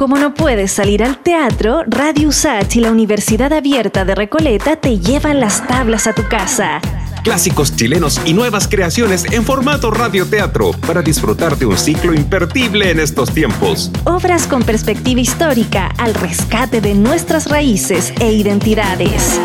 Como 0.00 0.16
no 0.16 0.32
puedes 0.32 0.72
salir 0.72 1.04
al 1.04 1.18
teatro, 1.18 1.82
Radio 1.86 2.28
USACH 2.28 2.76
y 2.76 2.80
la 2.80 2.90
Universidad 2.90 3.52
Abierta 3.52 4.06
de 4.06 4.14
Recoleta 4.14 4.76
te 4.76 4.98
llevan 4.98 5.40
las 5.40 5.66
tablas 5.66 6.06
a 6.06 6.14
tu 6.14 6.26
casa. 6.26 6.80
Clásicos 7.22 7.76
chilenos 7.76 8.18
y 8.24 8.32
nuevas 8.32 8.66
creaciones 8.66 9.30
en 9.30 9.44
formato 9.44 9.90
radioteatro 9.90 10.70
para 10.86 11.02
disfrutar 11.02 11.58
de 11.58 11.66
un 11.66 11.76
ciclo 11.76 12.14
imperdible 12.14 12.90
en 12.90 12.98
estos 12.98 13.30
tiempos. 13.30 13.90
Obras 14.04 14.46
con 14.46 14.62
perspectiva 14.62 15.20
histórica 15.20 15.88
al 15.98 16.14
rescate 16.14 16.80
de 16.80 16.94
nuestras 16.94 17.50
raíces 17.50 18.14
e 18.20 18.32
identidades. 18.32 19.38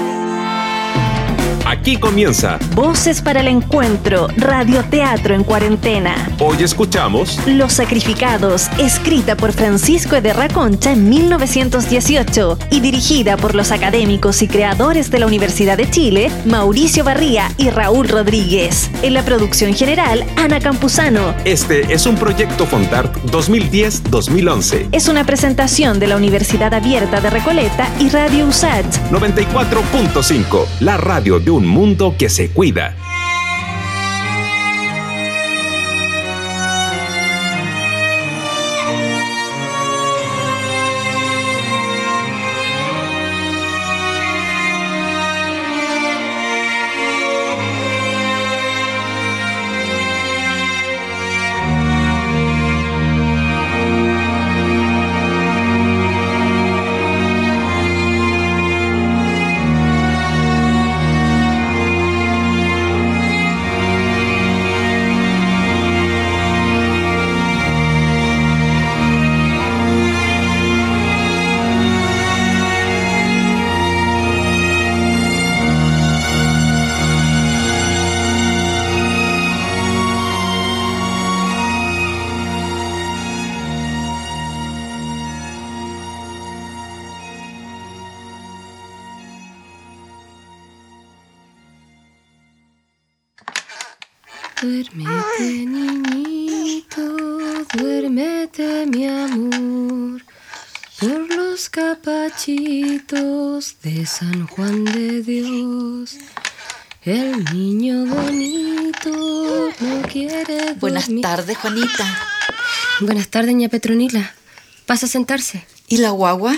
Aquí 1.77 1.97
comienza 1.97 2.57
Voces 2.73 3.21
para 3.21 3.41
el 3.41 3.49
Encuentro, 3.49 4.27
Radioteatro 4.37 5.35
en 5.35 5.43
Cuarentena. 5.43 6.15
Hoy 6.39 6.63
escuchamos 6.63 7.37
Los 7.45 7.73
Sacrificados, 7.73 8.69
escrita 8.79 9.35
por 9.35 9.51
Francisco 9.51 10.21
de 10.21 10.33
Concha 10.53 10.93
en 10.93 11.09
1918 11.09 12.57
y 12.71 12.79
dirigida 12.79 13.35
por 13.35 13.55
los 13.55 13.71
académicos 13.71 14.41
y 14.41 14.47
creadores 14.47 15.11
de 15.11 15.19
la 15.19 15.27
Universidad 15.27 15.75
de 15.75 15.89
Chile, 15.89 16.31
Mauricio 16.45 17.03
Barría 17.03 17.51
y 17.57 17.69
Raúl 17.69 18.07
Rodríguez. 18.07 18.89
En 19.01 19.13
la 19.13 19.23
producción 19.23 19.73
general, 19.73 20.23
Ana 20.37 20.61
Campuzano. 20.61 21.35
Este 21.43 21.93
es 21.93 22.05
un 22.05 22.15
proyecto 22.15 22.65
Fontart 22.65 23.13
2010-2011. 23.25 24.87
Es 24.93 25.09
una 25.09 25.25
presentación 25.25 25.99
de 25.99 26.07
la 26.07 26.15
Universidad 26.15 26.73
Abierta 26.73 27.19
de 27.19 27.29
Recoleta 27.29 27.89
y 27.99 28.09
Radio 28.09 28.47
USAT 28.47 28.85
94.5, 29.11 30.65
la 30.79 30.95
radio 30.95 31.39
de 31.39 31.51
un 31.51 31.64
mundo 31.65 32.15
que 32.17 32.29
se 32.29 32.49
cuida. 32.49 32.95
Juan 104.55 104.85
de 104.85 105.21
Dios. 105.21 106.15
El 107.03 107.43
niño 107.53 108.05
bonito 108.05 109.71
no 109.79 110.01
quiere 110.11 110.73
Buenas 110.79 111.05
dormir. 111.05 111.21
tardes, 111.21 111.57
Juanita. 111.57 112.19
Buenas 113.01 113.27
tardes, 113.27 113.53
ña 113.55 113.69
Petronila. 113.69 114.33
Pasa 114.85 115.05
a 115.05 115.09
sentarse. 115.09 115.65
¿Y 115.87 115.97
la 115.97 116.09
guagua? 116.11 116.55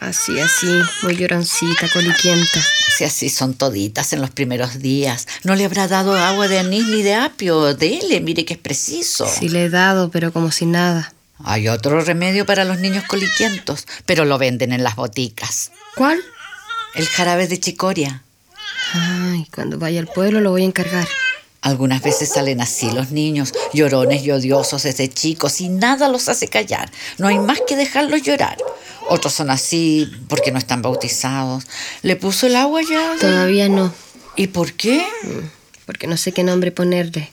Así, 0.00 0.38
así, 0.40 0.66
muy 1.02 1.16
lloroncita, 1.16 1.88
coliquienta. 1.92 2.60
Si 2.96 3.04
así 3.04 3.28
son 3.30 3.54
toditas 3.54 4.12
en 4.12 4.20
los 4.20 4.30
primeros 4.30 4.80
días. 4.80 5.26
No 5.44 5.54
le 5.54 5.64
habrá 5.64 5.86
dado 5.86 6.16
agua 6.16 6.48
de 6.48 6.58
anís 6.58 6.86
ni 6.86 7.02
de 7.02 7.14
apio. 7.14 7.74
Dele, 7.74 8.20
mire 8.20 8.44
que 8.44 8.54
es 8.54 8.60
preciso. 8.60 9.26
Sí 9.28 9.48
le 9.48 9.64
he 9.66 9.70
dado, 9.70 10.10
pero 10.10 10.32
como 10.32 10.50
si 10.50 10.66
nada. 10.66 11.12
Hay 11.44 11.68
otro 11.68 12.00
remedio 12.00 12.46
para 12.46 12.64
los 12.64 12.78
niños 12.80 13.04
coliquientos, 13.04 13.86
pero 14.06 14.24
lo 14.24 14.38
venden 14.38 14.72
en 14.72 14.82
las 14.82 14.96
boticas. 14.96 15.70
¿Cuál? 15.94 16.20
El 16.94 17.06
jarabe 17.06 17.46
de 17.46 17.60
chicoria. 17.60 18.22
Ay, 18.94 19.46
cuando 19.54 19.78
vaya 19.78 20.00
al 20.00 20.06
pueblo 20.06 20.40
lo 20.40 20.50
voy 20.50 20.62
a 20.62 20.66
encargar. 20.66 21.06
Algunas 21.60 22.02
veces 22.02 22.30
salen 22.32 22.60
así 22.60 22.90
los 22.92 23.10
niños, 23.10 23.52
llorones 23.72 24.22
y 24.22 24.30
odiosos 24.30 24.84
desde 24.84 25.08
chicos, 25.08 25.60
y 25.60 25.68
nada 25.68 26.08
los 26.08 26.28
hace 26.28 26.48
callar. 26.48 26.90
No 27.18 27.26
hay 27.26 27.38
más 27.38 27.60
que 27.66 27.76
dejarlos 27.76 28.22
llorar. 28.22 28.56
Otros 29.08 29.34
son 29.34 29.50
así 29.50 30.10
porque 30.28 30.52
no 30.52 30.58
están 30.58 30.82
bautizados. 30.82 31.66
¿Le 32.02 32.16
puso 32.16 32.46
el 32.46 32.56
agua 32.56 32.80
ya? 32.88 33.16
Todavía 33.20 33.68
no, 33.68 33.92
¿Y 34.36 34.48
por 34.48 34.72
qué? 34.74 35.04
porque 35.84 36.06
no 36.06 36.16
sé 36.16 36.32
qué 36.32 36.44
nombre 36.44 36.70
ponerle. 36.70 37.30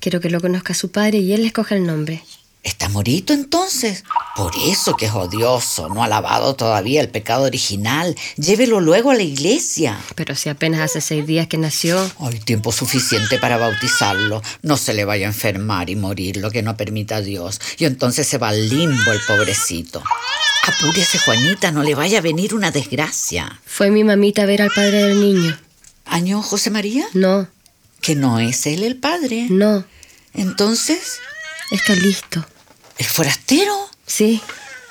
Quiero 0.00 0.20
que 0.20 0.30
lo 0.30 0.40
conozca 0.40 0.74
su 0.74 0.90
padre 0.90 1.18
y 1.18 1.32
él 1.32 1.42
le 1.42 1.48
escoja 1.48 1.74
el 1.74 1.86
nombre. 1.86 2.22
¿Está 2.66 2.88
morito 2.88 3.32
entonces? 3.32 4.02
Por 4.34 4.52
eso 4.56 4.96
que 4.96 5.06
es 5.06 5.12
odioso. 5.12 5.88
No 5.88 6.02
ha 6.02 6.08
lavado 6.08 6.56
todavía 6.56 7.00
el 7.00 7.08
pecado 7.08 7.44
original. 7.44 8.16
Llévelo 8.36 8.80
luego 8.80 9.12
a 9.12 9.14
la 9.14 9.22
iglesia. 9.22 10.00
Pero 10.16 10.34
si 10.34 10.48
apenas 10.48 10.80
hace 10.80 11.00
seis 11.00 11.24
días 11.28 11.46
que 11.46 11.58
nació. 11.58 12.10
Hay 12.18 12.40
tiempo 12.40 12.72
suficiente 12.72 13.38
para 13.38 13.56
bautizarlo. 13.56 14.42
No 14.62 14.76
se 14.76 14.94
le 14.94 15.04
vaya 15.04 15.26
a 15.26 15.30
enfermar 15.30 15.90
y 15.90 15.94
morir, 15.94 16.38
lo 16.38 16.50
que 16.50 16.62
no 16.62 16.76
permita 16.76 17.20
Dios. 17.20 17.60
Y 17.78 17.84
entonces 17.84 18.26
se 18.26 18.36
va 18.36 18.48
al 18.48 18.68
limbo 18.68 19.12
el 19.12 19.20
pobrecito. 19.28 20.02
Apúrese, 20.66 21.18
Juanita, 21.20 21.70
no 21.70 21.84
le 21.84 21.94
vaya 21.94 22.18
a 22.18 22.22
venir 22.22 22.52
una 22.52 22.72
desgracia. 22.72 23.60
Fue 23.64 23.92
mi 23.92 24.02
mamita 24.02 24.42
a 24.42 24.46
ver 24.46 24.62
al 24.62 24.72
padre 24.72 25.04
del 25.04 25.20
niño. 25.20 25.56
¿Año 26.04 26.42
José 26.42 26.70
María? 26.70 27.06
No, 27.14 27.46
Que 28.00 28.16
no 28.16 28.40
es 28.40 28.66
él 28.66 28.82
el 28.82 28.96
padre. 28.96 29.46
no, 29.50 29.84
Entonces, 30.34 31.20
está 31.70 31.94
listo. 31.94 32.44
¿El 32.98 33.06
forastero? 33.06 33.74
Sí, 34.06 34.40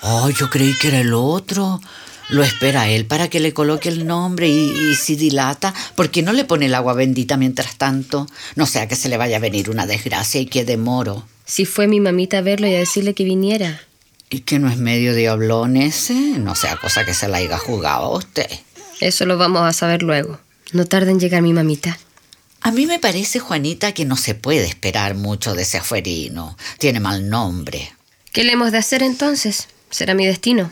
Oh, 0.07 0.29
yo 0.29 0.51
creí 0.51 0.73
que 0.79 0.89
era 0.89 0.99
el 0.99 1.13
otro. 1.15 1.81
Lo 2.29 2.43
espera 2.43 2.89
él 2.89 3.05
para 3.07 3.27
que 3.27 3.39
le 3.39 3.53
coloque 3.53 3.89
el 3.89 4.05
nombre 4.05 4.47
y, 4.47 4.91
y 4.91 4.95
si 4.95 5.15
dilata, 5.15 5.73
¿por 5.95 6.11
qué 6.11 6.21
no 6.21 6.31
le 6.31 6.45
pone 6.45 6.67
el 6.67 6.75
agua 6.75 6.93
bendita 6.93 7.37
mientras 7.37 7.75
tanto? 7.77 8.27
No 8.55 8.67
sea 8.67 8.87
que 8.87 8.95
se 8.95 9.09
le 9.09 9.17
vaya 9.17 9.37
a 9.37 9.39
venir 9.39 9.69
una 9.71 9.87
desgracia 9.87 10.39
y 10.41 10.45
quede 10.45 10.77
moro. 10.77 11.25
sí 11.45 11.65
fue 11.65 11.87
mi 11.87 11.99
mamita 11.99 12.37
a 12.39 12.41
verlo 12.41 12.67
y 12.67 12.75
a 12.75 12.79
decirle 12.79 13.15
que 13.15 13.23
viniera. 13.23 13.81
¿Y 14.29 14.41
que 14.41 14.59
no 14.59 14.69
es 14.69 14.77
medio 14.77 15.15
diablón 15.15 15.75
ese? 15.77 16.13
No 16.13 16.53
sea 16.55 16.77
cosa 16.77 17.03
que 17.03 17.13
se 17.15 17.27
la 17.27 17.37
haya 17.37 17.57
jugado 17.57 18.05
a 18.05 18.17
usted. 18.17 18.49
Eso 19.01 19.25
lo 19.25 19.37
vamos 19.37 19.61
a 19.63 19.73
saber 19.73 20.03
luego. 20.03 20.39
No 20.71 20.85
tarda 20.85 21.09
en 21.11 21.19
llegar 21.19 21.41
mi 21.41 21.53
mamita. 21.53 21.97
A 22.65 22.71
mí 22.71 22.87
me 22.87 22.97
parece, 22.97 23.37
Juanita, 23.37 23.91
que 23.91 24.05
no 24.05 24.17
se 24.17 24.33
puede 24.33 24.65
esperar 24.65 25.13
mucho 25.13 25.53
de 25.53 25.61
ese 25.61 25.77
afuerino. 25.77 26.57
Tiene 26.79 26.99
mal 26.99 27.29
nombre. 27.29 27.93
¿Qué 28.33 28.43
le 28.43 28.53
hemos 28.53 28.71
de 28.71 28.79
hacer 28.79 29.03
entonces? 29.03 29.67
Será 29.91 30.15
mi 30.15 30.25
destino. 30.25 30.71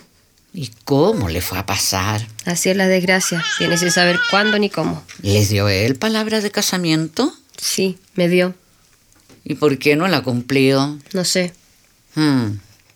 ¿Y 0.56 0.72
cómo 0.86 1.30
le 1.30 1.40
fue 1.40 1.59
a 1.59 1.68
pasar? 1.68 2.28
Así 2.46 2.72
es 2.72 2.78
la 2.78 2.88
desgracia. 2.88 3.46
Tiene 3.59 3.78
sin 3.78 3.92
saber 3.92 4.20
cuándo 4.31 4.58
ni 4.58 4.72
cómo. 4.72 5.04
¿Les 5.22 5.50
dio 5.50 5.70
él 5.70 5.96
palabra 5.96 6.42
de 6.42 6.50
casamiento? 6.50 7.31
Sí, 7.58 8.00
me 8.16 8.28
dio. 8.28 8.56
¿Y 9.44 9.54
por 9.54 9.78
qué 9.78 9.96
no 9.96 10.08
la 10.08 10.18
ha 10.18 10.24
cumplido? 10.24 10.98
No 11.14 11.24
sé. 11.24 11.54
Hmm, 12.16 12.54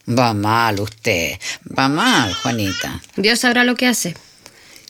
va 0.09 0.33
mal 0.33 0.79
usted. 0.79 1.37
Va 1.77 1.87
mal, 1.87 2.33
Juanita. 2.33 2.99
Dios 3.15 3.41
sabrá 3.41 3.63
lo 3.63 3.75
que 3.75 3.85
hace. 3.85 4.15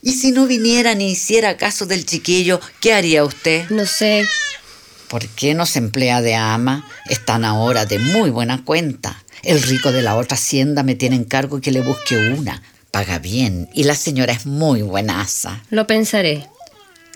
¿Y 0.07 0.13
si 0.13 0.31
no 0.31 0.47
viniera 0.47 0.95
ni 0.95 1.11
hiciera 1.11 1.57
caso 1.57 1.85
del 1.85 2.05
chiquillo, 2.05 2.61
qué 2.79 2.93
haría 2.93 3.25
usted? 3.25 3.69
No 3.69 3.85
sé. 3.85 4.25
¿Por 5.09 5.27
qué 5.27 5.53
no 5.53 5.65
se 5.65 5.79
emplea 5.79 6.21
de 6.21 6.33
ama? 6.33 6.87
Están 7.09 7.43
ahora 7.43 7.85
de 7.85 7.99
muy 7.99 8.29
buena 8.29 8.63
cuenta. 8.63 9.21
El 9.43 9.61
rico 9.61 9.91
de 9.91 10.01
la 10.01 10.15
otra 10.15 10.35
hacienda 10.35 10.83
me 10.83 10.95
tiene 10.95 11.17
en 11.17 11.25
cargo 11.25 11.59
que 11.59 11.73
le 11.73 11.81
busque 11.81 12.15
una. 12.15 12.63
Paga 12.89 13.19
bien 13.19 13.67
y 13.73 13.83
la 13.83 13.95
señora 13.95 14.31
es 14.31 14.45
muy 14.45 14.81
buenaza. 14.81 15.61
Lo 15.71 15.87
pensaré. 15.87 16.47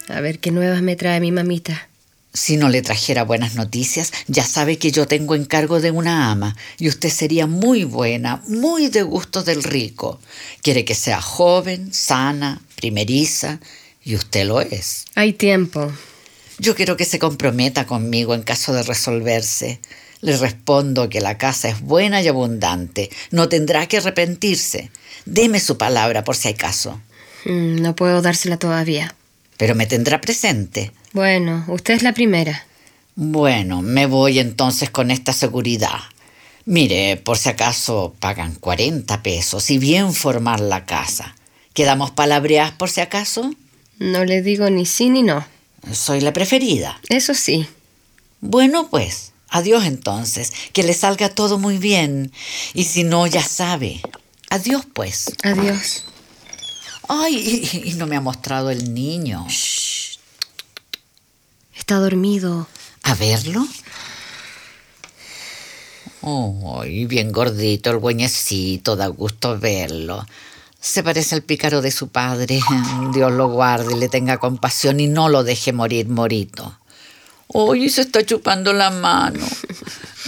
A 0.10 0.20
ver 0.20 0.40
qué 0.40 0.52
nuevas 0.52 0.82
me 0.82 0.98
trae 0.98 1.22
mi 1.22 1.32
mamita. 1.32 1.88
Si 2.34 2.58
no 2.58 2.68
le 2.68 2.82
trajera 2.82 3.24
buenas 3.24 3.56
noticias, 3.56 4.12
ya 4.28 4.46
sabe 4.46 4.78
que 4.78 4.92
yo 4.92 5.06
tengo 5.06 5.36
encargo 5.36 5.80
de 5.80 5.92
una 5.92 6.32
ama 6.32 6.56
y 6.78 6.88
usted 6.88 7.10
sería 7.10 7.46
muy 7.46 7.86
buena, 7.86 8.42
muy 8.48 8.88
de 8.88 9.04
gusto 9.04 9.44
del 9.44 9.64
rico. 9.64 10.20
Quiere 10.62 10.86
que 10.86 10.96
sea 10.96 11.22
joven, 11.22 11.94
sana, 11.94 12.62
primeriza 12.82 13.60
y 14.04 14.16
usted 14.16 14.46
lo 14.46 14.60
es. 14.60 15.06
Hay 15.16 15.34
tiempo. 15.34 15.92
Yo 16.58 16.76
quiero 16.76 16.98
que 16.98 17.06
se 17.06 17.20
comprometa 17.20 17.86
conmigo 17.86 18.34
en 18.36 18.42
caso 18.42 18.74
de 18.74 18.84
resolverse. 18.84 19.80
Le 20.20 20.36
respondo 20.38 21.10
que 21.10 21.22
la 21.22 21.38
casa 21.38 21.70
es 21.70 21.82
buena 21.82 22.22
y 22.22 22.28
abundante. 22.28 23.10
No 23.32 23.48
tendrá 23.50 23.88
que 23.88 23.98
arrepentirse. 23.98 24.92
Deme 25.26 25.60
su 25.60 25.78
palabra 25.78 26.24
por 26.24 26.36
si 26.36 26.50
hay 26.50 26.54
caso. 26.56 27.00
Mm, 27.46 27.82
no 27.82 27.96
puedo 27.96 28.22
dársela 28.22 28.58
todavía. 28.58 29.16
Pero 29.58 29.76
me 29.76 29.86
tendrá 29.86 30.20
presente. 30.22 30.92
Bueno, 31.14 31.64
usted 31.68 31.94
es 31.94 32.04
la 32.04 32.14
primera. 32.14 32.66
Bueno, 33.16 33.82
me 33.82 34.06
voy 34.06 34.40
entonces 34.40 34.90
con 34.90 35.12
esta 35.12 35.34
seguridad. 35.34 36.00
Mire, 36.66 37.18
por 37.18 37.38
si 37.38 37.50
acaso 37.50 38.16
pagan 38.20 38.56
40 38.56 39.24
pesos 39.24 39.70
y 39.72 39.78
bien 39.78 40.14
formar 40.14 40.60
la 40.60 40.86
casa. 40.86 41.36
¿Quedamos 41.74 42.12
palabreadas 42.12 42.72
por 42.74 42.90
si 42.90 43.02
acaso? 43.02 43.54
No 44.00 44.26
le 44.26 44.42
digo 44.42 44.70
ni 44.70 44.86
sí 44.86 45.10
ni 45.10 45.24
no. 45.24 45.46
Soy 45.92 46.22
la 46.22 46.34
preferida. 46.34 47.00
Eso 47.10 47.34
sí. 47.34 47.68
Bueno, 48.42 48.90
pues, 48.90 49.32
adiós 49.50 49.86
entonces. 49.86 50.52
Que 50.74 50.84
le 50.84 50.94
salga 50.94 51.30
todo 51.30 51.58
muy 51.58 51.78
bien. 51.78 52.32
Y 52.74 52.86
si 52.86 53.04
no, 53.04 53.26
ya 53.28 53.44
sabe. 53.44 54.02
Adiós, 54.50 54.86
pues. 54.94 55.26
Adiós. 55.44 56.06
Ay, 57.08 57.70
y, 57.74 57.90
y 57.90 57.94
no 57.94 58.06
me 58.08 58.16
ha 58.16 58.22
mostrado 58.22 58.70
el 58.70 58.94
niño. 58.94 59.48
Está 61.76 61.96
dormido. 61.96 62.68
¿A 63.04 63.16
verlo? 63.16 63.68
Ay, 66.22 67.06
bien 67.06 67.32
gordito 67.32 67.90
el 67.90 67.98
güeñecito, 67.98 68.96
da 68.96 69.08
gusto 69.08 69.58
verlo. 69.58 70.26
Se 70.82 71.04
parece 71.04 71.36
al 71.36 71.44
pícaro 71.44 71.82
de 71.82 71.92
su 71.92 72.10
padre. 72.10 72.60
Dios 73.14 73.32
lo 73.32 73.48
guarde, 73.50 73.96
le 73.96 74.10
tenga 74.10 74.40
compasión 74.40 75.00
y 75.00 75.08
no 75.08 75.30
lo 75.30 75.44
deje 75.44 75.72
morir 75.72 76.10
morito. 76.10 76.78
Oye, 77.48 77.90
se 77.90 78.02
está 78.02 78.26
chupando 78.26 78.74
la 78.74 78.90
mano. 78.90 79.46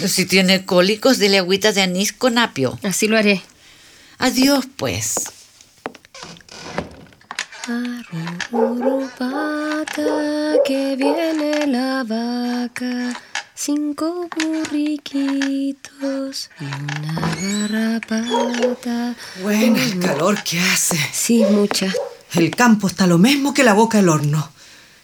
Si 0.05 0.25
tiene 0.25 0.65
cólicos, 0.65 1.17
dele 1.17 1.39
agüita 1.39 1.71
de 1.71 1.81
anís 1.81 2.13
con 2.13 2.38
apio. 2.38 2.77
Así 2.83 3.07
lo 3.07 3.17
haré. 3.17 3.41
Adiós, 4.19 4.65
pues. 4.77 5.15
Arrurupata, 8.51 9.23
que 10.65 10.95
viene 10.97 11.65
la 11.67 12.03
vaca. 12.03 13.19
Cinco 13.65 14.27
burriquitos 14.36 15.80
y 16.60 16.65
una 16.65 17.13
garrapata. 17.69 19.15
Bueno, 19.42 19.77
el 19.77 20.00
calor 20.00 20.44
que 20.44 20.60
hace. 20.60 21.00
Sí, 21.13 21.45
mucha. 21.50 21.89
El 22.33 22.54
campo 22.54 22.88
está 22.88 23.07
lo 23.07 23.18
mismo 23.18 23.54
que 23.54 23.63
la 23.63 23.71
boca 23.71 24.00
del 24.00 24.10
horno. 24.10 24.50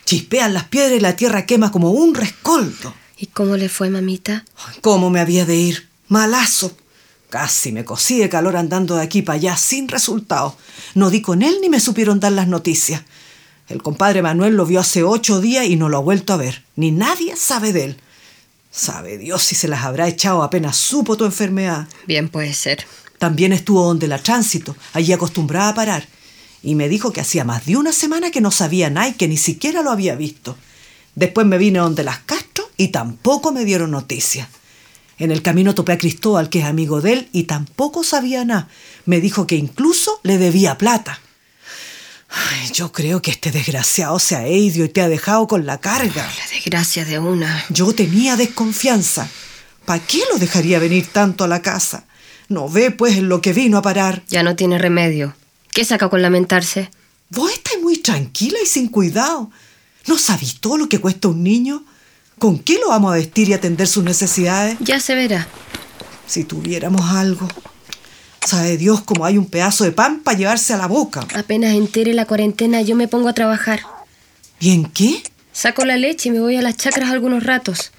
Chispean 0.04 0.54
las 0.54 0.66
piedras 0.66 0.98
y 0.98 1.00
la 1.00 1.16
tierra 1.16 1.46
quema 1.46 1.72
como 1.72 1.92
un 1.92 2.14
rescoldo. 2.14 2.94
¿Y 3.18 3.28
cómo 3.28 3.56
le 3.56 3.70
fue, 3.70 3.90
mamita? 3.90 4.44
¿Cómo 4.82 5.10
me 5.10 5.22
había 5.22 5.46
de 5.46 5.56
ir? 5.56 5.88
Malazo. 6.10 6.76
Casi 7.30 7.72
me 7.72 7.86
cosí 7.86 8.20
de 8.20 8.28
calor 8.28 8.58
andando 8.58 8.98
de 8.98 9.04
aquí 9.04 9.22
para 9.22 9.38
allá 9.38 9.56
sin 9.56 9.88
resultado. 9.88 10.58
No 10.96 11.10
di 11.10 11.22
con 11.22 11.44
él 11.44 11.60
ni 11.62 11.70
me 11.70 11.80
supieron 11.80 12.20
dar 12.20 12.34
las 12.34 12.50
noticias. 12.50 13.04
El 13.70 13.82
compadre 13.82 14.22
Manuel 14.22 14.56
lo 14.56 14.66
vio 14.66 14.82
hace 14.82 15.06
ocho 15.06 15.40
días 15.40 15.66
y 15.66 15.78
no 15.78 15.88
lo 15.88 16.00
ha 16.00 16.02
vuelto 16.02 16.34
a 16.34 16.38
ver. 16.38 16.66
Ni 16.76 16.92
nadie 16.92 17.38
sabe 17.38 17.72
de 17.72 17.86
él. 17.86 18.02
Sabe 18.72 19.18
Dios 19.18 19.44
si 19.44 19.56
se 19.56 19.68
las 19.68 19.84
habrá 19.84 20.08
echado 20.08 20.44
apenas 20.44 20.78
supo 20.78 21.18
tu 21.18 21.26
enfermedad. 21.26 21.88
Bien 22.08 22.30
puede 22.30 22.54
ser. 22.54 22.86
También 23.18 23.52
estuvo 23.52 23.84
donde 23.84 24.08
la 24.08 24.20
tránsito, 24.20 24.76
allí 24.94 25.12
acostumbrada 25.12 25.70
a 25.70 25.76
parar. 25.76 26.08
Y 26.62 26.76
me 26.76 26.88
dijo 26.88 27.12
que 27.12 27.22
hacía 27.22 27.44
más 27.44 27.66
de 27.66 27.78
una 27.78 27.92
semana 27.92 28.32
que 28.32 28.42
no 28.42 28.52
sabía 28.52 28.90
nada 28.90 29.10
y 29.10 29.14
que 29.14 29.28
ni 29.28 29.38
siquiera 29.38 29.82
lo 29.82 29.92
había 29.92 30.16
visto. 30.16 30.58
Después 31.16 31.48
me 31.48 31.58
vine 31.58 31.80
donde 31.80 32.04
las 32.04 32.20
Castro 32.20 32.70
y 32.78 32.90
tampoco 32.90 33.52
me 33.52 33.66
dieron 33.66 33.92
noticias. 33.92 34.48
En 35.18 35.32
el 35.32 35.42
camino 35.42 35.76
topé 35.76 35.94
a 35.94 35.98
Cristóbal, 35.98 36.50
que 36.50 36.60
es 36.60 36.66
amigo 36.66 37.02
de 37.02 37.14
él, 37.14 37.30
y 37.34 37.44
tampoco 37.44 38.06
sabía 38.06 38.46
nada. 38.46 38.70
Me 39.06 39.20
dijo 39.20 39.48
que 39.48 39.58
incluso 39.58 40.22
le 40.24 40.38
debía 40.38 40.78
plata. 40.78 41.20
Ay, 42.30 42.70
yo 42.74 42.92
creo 42.92 43.22
que 43.22 43.32
este 43.32 43.52
desgraciado 43.52 44.20
se 44.20 44.36
ha 44.36 44.48
ido 44.48 44.86
y 44.86 44.90
te 44.90 45.02
ha 45.02 45.10
dejado 45.10 45.48
con 45.48 45.66
la 45.66 45.80
carga. 45.80 46.32
La 46.38 46.56
desgracia 46.56 47.04
de 47.06 47.18
una. 47.20 47.66
Yo 47.70 47.94
tenía 47.94 48.36
desconfianza. 48.36 49.28
¿Para 49.86 50.06
qué 50.06 50.22
lo 50.32 50.38
dejaría 50.38 50.78
venir 50.78 51.08
tanto 51.08 51.44
a 51.44 51.48
la 51.48 51.62
casa? 51.62 52.06
No 52.48 52.70
ve, 52.70 52.92
pues, 52.92 53.18
en 53.18 53.30
lo 53.30 53.42
que 53.42 53.54
vino 53.54 53.78
a 53.78 53.82
parar. 53.82 54.24
Ya 54.28 54.44
no 54.44 54.56
tiene 54.56 54.78
remedio. 54.78 55.36
¿Qué 55.72 55.84
saca 55.86 56.10
con 56.10 56.22
lamentarse? 56.22 56.92
Vos 57.30 57.52
estás 57.52 57.76
muy 57.82 57.98
tranquila 57.98 58.60
y 58.64 58.68
sin 58.68 58.90
cuidado. 58.90 59.50
¿No 60.08 60.18
sabéis 60.18 60.60
todo 60.60 60.78
lo 60.78 60.90
que 60.90 61.00
cuesta 61.00 61.28
un 61.28 61.44
niño? 61.44 61.84
¿Con 62.38 62.60
qué 62.60 62.80
lo 62.80 62.90
vamos 62.90 63.12
a 63.12 63.16
vestir 63.16 63.50
y 63.50 63.54
atender 63.54 63.88
sus 63.88 64.04
necesidades? 64.04 64.78
Ya 64.80 65.00
se 65.00 65.16
verá. 65.16 65.48
Si 66.26 66.44
tuviéramos 66.44 67.02
algo. 67.12 67.48
Sabe 68.46 68.78
Dios 68.78 69.02
cómo 69.02 69.26
hay 69.26 69.38
un 69.38 69.46
pedazo 69.46 69.84
de 69.84 69.92
pan 69.92 70.22
para 70.22 70.38
llevarse 70.38 70.74
a 70.74 70.78
la 70.78 70.88
boca. 70.88 71.26
Apenas 71.36 71.74
entere 71.76 72.14
la 72.14 72.26
cuarentena, 72.26 72.82
yo 72.82 72.96
me 72.96 73.08
pongo 73.08 73.30
a 73.30 73.34
trabajar. 73.34 73.82
¿Y 74.60 74.72
en 74.72 74.86
qué? 74.86 75.22
Saco 75.52 75.86
la 75.86 75.98
leche 75.98 76.30
y 76.30 76.32
me 76.32 76.40
voy 76.40 76.56
a 76.56 76.62
las 76.62 76.78
chacras 76.78 77.12
algunos 77.12 77.44
ratos. 77.44 77.92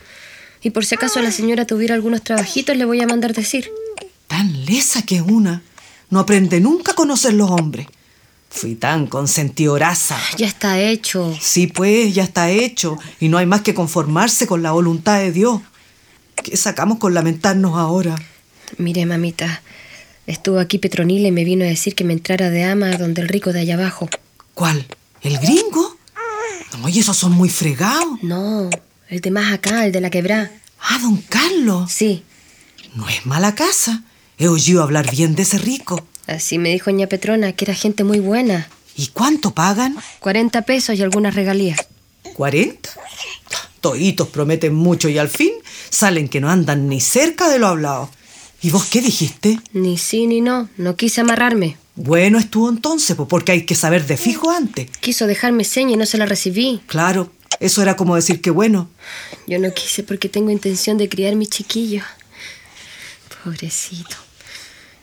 Y 0.63 0.71
por 0.71 0.85
si 0.85 0.95
acaso 0.95 1.21
la 1.21 1.33
señora 1.33 1.67
tuviera 1.67 1.95
algunos 1.95 2.23
trabajitos, 2.23 2.77
le 2.77 2.85
voy 2.85 3.01
a 3.01 3.07
mandar 3.07 3.35
decir. 3.35 3.71
Tan 4.27 4.65
lesa 4.67 5.03
que 5.03 5.23
una. 5.23 5.63
No 6.11 6.21
aprende 6.21 6.61
nunca 6.61 6.93
a 6.93 6.95
conocer 6.95 7.35
los 7.35 7.51
hombres. 7.51 7.87
Fui 8.51 8.75
tan 8.75 9.07
consentidoraza. 9.07 10.19
Ya 10.37 10.47
está 10.47 10.81
hecho. 10.81 11.37
Sí, 11.41 11.69
pues, 11.69 12.15
ya 12.15 12.25
está 12.25 12.51
hecho. 12.51 12.99
Y 13.21 13.29
no 13.29 13.39
hay 13.39 13.47
más 13.47 13.63
que 13.63 13.75
conformarse 13.75 14.47
con 14.47 14.63
la 14.63 14.73
voluntad 14.73 15.19
de 15.19 15.31
Dios. 15.31 15.61
¿Qué 16.35 16.57
sacamos 16.57 16.99
con 16.99 17.15
lamentarnos 17.15 17.77
ahora? 17.79 18.17
Mire, 18.77 19.07
mamita, 19.07 19.63
estuvo 20.31 20.59
aquí 20.59 20.79
Petronila 20.79 21.29
y 21.29 21.33
me 21.33 21.45
vino 21.45 21.65
a 21.65 21.69
decir 21.69 21.95
que 21.95 22.05
me 22.05 22.13
entrara 22.13 22.51
de 22.51 22.65
ama 22.65 22.97
donde 22.97 23.23
el 23.23 23.29
rico 23.29 23.53
de 23.53 23.61
allá 23.61 23.75
abajo. 23.75 24.09
¿Cuál? 24.55 24.87
¿El 25.23 25.39
gringo? 25.39 25.97
No, 26.79 26.89
y 26.89 26.99
esos 27.01 27.17
son 27.17 27.33
muy 27.33 27.49
fregados. 27.49 28.23
No, 28.23 28.71
el 29.09 29.21
de 29.21 29.31
más 29.31 29.53
acá, 29.53 29.85
el 29.85 29.93
de 29.93 30.01
la 30.01 30.11
quebrá. 30.11 30.51
Ah, 30.81 30.99
don 31.03 31.17
Carlos. 31.19 31.91
Sí, 31.93 32.23
No 32.95 33.09
es 33.09 33.27
mala 33.27 33.55
casa. 33.55 34.03
He 34.39 34.49
oído 34.49 34.83
hablar 34.83 35.11
bien 35.11 35.35
de 35.35 35.43
ese 35.43 35.59
rico. 35.59 36.07
así 36.27 36.59
me 36.59 36.71
dijo 36.71 36.91
doña 36.91 37.07
Petrona, 37.09 37.53
que 37.53 37.67
era 37.67 37.75
gente 37.75 38.05
muy 38.05 38.21
buena. 38.21 38.69
¿Y 38.97 39.09
cuánto 39.09 39.53
pagan? 39.55 39.97
40 40.21 40.63
pesos 40.63 40.97
y 40.99 41.03
algunas 41.03 41.35
regalías. 41.35 41.79
¿40? 42.37 42.79
Toitos 43.81 44.29
prometen 44.29 44.75
mucho 44.75 45.09
y 45.09 45.19
al 45.19 45.29
fin 45.29 45.53
salen 45.91 46.29
que 46.29 46.41
no 46.41 46.51
andan 46.51 46.89
ni 46.89 47.01
cerca 47.01 47.49
de 47.49 47.59
lo 47.59 47.67
hablado. 47.67 48.11
¿Y 48.63 48.71
vos 48.71 48.87
qué 48.87 49.01
dijiste? 49.01 49.59
Ni 49.73 49.97
sí 49.97 50.27
ni 50.27 50.41
no, 50.41 50.69
no 50.77 50.97
quise 50.97 51.23
amarrarme. 51.23 51.79
Bueno 51.97 52.39
estuvo 52.39 52.69
entonces, 52.69 53.17
porque 53.29 53.53
hay 53.53 53.65
que 53.65 53.75
saber 53.75 54.07
de 54.07 54.17
fijo 54.17 54.51
antes. 54.51 54.91
Quiso 55.01 55.27
dejarme 55.27 55.65
seña 55.65 55.93
y 55.93 55.97
no 55.97 56.07
se 56.07 56.19
la 56.19 56.27
recibí. 56.27 56.81
Claro, 56.87 57.33
eso 57.59 57.83
era 57.83 57.97
como 57.97 58.17
decir 58.17 58.41
que 58.41 58.51
bueno. 58.51 58.89
Yo 59.47 59.59
no 59.59 59.73
quise 59.73 60.03
porque 60.03 60.29
tengo 60.29 60.51
intención 60.51 60.99
de 60.99 61.09
criar 61.09 61.37
mi 61.37 61.47
chiquillo. 61.47 62.03
Pobrecito. 63.45 64.17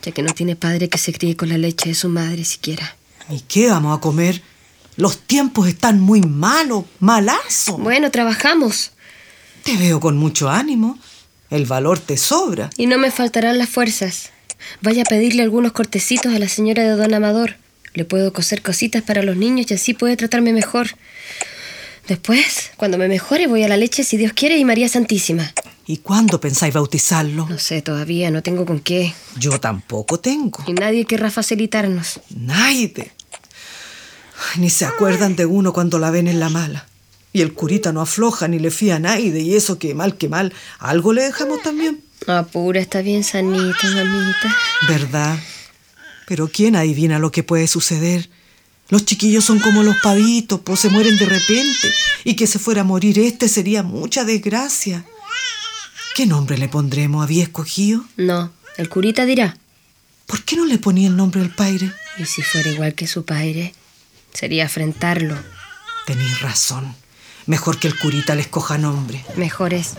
Ya 0.02 0.12
que 0.12 0.22
no 0.22 0.32
tiene 0.32 0.54
padre 0.54 0.88
que 0.88 0.98
se 0.98 1.12
críe 1.12 1.36
con 1.36 1.48
la 1.48 1.58
leche 1.58 1.88
de 1.88 1.94
su 1.94 2.08
madre 2.08 2.44
siquiera. 2.44 2.96
¿Y 3.28 3.40
qué 3.40 3.68
vamos 3.68 3.96
a 3.96 4.00
comer? 4.00 4.42
Los 4.96 5.18
tiempos 5.18 5.68
están 5.68 6.00
muy 6.00 6.22
malos, 6.22 6.84
malazo. 7.00 7.76
Bueno, 7.78 8.10
trabajamos. 8.10 8.92
Te 9.64 9.76
veo 9.76 10.00
con 10.00 10.16
mucho 10.16 10.48
ánimo. 10.48 10.98
El 11.50 11.64
valor 11.64 11.98
te 11.98 12.16
sobra. 12.16 12.70
Y 12.76 12.86
no 12.86 12.98
me 12.98 13.10
faltarán 13.10 13.58
las 13.58 13.68
fuerzas. 13.68 14.30
Vaya 14.82 15.02
a 15.02 15.06
pedirle 15.06 15.42
algunos 15.42 15.72
cortecitos 15.72 16.34
a 16.34 16.38
la 16.38 16.48
señora 16.48 16.82
de 16.82 16.90
don 16.90 17.14
Amador. 17.14 17.56
Le 17.94 18.04
puedo 18.04 18.32
coser 18.32 18.62
cositas 18.62 19.02
para 19.02 19.22
los 19.22 19.36
niños 19.36 19.70
y 19.70 19.74
así 19.74 19.94
puede 19.94 20.16
tratarme 20.16 20.52
mejor. 20.52 20.88
Después, 22.06 22.70
cuando 22.76 22.98
me 22.98 23.08
mejore, 23.08 23.46
voy 23.46 23.62
a 23.62 23.68
la 23.68 23.76
leche 23.76 24.04
si 24.04 24.16
Dios 24.16 24.32
quiere 24.32 24.56
y 24.58 24.64
María 24.64 24.88
Santísima. 24.88 25.52
¿Y 25.86 25.98
cuándo 25.98 26.40
pensáis 26.40 26.74
bautizarlo? 26.74 27.46
No 27.48 27.58
sé 27.58 27.80
todavía, 27.80 28.30
no 28.30 28.42
tengo 28.42 28.66
con 28.66 28.80
qué. 28.80 29.14
Yo 29.38 29.58
tampoco 29.58 30.20
tengo. 30.20 30.62
Y 30.66 30.74
nadie 30.74 31.06
querrá 31.06 31.30
facilitarnos. 31.30 32.20
Ay, 32.50 32.92
Ni 34.56 34.68
se 34.68 34.84
acuerdan 34.84 35.34
de 35.34 35.46
uno 35.46 35.72
cuando 35.72 35.98
la 35.98 36.10
ven 36.10 36.28
en 36.28 36.40
la 36.40 36.50
mala. 36.50 36.86
Y 37.32 37.42
el 37.42 37.52
curita 37.52 37.92
no 37.92 38.00
afloja 38.00 38.48
ni 38.48 38.58
le 38.58 38.70
fía 38.70 38.96
a 38.96 38.98
Naide. 38.98 39.40
Y 39.40 39.54
eso 39.54 39.78
que 39.78 39.94
mal 39.94 40.16
que 40.16 40.28
mal, 40.28 40.52
algo 40.78 41.12
le 41.12 41.22
dejamos 41.22 41.62
también. 41.62 42.02
Apura, 42.26 42.80
está 42.80 43.00
bien 43.02 43.24
sanita, 43.24 43.86
mamita. 43.90 44.56
¿Verdad? 44.88 45.38
Pero 46.26 46.48
¿quién 46.48 46.76
adivina 46.76 47.18
lo 47.18 47.30
que 47.30 47.42
puede 47.42 47.68
suceder? 47.68 48.28
Los 48.90 49.04
chiquillos 49.04 49.44
son 49.44 49.60
como 49.60 49.82
los 49.82 49.96
pavitos, 50.02 50.60
pues 50.60 50.80
se 50.80 50.88
mueren 50.88 51.16
de 51.18 51.26
repente. 51.26 51.94
Y 52.24 52.34
que 52.34 52.46
se 52.46 52.58
fuera 52.58 52.80
a 52.80 52.84
morir 52.84 53.18
este 53.18 53.48
sería 53.48 53.82
mucha 53.82 54.24
desgracia. 54.24 55.04
¿Qué 56.14 56.26
nombre 56.26 56.58
le 56.58 56.68
pondremos? 56.68 57.22
¿Había 57.22 57.44
escogido? 57.44 58.04
No, 58.16 58.50
el 58.76 58.88
curita 58.88 59.24
dirá. 59.24 59.56
¿Por 60.26 60.42
qué 60.42 60.56
no 60.56 60.66
le 60.66 60.78
ponía 60.78 61.08
el 61.08 61.16
nombre 61.16 61.40
al 61.40 61.54
padre? 61.54 61.92
Y 62.18 62.24
si 62.24 62.42
fuera 62.42 62.70
igual 62.70 62.94
que 62.94 63.06
su 63.06 63.24
padre, 63.24 63.74
sería 64.32 64.66
afrentarlo. 64.66 65.38
Tenéis 66.06 66.40
razón. 66.40 66.94
Mejor 67.48 67.80
que 67.80 67.88
el 67.88 67.98
curita 67.98 68.34
les 68.34 68.46
coja 68.46 68.76
nombre. 68.76 69.24
Mejor 69.36 69.72
es. 69.72 69.94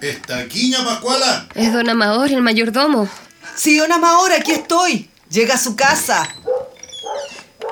¿Está 0.00 0.38
aquí, 0.38 0.70
ña 0.70 0.82
Pascuala? 0.82 1.48
Es 1.54 1.70
don 1.70 1.86
Amador, 1.86 2.30
el 2.30 2.40
mayordomo. 2.40 3.10
Sí, 3.56 3.76
don 3.76 3.92
Amador, 3.92 4.32
aquí 4.32 4.52
estoy. 4.52 5.10
Llega 5.28 5.56
a 5.56 5.58
su 5.58 5.76
casa. 5.76 6.26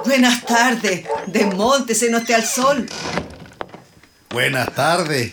Buenas 0.04 0.44
tardes. 0.44 1.06
Desmontese, 1.28 2.10
no 2.10 2.18
esté 2.18 2.34
al 2.34 2.44
sol. 2.44 2.86
Buenas 4.28 4.70
tardes. 4.74 5.32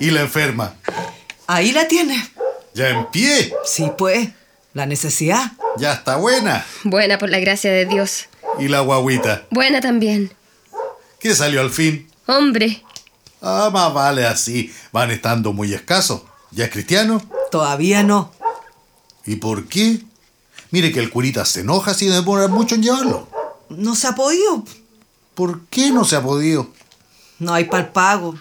¿Y 0.00 0.10
la 0.10 0.22
enferma? 0.22 0.74
Ahí 1.46 1.70
la 1.70 1.86
tiene. 1.86 2.28
¿Ya 2.74 2.88
en 2.88 3.06
pie? 3.12 3.54
Sí, 3.64 3.92
pues. 3.96 4.30
La 4.72 4.86
necesidad. 4.86 5.52
Ya 5.76 5.92
está 5.94 6.16
buena. 6.16 6.64
Buena 6.84 7.18
por 7.18 7.28
la 7.30 7.38
gracia 7.40 7.72
de 7.72 7.86
Dios. 7.86 8.26
¿Y 8.58 8.68
la 8.68 8.80
guaguita? 8.80 9.46
Buena 9.50 9.80
también. 9.80 10.32
¿Qué 11.18 11.34
salió 11.34 11.60
al 11.60 11.70
fin? 11.70 12.08
Hombre, 12.26 12.82
Ah, 13.42 13.70
más 13.72 13.92
vale 13.94 14.26
así. 14.26 14.72
Van 14.92 15.10
estando 15.10 15.52
muy 15.54 15.72
escasos. 15.72 16.22
¿Ya 16.50 16.66
es 16.66 16.70
cristiano? 16.70 17.22
Todavía 17.50 18.02
no. 18.02 18.30
¿Y 19.24 19.36
por 19.36 19.66
qué? 19.66 20.00
Mire 20.70 20.92
que 20.92 21.00
el 21.00 21.10
curita 21.10 21.44
se 21.46 21.60
enoja 21.60 21.94
si 21.94 22.06
demora 22.06 22.48
mucho 22.48 22.74
en 22.74 22.82
llevarlo. 22.82 23.28
No 23.70 23.94
se 23.96 24.08
ha 24.08 24.14
podido. 24.14 24.64
¿Por 25.34 25.62
qué 25.66 25.90
no 25.90 26.04
se 26.04 26.16
ha 26.16 26.22
podido? 26.22 26.68
No 27.38 27.54
hay 27.54 27.64
pal 27.64 27.92
pago. 27.92 28.34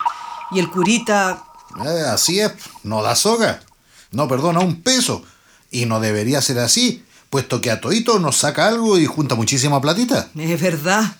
Y 0.52 0.60
el 0.60 0.70
curita. 0.70 1.44
Eh, 1.86 2.04
así 2.08 2.40
es, 2.42 2.52
no 2.84 3.02
da 3.02 3.16
soga. 3.16 3.62
No 4.12 4.28
perdona 4.28 4.60
un 4.60 4.82
peso. 4.82 5.24
Y 5.72 5.86
no 5.86 6.00
debería 6.00 6.42
ser 6.42 6.60
así, 6.60 7.04
puesto 7.30 7.62
que 7.62 7.72
a 7.72 7.80
Toito 7.80 8.20
nos 8.20 8.38
saca 8.38 8.68
algo 8.68 8.98
y 8.98 9.06
junta 9.06 9.36
muchísima 9.36 9.82
platita. 9.82 10.30
Es 10.36 10.62
verdad. 10.62 11.16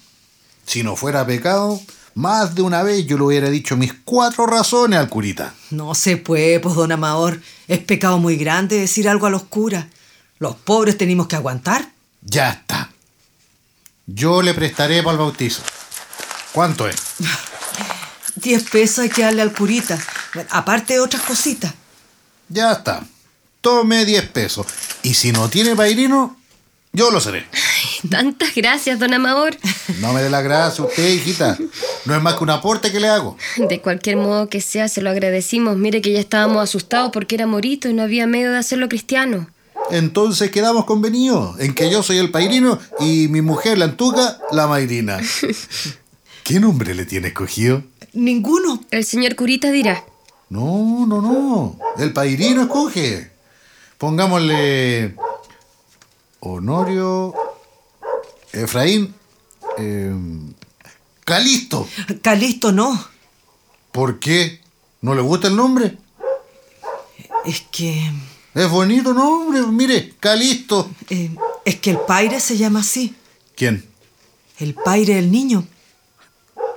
Si 0.66 0.84
no 0.84 0.96
fuera 0.96 1.26
pecado, 1.26 1.80
más 2.16 2.56
de 2.56 2.62
una 2.62 2.84
vez 2.84 3.06
yo 3.06 3.18
le 3.18 3.24
hubiera 3.24 3.50
dicho 3.50 3.78
mis 3.78 3.94
cuatro 4.04 4.46
razones 4.46 5.00
al 5.00 5.10
curita. 5.10 5.54
No 5.72 5.96
se 5.96 6.18
puede, 6.18 6.60
pues, 6.60 6.76
don 6.76 6.92
Amador. 6.92 7.42
Es 7.68 7.80
pecado 7.80 8.18
muy 8.18 8.36
grande 8.36 8.80
decir 8.80 9.08
algo 9.08 9.26
a 9.28 9.30
los 9.30 9.44
curas. 9.44 9.86
Los 10.40 10.56
pobres 10.56 10.98
tenemos 10.98 11.28
que 11.28 11.36
aguantar. 11.36 11.92
Ya 12.22 12.50
está. 12.50 12.92
Yo 14.06 14.42
le 14.42 14.54
prestaré 14.54 15.04
para 15.04 15.14
el 15.14 15.20
bautizo. 15.20 15.62
¿Cuánto 16.52 16.88
es? 16.88 16.96
Diez 18.36 18.64
pesos 18.64 19.00
hay 19.00 19.10
que 19.10 19.22
darle 19.24 19.42
al 19.42 19.54
curita. 19.54 20.00
Aparte 20.50 20.94
de 20.94 21.00
otras 21.00 21.24
cositas. 21.24 21.74
Ya 22.48 22.72
está. 22.72 23.04
Tome 23.62 24.06
10 24.06 24.30
pesos. 24.30 24.66
Y 25.04 25.14
si 25.14 25.32
no 25.32 25.50
tiene 25.50 25.76
pairino, 25.76 26.38
yo 26.94 27.12
lo 27.12 27.20
seré. 27.20 27.46
tantas 28.10 28.56
gracias, 28.56 29.00
don 29.00 29.14
Amador. 29.14 29.58
No 30.00 30.14
me 30.14 30.22
dé 30.22 30.30
la 30.30 30.42
gracia 30.42 30.84
usted, 30.84 31.10
hijita. 31.10 31.58
No 32.06 32.16
es 32.16 32.22
más 32.22 32.36
que 32.36 32.44
un 32.44 32.50
aporte 32.50 32.92
que 32.92 33.00
le 33.00 33.10
hago. 33.10 33.38
De 33.58 33.82
cualquier 33.82 34.18
modo 34.18 34.50
que 34.50 34.62
sea, 34.62 34.88
se 34.88 35.02
lo 35.02 35.10
agradecimos. 35.10 35.78
Mire 35.78 36.02
que 36.02 36.14
ya 36.14 36.20
estábamos 36.20 36.64
asustados 36.64 37.12
porque 37.12 37.36
era 37.36 37.48
morito 37.48 37.90
y 37.90 37.94
no 37.94 38.04
había 38.04 38.28
medio 38.28 38.52
de 38.52 38.58
hacerlo 38.58 38.88
cristiano. 38.90 39.50
Entonces 39.92 40.52
quedamos 40.52 40.86
convenidos 40.86 41.60
en 41.60 41.74
que 41.74 41.90
yo 41.92 42.04
soy 42.04 42.18
el 42.18 42.32
pairino 42.32 42.80
y 43.00 43.28
mi 43.28 43.42
mujer, 43.42 43.78
la 43.78 43.86
antuca, 43.86 44.40
la 44.52 44.68
mairina. 44.68 45.20
¿Qué 46.44 46.60
nombre 46.60 46.96
le 46.96 47.06
tiene 47.06 47.30
escogido? 47.30 47.84
Ninguno. 48.14 48.84
El 48.92 49.04
señor 49.06 49.36
curita 49.36 49.72
dirá. 49.72 50.04
No, 50.50 51.06
no, 51.06 51.22
no. 51.22 51.80
El 51.98 52.14
pairino 52.14 52.64
escoge. 52.64 53.32
Pongámosle 54.00 55.14
Honorio, 56.40 57.34
Efraín, 58.54 59.14
eh, 59.78 60.16
Calisto. 61.26 61.86
Calisto 62.22 62.72
no. 62.72 63.08
¿Por 63.92 64.20
qué? 64.20 64.62
¿No 65.02 65.14
le 65.14 65.22
gusta 65.22 65.50
el 65.50 65.58
nombre? 65.58 65.98
Es 67.46 67.62
que. 67.72 68.10
Es 68.56 68.70
bonito 68.70 69.14
nombre, 69.14 69.62
mire, 69.64 70.16
Calisto. 70.18 70.90
eh, 71.10 71.36
es 71.66 71.76
que 71.82 71.92
el 71.92 72.00
paire 72.00 72.40
se 72.40 72.56
llama 72.56 72.80
así. 72.80 73.14
¿Quién? 73.58 73.86
El 74.60 74.76
paire 74.76 75.16
del 75.16 75.30
niño. 75.30 75.68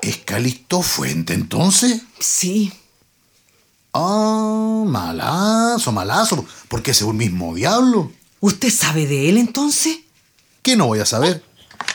¿Es 0.02 0.16
Calisto 0.18 0.82
Fuente 0.82 1.34
entonces? 1.34 2.02
Sí. 2.18 2.72
Ah, 3.94 4.84
malazo, 4.86 5.92
malazo, 5.92 6.46
porque 6.68 6.92
es 6.92 7.02
un 7.02 7.16
mismo 7.18 7.54
diablo. 7.54 8.10
¿Usted 8.40 8.70
sabe 8.70 9.06
de 9.06 9.28
él 9.28 9.36
entonces? 9.36 9.98
¿Qué 10.62 10.76
no 10.76 10.86
voy 10.86 11.00
a 11.00 11.06
saber? 11.06 11.44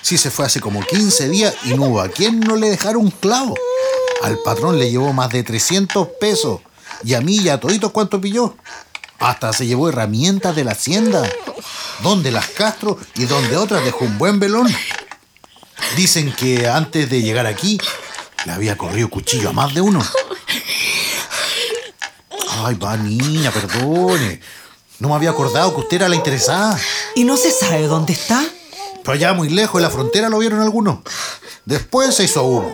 Si 0.03 0.19
se 0.19 0.29
fue 0.29 0.45
hace 0.45 0.59
como 0.61 0.85
15 0.85 1.27
días 1.29 1.55
y 1.65 1.73
no 1.73 1.85
hubo 1.85 2.01
a 2.01 2.09
quien 2.09 2.39
no 2.39 2.55
le 2.55 2.69
dejara 2.69 2.99
un 2.99 3.09
clavo. 3.09 3.55
Al 4.21 4.37
patrón 4.45 4.77
le 4.77 4.91
llevó 4.91 5.11
más 5.11 5.31
de 5.31 5.41
300 5.41 6.07
pesos. 6.19 6.61
Y 7.03 7.15
a 7.15 7.21
mí 7.21 7.37
y 7.37 7.49
a 7.49 7.59
toditos 7.59 7.91
cuánto 7.91 8.21
pilló. 8.21 8.55
Hasta 9.19 9.51
se 9.51 9.65
llevó 9.65 9.89
herramientas 9.89 10.55
de 10.55 10.65
la 10.65 10.73
hacienda. 10.73 11.27
Donde 12.03 12.31
las 12.31 12.47
Castro 12.49 12.99
y 13.15 13.25
donde 13.25 13.57
otras 13.57 13.83
dejó 13.83 14.05
un 14.05 14.19
buen 14.19 14.39
velón. 14.39 14.71
Dicen 15.95 16.31
que 16.31 16.67
antes 16.67 17.09
de 17.09 17.23
llegar 17.23 17.47
aquí 17.47 17.79
le 18.45 18.51
había 18.51 18.77
corrido 18.77 19.09
cuchillo 19.09 19.49
a 19.49 19.53
más 19.53 19.73
de 19.73 19.81
uno. 19.81 20.05
Ay, 22.65 22.75
va 22.75 22.97
niña, 22.97 23.51
perdone. 23.51 24.39
No 24.99 25.09
me 25.09 25.15
había 25.15 25.29
acordado 25.29 25.73
que 25.75 25.81
usted 25.81 25.97
era 25.97 26.09
la 26.09 26.15
interesada. 26.15 26.79
¿Y 27.15 27.23
no 27.23 27.37
se 27.37 27.51
sabe 27.51 27.87
dónde 27.87 28.13
está? 28.13 28.43
Pero 29.03 29.13
allá 29.13 29.33
muy 29.33 29.49
lejos 29.49 29.79
de 29.79 29.87
la 29.87 29.91
frontera 29.91 30.27
lo 30.27 30.39
vieron 30.39 30.61
algunos. 30.61 30.99
Después 31.65 32.15
se 32.15 32.23
hizo 32.23 32.43
humo. 32.43 32.73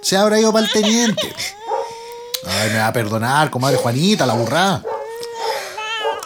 Se 0.00 0.16
habrá 0.16 0.40
ido 0.40 0.52
para 0.52 0.64
el 0.64 0.72
teniente. 0.72 1.34
Ay, 2.46 2.70
me 2.70 2.78
va 2.78 2.86
a 2.86 2.92
perdonar, 2.92 3.50
comadre 3.50 3.76
Juanita, 3.76 4.24
la 4.24 4.34
burrada. 4.34 4.82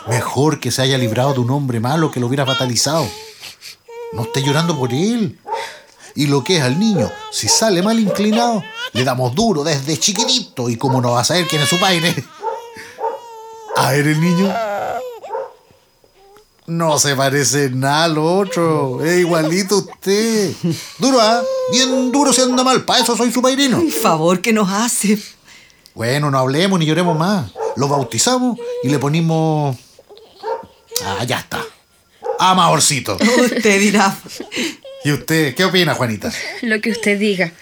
Mejor 0.07 0.61
que 0.61 0.71
se 0.71 0.83
haya 0.83 0.99
librado 0.99 1.33
de 1.33 1.41
un 1.41 1.51
hombre 1.51 1.81
malo 1.81 2.11
que 2.13 2.21
lo 2.21 2.29
hubiera 2.29 2.47
fatalizado. 2.47 3.09
No 4.13 4.23
esté 4.23 4.43
llorando 4.43 4.79
por 4.79 4.93
él. 4.93 5.39
Y 6.15 6.27
lo 6.27 6.45
que 6.45 6.59
es 6.59 6.63
al 6.63 6.79
niño, 6.79 7.11
si 7.33 7.49
sale 7.49 7.83
mal 7.83 7.99
inclinado, 7.99 8.63
le 8.93 9.03
damos 9.03 9.35
duro 9.35 9.65
desde 9.65 9.99
chiquitito. 9.99 10.69
Y 10.69 10.77
como 10.77 11.01
no 11.01 11.13
va 11.13 11.23
a 11.23 11.25
saber 11.25 11.49
quién 11.49 11.63
es 11.63 11.69
su 11.69 11.81
padre. 11.81 12.15
A 13.77 13.93
ver 13.93 14.07
el 14.07 14.21
niño. 14.21 14.55
No 16.67 16.99
se 16.99 17.17
parece 17.17 17.71
nada 17.71 18.05
al 18.05 18.19
otro. 18.19 19.05
Es 19.05 19.21
igualito 19.21 19.79
usted. 19.79 20.53
Duro, 20.99 21.21
¿ah? 21.21 21.43
Bien 21.71 22.13
duro 22.13 22.33
si 22.33 22.41
anda 22.41 22.63
mal. 22.63 22.85
Para 22.85 23.01
eso 23.01 23.17
soy 23.17 23.33
su 23.33 23.43
pairino. 23.43 23.81
El 23.81 23.93
favor 23.93 24.41
que 24.41 24.53
nos 24.53 24.71
hace. 24.71 25.19
Bueno, 25.95 26.31
no 26.31 26.39
hablemos 26.39 26.79
ni 26.79 26.87
lloremos 26.87 27.19
más. 27.19 27.53
Lo 27.77 27.89
bautizamos 27.89 28.59
y 28.83 28.89
le 28.89 28.99
ponemos. 28.99 29.77
Ah, 31.05 31.25
ya 31.25 31.41
está. 31.41 31.65
Amorcito. 32.39 33.17
Usted 33.17 33.81
dirá. 33.81 34.17
¿Y 35.05 35.13
usted 35.13 35.55
qué 35.55 35.65
opina, 35.65 35.95
Juanita? 35.95 36.33
Lo 36.63 36.81
que 36.81 36.91
usted 36.91 37.19
diga. 37.19 37.53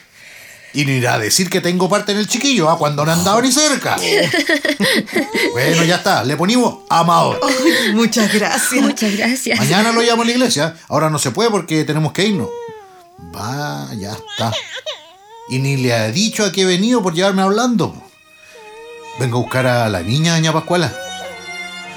Y 0.72 0.84
no 0.84 0.92
irá 0.92 1.14
a 1.14 1.18
decir 1.18 1.50
que 1.50 1.60
tengo 1.60 1.88
parte 1.88 2.12
en 2.12 2.18
el 2.18 2.28
chiquillo, 2.28 2.70
¿ah? 2.70 2.78
Cuando 2.78 3.04
no 3.04 3.12
han 3.12 3.24
dado 3.24 3.42
ni 3.42 3.50
cerca. 3.52 3.96
Bueno, 5.52 5.84
ya 5.84 5.96
está. 5.96 6.22
Le 6.24 6.36
ponemos 6.36 6.84
Amador. 6.88 7.40
Ay, 7.42 7.92
muchas 7.92 8.32
gracias. 8.32 8.80
Muchas 8.80 9.16
gracias. 9.16 9.58
Mañana 9.58 9.92
lo 9.92 10.00
llamo 10.00 10.22
a 10.22 10.24
la 10.24 10.30
iglesia. 10.30 10.76
Ahora 10.88 11.10
no 11.10 11.18
se 11.18 11.32
puede 11.32 11.50
porque 11.50 11.84
tenemos 11.84 12.12
que 12.12 12.24
irnos. 12.24 12.48
Va, 13.34 13.88
ya 13.94 14.12
está. 14.12 14.52
Y 15.48 15.58
ni 15.58 15.76
le 15.76 15.92
ha 15.92 16.10
dicho 16.10 16.44
a 16.44 16.52
qué 16.52 16.62
he 16.62 16.64
venido 16.64 17.02
por 17.02 17.14
llevarme 17.14 17.42
hablando. 17.42 17.94
Vengo 19.18 19.38
a 19.38 19.42
buscar 19.42 19.66
a 19.66 19.88
la 19.88 20.02
niña, 20.02 20.34
doña 20.34 20.52
Pascuala. 20.52 20.94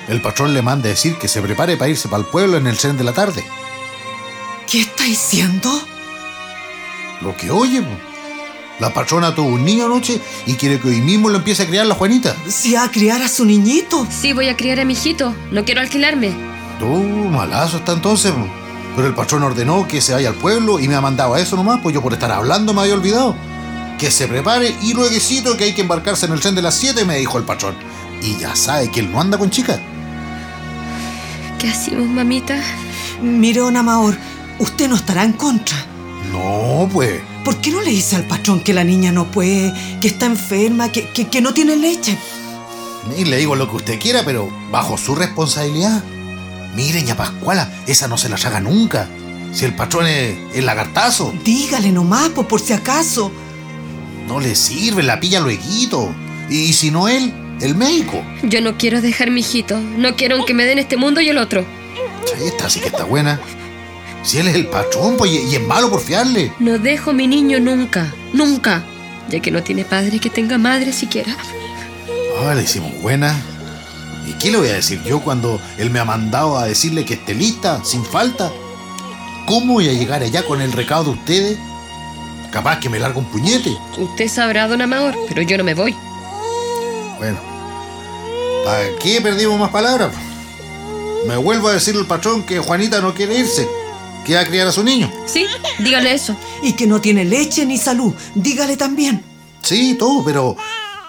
El 0.07 0.21
patrón 0.21 0.53
le 0.53 0.61
manda 0.61 0.89
decir 0.89 1.17
que 1.17 1.27
se 1.27 1.41
prepare 1.41 1.77
para 1.77 1.89
irse 1.89 2.09
para 2.09 2.23
el 2.23 2.29
pueblo 2.29 2.57
en 2.57 2.67
el 2.67 2.77
tren 2.77 2.97
de 2.97 3.03
la 3.03 3.13
tarde. 3.13 3.45
¿Qué 4.69 4.81
está 4.81 5.03
diciendo? 5.03 5.69
Lo 7.21 7.37
que 7.37 7.51
oye, 7.51 7.81
po. 7.81 8.12
La 8.79 8.93
patrona 8.93 9.35
tuvo 9.35 9.49
un 9.49 9.63
niño 9.63 9.85
anoche 9.85 10.19
y 10.45 10.55
quiere 10.55 10.79
que 10.79 10.87
hoy 10.89 11.01
mismo 11.01 11.29
lo 11.29 11.37
empiece 11.37 11.63
a 11.63 11.67
criar 11.67 11.85
la 11.85 11.95
Juanita. 11.95 12.35
Si 12.47 12.75
a 12.75 12.89
criar 12.89 13.21
a 13.21 13.27
su 13.27 13.45
niñito. 13.45 14.07
Sí, 14.09 14.33
voy 14.33 14.49
a 14.49 14.57
criar 14.57 14.79
a 14.79 14.85
mi 14.85 14.93
hijito. 14.93 15.33
No 15.51 15.63
quiero 15.63 15.81
alquilarme. 15.81 16.31
Tú, 16.79 16.87
malazo 16.87 17.77
está 17.77 17.93
entonces. 17.93 18.33
Pero 18.95 19.07
el 19.07 19.13
patrón 19.13 19.43
ordenó 19.43 19.87
que 19.87 20.01
se 20.01 20.13
vaya 20.13 20.29
al 20.29 20.35
pueblo 20.35 20.79
y 20.79 20.87
me 20.87 20.95
ha 20.95 21.01
mandado 21.01 21.33
a 21.33 21.39
eso 21.39 21.55
nomás, 21.55 21.79
pues 21.81 21.93
yo 21.93 22.01
por 22.01 22.13
estar 22.13 22.31
hablando 22.31 22.73
me 22.73 22.81
había 22.81 22.93
olvidado. 22.95 23.35
Que 23.99 24.11
se 24.11 24.27
prepare 24.27 24.75
y 24.81 24.93
lueguecito 24.93 25.55
que 25.55 25.65
hay 25.65 25.73
que 25.73 25.81
embarcarse 25.81 26.25
en 26.25 26.33
el 26.33 26.39
tren 26.39 26.55
de 26.55 26.61
las 26.61 26.75
7, 26.75 27.05
me 27.05 27.17
dijo 27.17 27.37
el 27.37 27.43
patrón. 27.43 27.75
Y 28.21 28.37
ya 28.37 28.55
sabe 28.55 28.89
que 28.89 29.01
él 29.01 29.11
no 29.11 29.21
anda 29.21 29.37
con 29.37 29.49
chicas. 29.49 29.79
¿Qué 31.59 31.69
hacemos, 31.69 32.07
mamita? 32.07 32.61
Mire, 33.21 33.61
don 33.61 33.77
Amador, 33.77 34.17
usted 34.59 34.89
no 34.89 34.95
estará 34.95 35.23
en 35.23 35.33
contra. 35.33 35.77
No, 36.31 36.89
pues. 36.91 37.21
¿Por 37.43 37.57
qué 37.59 37.71
no 37.71 37.81
le 37.81 37.91
dice 37.91 38.15
al 38.15 38.23
patrón 38.25 38.61
que 38.61 38.73
la 38.73 38.83
niña 38.83 39.11
no 39.11 39.29
puede, 39.31 39.73
que 39.99 40.07
está 40.07 40.25
enferma, 40.25 40.91
que, 40.91 41.09
que, 41.09 41.27
que 41.27 41.41
no 41.41 41.53
tiene 41.53 41.75
leche? 41.75 42.17
Y 43.17 43.25
le 43.25 43.37
digo 43.37 43.55
lo 43.55 43.69
que 43.69 43.75
usted 43.75 43.99
quiera, 43.99 44.23
pero 44.23 44.49
bajo 44.71 44.97
su 44.97 45.13
responsabilidad. 45.13 46.01
Miren, 46.75 47.05
ya 47.05 47.15
Pascuala, 47.17 47.69
esa 47.85 48.07
no 48.07 48.17
se 48.17 48.29
la 48.29 48.35
haga 48.37 48.59
nunca. 48.61 49.09
Si 49.51 49.65
el 49.65 49.75
patrón 49.75 50.07
es 50.07 50.35
el 50.55 50.65
lagartazo, 50.65 51.33
Dígale 51.43 51.91
nomás, 51.91 52.29
pues, 52.29 52.47
por 52.47 52.59
si 52.61 52.73
acaso. 52.73 53.31
no 54.27 54.39
le 54.39 54.55
sirve, 54.55 55.03
la 55.03 55.19
pilla 55.19 55.39
lueguito. 55.41 56.13
Y 56.49 56.73
si 56.73 56.91
no 56.91 57.07
él, 57.07 57.33
el 57.61 57.75
médico. 57.75 58.23
Yo 58.43 58.61
no 58.61 58.77
quiero 58.77 59.01
dejar 59.01 59.29
mi 59.31 59.41
hijito. 59.41 59.79
No 59.79 60.15
quiero 60.15 60.43
que 60.45 60.53
me 60.53 60.65
den 60.65 60.79
este 60.79 60.97
mundo 60.97 61.19
y 61.21 61.29
el 61.29 61.37
otro. 61.37 61.65
Esta 62.41 62.69
sí 62.69 62.79
que 62.79 62.87
está 62.87 63.03
buena. 63.03 63.39
Si 64.23 64.39
él 64.39 64.47
es 64.47 64.55
el 64.55 64.67
patrón, 64.67 65.15
pues, 65.17 65.31
y 65.31 65.55
es 65.55 65.61
malo 65.61 65.89
por 65.89 66.01
fiarle. 66.01 66.53
No 66.59 66.79
dejo 66.79 67.13
mi 67.13 67.27
niño 67.27 67.59
nunca. 67.59 68.13
Nunca. 68.31 68.83
Ya 69.29 69.41
que 69.41 69.51
no 69.51 69.61
tiene 69.63 69.85
padre 69.85 70.19
que 70.19 70.29
tenga 70.29 70.57
madre 70.57 70.93
siquiera. 70.93 71.35
Ah, 72.39 72.53
le 72.55 72.63
hicimos 72.63 72.91
buena. 73.01 73.35
¿Y 74.27 74.33
qué 74.33 74.51
le 74.51 74.57
voy 74.57 74.69
a 74.69 74.73
decir 74.73 75.01
yo 75.03 75.19
cuando 75.19 75.59
él 75.77 75.89
me 75.89 75.99
ha 75.99 76.05
mandado 76.05 76.57
a 76.57 76.65
decirle 76.65 77.05
que 77.05 77.15
esté 77.15 77.33
lista, 77.33 77.83
sin 77.83 78.03
falta? 78.05 78.51
¿Cómo 79.45 79.73
voy 79.73 79.89
a 79.89 79.93
llegar 79.93 80.23
allá 80.23 80.43
con 80.45 80.61
el 80.61 80.71
recado 80.71 81.05
de 81.05 81.09
ustedes? 81.11 81.57
Capaz 82.51 82.79
que 82.79 82.89
me 82.89 82.99
larga 82.99 83.19
un 83.19 83.25
puñete. 83.25 83.75
Usted 83.97 84.29
sabrá, 84.29 84.67
don 84.67 84.81
Amador, 84.81 85.15
pero 85.27 85.41
yo 85.41 85.57
no 85.57 85.63
me 85.63 85.73
voy. 85.73 85.95
Bueno, 87.17 87.39
¿para 88.63 88.95
qué 89.01 89.19
perdimos 89.21 89.59
más 89.59 89.71
palabras? 89.71 90.13
Me 91.27 91.35
vuelvo 91.35 91.67
a 91.67 91.73
decirle 91.73 92.01
al 92.01 92.07
patrón 92.07 92.43
que 92.43 92.59
Juanita 92.59 93.01
no 93.01 93.13
quiere 93.13 93.39
irse, 93.39 93.67
que 94.25 94.35
va 94.35 94.41
a 94.41 94.45
criar 94.45 94.67
a 94.67 94.71
su 94.71 94.83
niño. 94.83 95.11
Sí, 95.25 95.45
dígale 95.79 96.13
eso. 96.13 96.35
Y 96.61 96.73
que 96.73 96.87
no 96.87 97.01
tiene 97.01 97.25
leche 97.25 97.65
ni 97.65 97.77
salud. 97.77 98.13
Dígale 98.35 98.77
también. 98.77 99.23
Sí, 99.61 99.95
todo, 99.95 100.23
pero 100.23 100.55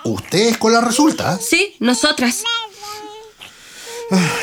ustedes 0.05 0.59
con 0.59 0.73
la 0.73 0.81
resulta. 0.81 1.39
Sí, 1.39 1.77
nosotras. 1.81 2.43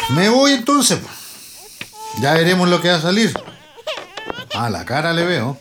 Me 0.10 0.30
voy 0.30 0.54
entonces. 0.54 1.00
Ya 2.20 2.34
veremos 2.34 2.68
lo 2.68 2.82
que 2.82 2.90
va 2.90 2.96
a 2.96 3.02
salir. 3.02 3.34
A 4.54 4.70
la 4.70 4.86
cara 4.86 5.14
le 5.14 5.24
veo. 5.24 5.58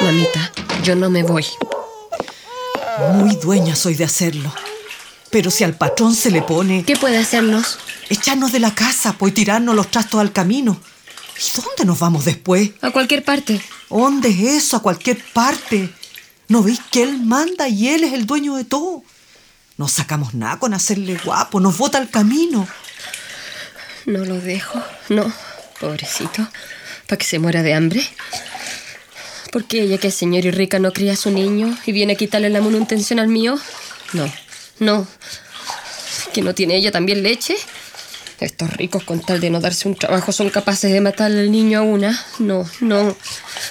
Mamita, 0.00 0.52
yo 0.82 0.94
no 0.94 1.10
me 1.10 1.22
voy. 1.22 1.44
Muy 3.14 3.36
dueña 3.36 3.74
soy 3.76 3.94
de 3.94 4.04
hacerlo. 4.04 4.52
Pero 5.30 5.50
si 5.50 5.62
al 5.62 5.76
patrón 5.76 6.14
se 6.14 6.30
le 6.30 6.40
pone 6.40 6.84
¿Qué 6.84 6.96
puede 6.96 7.18
hacernos? 7.18 7.78
echarnos 8.08 8.50
de 8.52 8.60
la 8.60 8.74
casa, 8.74 9.14
pues 9.18 9.34
tirarnos 9.34 9.74
los 9.74 9.90
trastos 9.90 10.20
al 10.20 10.32
camino. 10.32 10.80
¿Y 11.38 11.60
dónde 11.60 11.84
nos 11.84 11.98
vamos 11.98 12.24
después? 12.24 12.70
A 12.80 12.90
cualquier 12.90 13.24
parte. 13.24 13.60
¿Dónde 13.88 14.28
es 14.30 14.64
eso? 14.64 14.76
A 14.76 14.82
cualquier 14.82 15.22
parte. 15.32 15.88
¿No 16.48 16.62
veis 16.62 16.80
que 16.90 17.02
él 17.02 17.20
manda 17.20 17.68
y 17.68 17.88
él 17.88 18.04
es 18.04 18.12
el 18.12 18.26
dueño 18.26 18.56
de 18.56 18.64
todo? 18.64 19.04
No 19.76 19.86
sacamos 19.86 20.34
nada 20.34 20.58
con 20.58 20.74
hacerle 20.74 21.16
guapo, 21.24 21.60
nos 21.60 21.78
bota 21.78 21.98
al 21.98 22.10
camino. 22.10 22.66
No 24.06 24.24
lo 24.24 24.40
dejo. 24.40 24.82
No, 25.08 25.32
pobrecito. 25.78 26.48
Para 27.06 27.18
que 27.18 27.26
se 27.26 27.38
muera 27.38 27.62
de 27.62 27.74
hambre. 27.74 28.02
Porque 29.52 29.82
ella, 29.82 29.98
que 29.98 30.08
es 30.08 30.14
señora 30.14 30.48
y 30.48 30.50
rica, 30.50 30.78
no 30.78 30.92
cría 30.92 31.12
a 31.12 31.16
su 31.16 31.30
niño 31.30 31.76
y 31.86 31.92
viene 31.92 32.14
a 32.14 32.16
quitarle 32.16 32.50
la 32.50 32.60
manutención 32.60 33.18
al 33.18 33.28
mío? 33.28 33.58
No, 34.12 34.30
no. 34.80 35.06
¿Que 36.32 36.42
no 36.42 36.54
tiene 36.54 36.76
ella 36.76 36.90
también 36.90 37.22
leche? 37.22 37.56
Estos 38.40 38.70
ricos, 38.76 39.02
con 39.04 39.20
tal 39.20 39.40
de 39.40 39.50
no 39.50 39.60
darse 39.60 39.88
un 39.88 39.96
trabajo, 39.96 40.30
son 40.30 40.50
capaces 40.50 40.92
de 40.92 41.00
matarle 41.00 41.40
al 41.40 41.50
niño 41.50 41.80
a 41.80 41.82
una. 41.82 42.24
No, 42.38 42.64
no. 42.80 43.16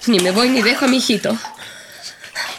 Ni 0.08 0.20
me 0.20 0.32
voy 0.32 0.50
ni 0.50 0.62
dejo 0.62 0.86
a 0.86 0.88
mi 0.88 0.98
hijito. 0.98 1.38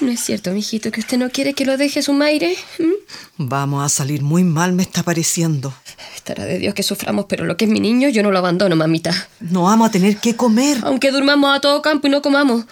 ¿No 0.00 0.10
es 0.10 0.20
cierto, 0.20 0.52
mijito, 0.52 0.90
que 0.90 1.00
usted 1.00 1.18
no 1.18 1.28
quiere 1.30 1.54
que 1.54 1.64
lo 1.64 1.76
deje 1.76 2.02
su 2.02 2.12
madre? 2.12 2.56
¿Mm? 2.78 2.92
Vamos 3.36 3.84
a 3.84 3.88
salir 3.88 4.22
muy 4.22 4.44
mal, 4.44 4.72
me 4.72 4.82
está 4.82 5.02
pareciendo. 5.02 5.74
Estará 6.14 6.44
de 6.44 6.58
Dios 6.58 6.74
que 6.74 6.82
suframos, 6.82 7.26
pero 7.28 7.44
lo 7.44 7.56
que 7.56 7.64
es 7.64 7.70
mi 7.70 7.80
niño, 7.80 8.08
yo 8.08 8.22
no 8.22 8.30
lo 8.30 8.38
abandono, 8.38 8.76
mamita. 8.76 9.28
No 9.40 9.64
vamos 9.64 9.88
a 9.88 9.92
tener 9.92 10.18
que 10.18 10.36
comer. 10.36 10.78
Aunque 10.82 11.10
durmamos 11.10 11.56
a 11.56 11.60
todo 11.60 11.82
campo 11.82 12.06
y 12.06 12.10
no 12.10 12.22
comamos. 12.22 12.64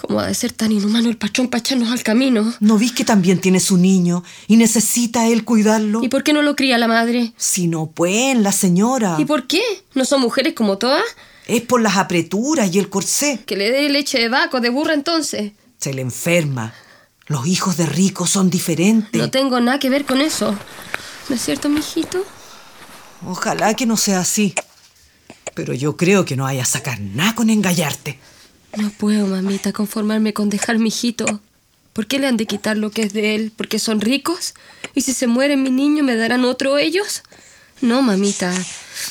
¿Cómo 0.00 0.20
ha 0.20 0.26
de 0.26 0.34
ser 0.34 0.52
tan 0.52 0.72
inhumano 0.72 1.08
el 1.08 1.16
patrón 1.16 1.48
para 1.48 1.60
echarnos 1.60 1.90
al 1.90 2.02
camino? 2.02 2.54
¿No 2.60 2.78
vis 2.78 2.92
que 2.92 3.04
también 3.04 3.40
tiene 3.40 3.60
su 3.60 3.76
niño 3.76 4.24
y 4.46 4.56
necesita 4.56 5.26
él 5.26 5.44
cuidarlo? 5.44 6.02
¿Y 6.02 6.08
por 6.08 6.22
qué 6.22 6.32
no 6.32 6.42
lo 6.42 6.56
cría 6.56 6.78
la 6.78 6.88
madre? 6.88 7.32
Si 7.36 7.66
no, 7.68 7.86
pues, 7.86 8.36
la 8.36 8.52
señora. 8.52 9.16
¿Y 9.18 9.24
por 9.24 9.46
qué? 9.46 9.62
¿No 9.94 10.04
son 10.04 10.20
mujeres 10.20 10.54
como 10.54 10.78
todas? 10.78 11.02
Es 11.46 11.62
por 11.62 11.80
las 11.80 11.96
apreturas 11.96 12.74
y 12.74 12.78
el 12.78 12.88
corsé. 12.88 13.40
Que 13.46 13.56
le 13.56 13.70
dé 13.70 13.88
leche 13.88 14.18
de 14.18 14.28
vaco, 14.28 14.60
de 14.60 14.68
burra 14.68 14.94
entonces. 14.94 15.52
Se 15.78 15.94
le 15.94 16.02
enferma. 16.02 16.74
Los 17.26 17.46
hijos 17.46 17.76
de 17.76 17.86
ricos 17.86 18.30
son 18.30 18.50
diferentes. 18.50 19.20
No 19.20 19.30
tengo 19.30 19.60
nada 19.60 19.78
que 19.78 19.90
ver 19.90 20.04
con 20.04 20.20
eso. 20.20 20.56
¿No 21.28 21.34
es 21.34 21.42
cierto, 21.42 21.68
mijito? 21.68 22.24
Ojalá 23.26 23.74
que 23.74 23.86
no 23.86 23.96
sea 23.96 24.20
así. 24.20 24.54
Pero 25.54 25.74
yo 25.74 25.96
creo 25.96 26.24
que 26.24 26.36
no 26.36 26.44
vaya 26.44 26.62
a 26.62 26.66
sacar 26.66 27.00
nada 27.00 27.34
con 27.34 27.50
engallarte. 27.50 28.18
No 28.76 28.90
puedo, 28.90 29.26
mamita, 29.26 29.72
conformarme 29.72 30.32
con 30.32 30.50
dejar 30.50 30.78
mi 30.78 30.88
hijito. 30.88 31.40
¿Por 31.92 32.06
qué 32.06 32.18
le 32.18 32.26
han 32.26 32.36
de 32.36 32.46
quitar 32.46 32.76
lo 32.76 32.90
que 32.90 33.02
es 33.02 33.12
de 33.12 33.34
él? 33.34 33.52
¿Porque 33.56 33.78
son 33.78 34.00
ricos? 34.00 34.54
¿Y 34.94 35.00
si 35.00 35.12
se 35.12 35.26
muere 35.26 35.56
mi 35.56 35.70
niño, 35.70 36.04
me 36.04 36.16
darán 36.16 36.44
otro 36.44 36.78
ellos? 36.78 37.22
No, 37.80 38.02
mamita. 38.02 38.52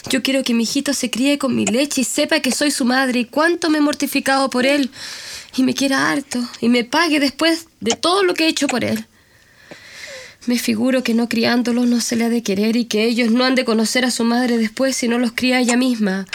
Yo 0.10 0.22
quiero 0.22 0.44
que 0.44 0.54
mi 0.54 0.64
hijito 0.64 0.94
se 0.94 1.10
críe 1.10 1.38
con 1.38 1.56
mi 1.56 1.66
leche 1.66 2.02
y 2.02 2.04
sepa 2.04 2.40
que 2.40 2.52
soy 2.52 2.72
su 2.72 2.86
madre 2.86 3.20
y 3.20 3.26
cuánto 3.26 3.70
me 3.70 3.80
he 3.80 3.82
mortificado 3.82 4.50
por 4.50 4.66
él. 4.66 4.92
Y 5.56 5.64
me 5.64 5.74
quiera 5.74 6.12
harto 6.12 6.40
y 6.62 6.70
me 6.70 6.84
pague 6.84 7.20
después 7.20 7.66
de 7.80 7.96
todo 7.96 8.24
lo 8.24 8.34
que 8.34 8.46
he 8.46 8.50
hecho 8.50 8.68
por 8.68 8.84
él. 8.84 9.06
Me 10.46 10.60
figuro 10.60 11.04
que 11.04 11.14
no 11.14 11.28
criándolos 11.28 11.88
no 11.88 12.00
se 12.00 12.16
le 12.16 12.26
ha 12.26 12.30
de 12.30 12.44
querer 12.44 12.78
y 12.78 12.86
que 12.86 13.04
ellos 13.06 13.32
no 13.32 13.44
han 13.44 13.56
de 13.56 13.66
conocer 13.66 14.06
a 14.06 14.12
su 14.12 14.24
madre 14.24 14.58
después 14.58 14.96
si 14.96 15.08
no 15.08 15.20
los 15.20 15.34
cría 15.34 15.60
ella 15.60 15.76
misma. 15.76 16.26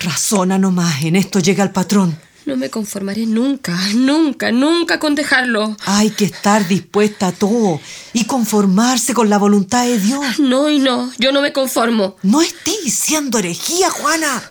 Razona 0.00 0.58
nomás, 0.58 1.02
en 1.04 1.16
esto 1.16 1.40
llega 1.40 1.62
el 1.62 1.70
patrón. 1.70 2.18
No 2.46 2.56
me 2.56 2.70
conformaré 2.70 3.26
nunca, 3.26 3.76
nunca, 3.94 4.50
nunca 4.50 4.98
con 4.98 5.14
dejarlo. 5.14 5.76
Hay 5.84 6.10
que 6.10 6.24
estar 6.24 6.66
dispuesta 6.66 7.28
a 7.28 7.32
todo 7.32 7.80
y 8.12 8.24
conformarse 8.24 9.14
con 9.14 9.28
la 9.28 9.38
voluntad 9.38 9.84
de 9.84 9.98
Dios. 9.98 10.38
No 10.38 10.68
y 10.70 10.78
no, 10.78 11.12
yo 11.18 11.32
no 11.32 11.42
me 11.42 11.52
conformo. 11.52 12.16
No 12.22 12.40
estés 12.40 12.84
diciendo 12.84 13.38
herejía, 13.38 13.90
Juana. 13.90 14.42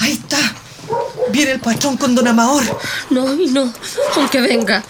Ahí 0.00 0.12
está. 0.12 0.38
Viene 1.30 1.52
el 1.52 1.60
patrón 1.60 1.96
con 1.96 2.14
don 2.14 2.26
Amahor. 2.26 2.64
No 3.10 3.34
y 3.34 3.46
no, 3.46 3.72
aunque 4.16 4.40
venga. 4.40 4.82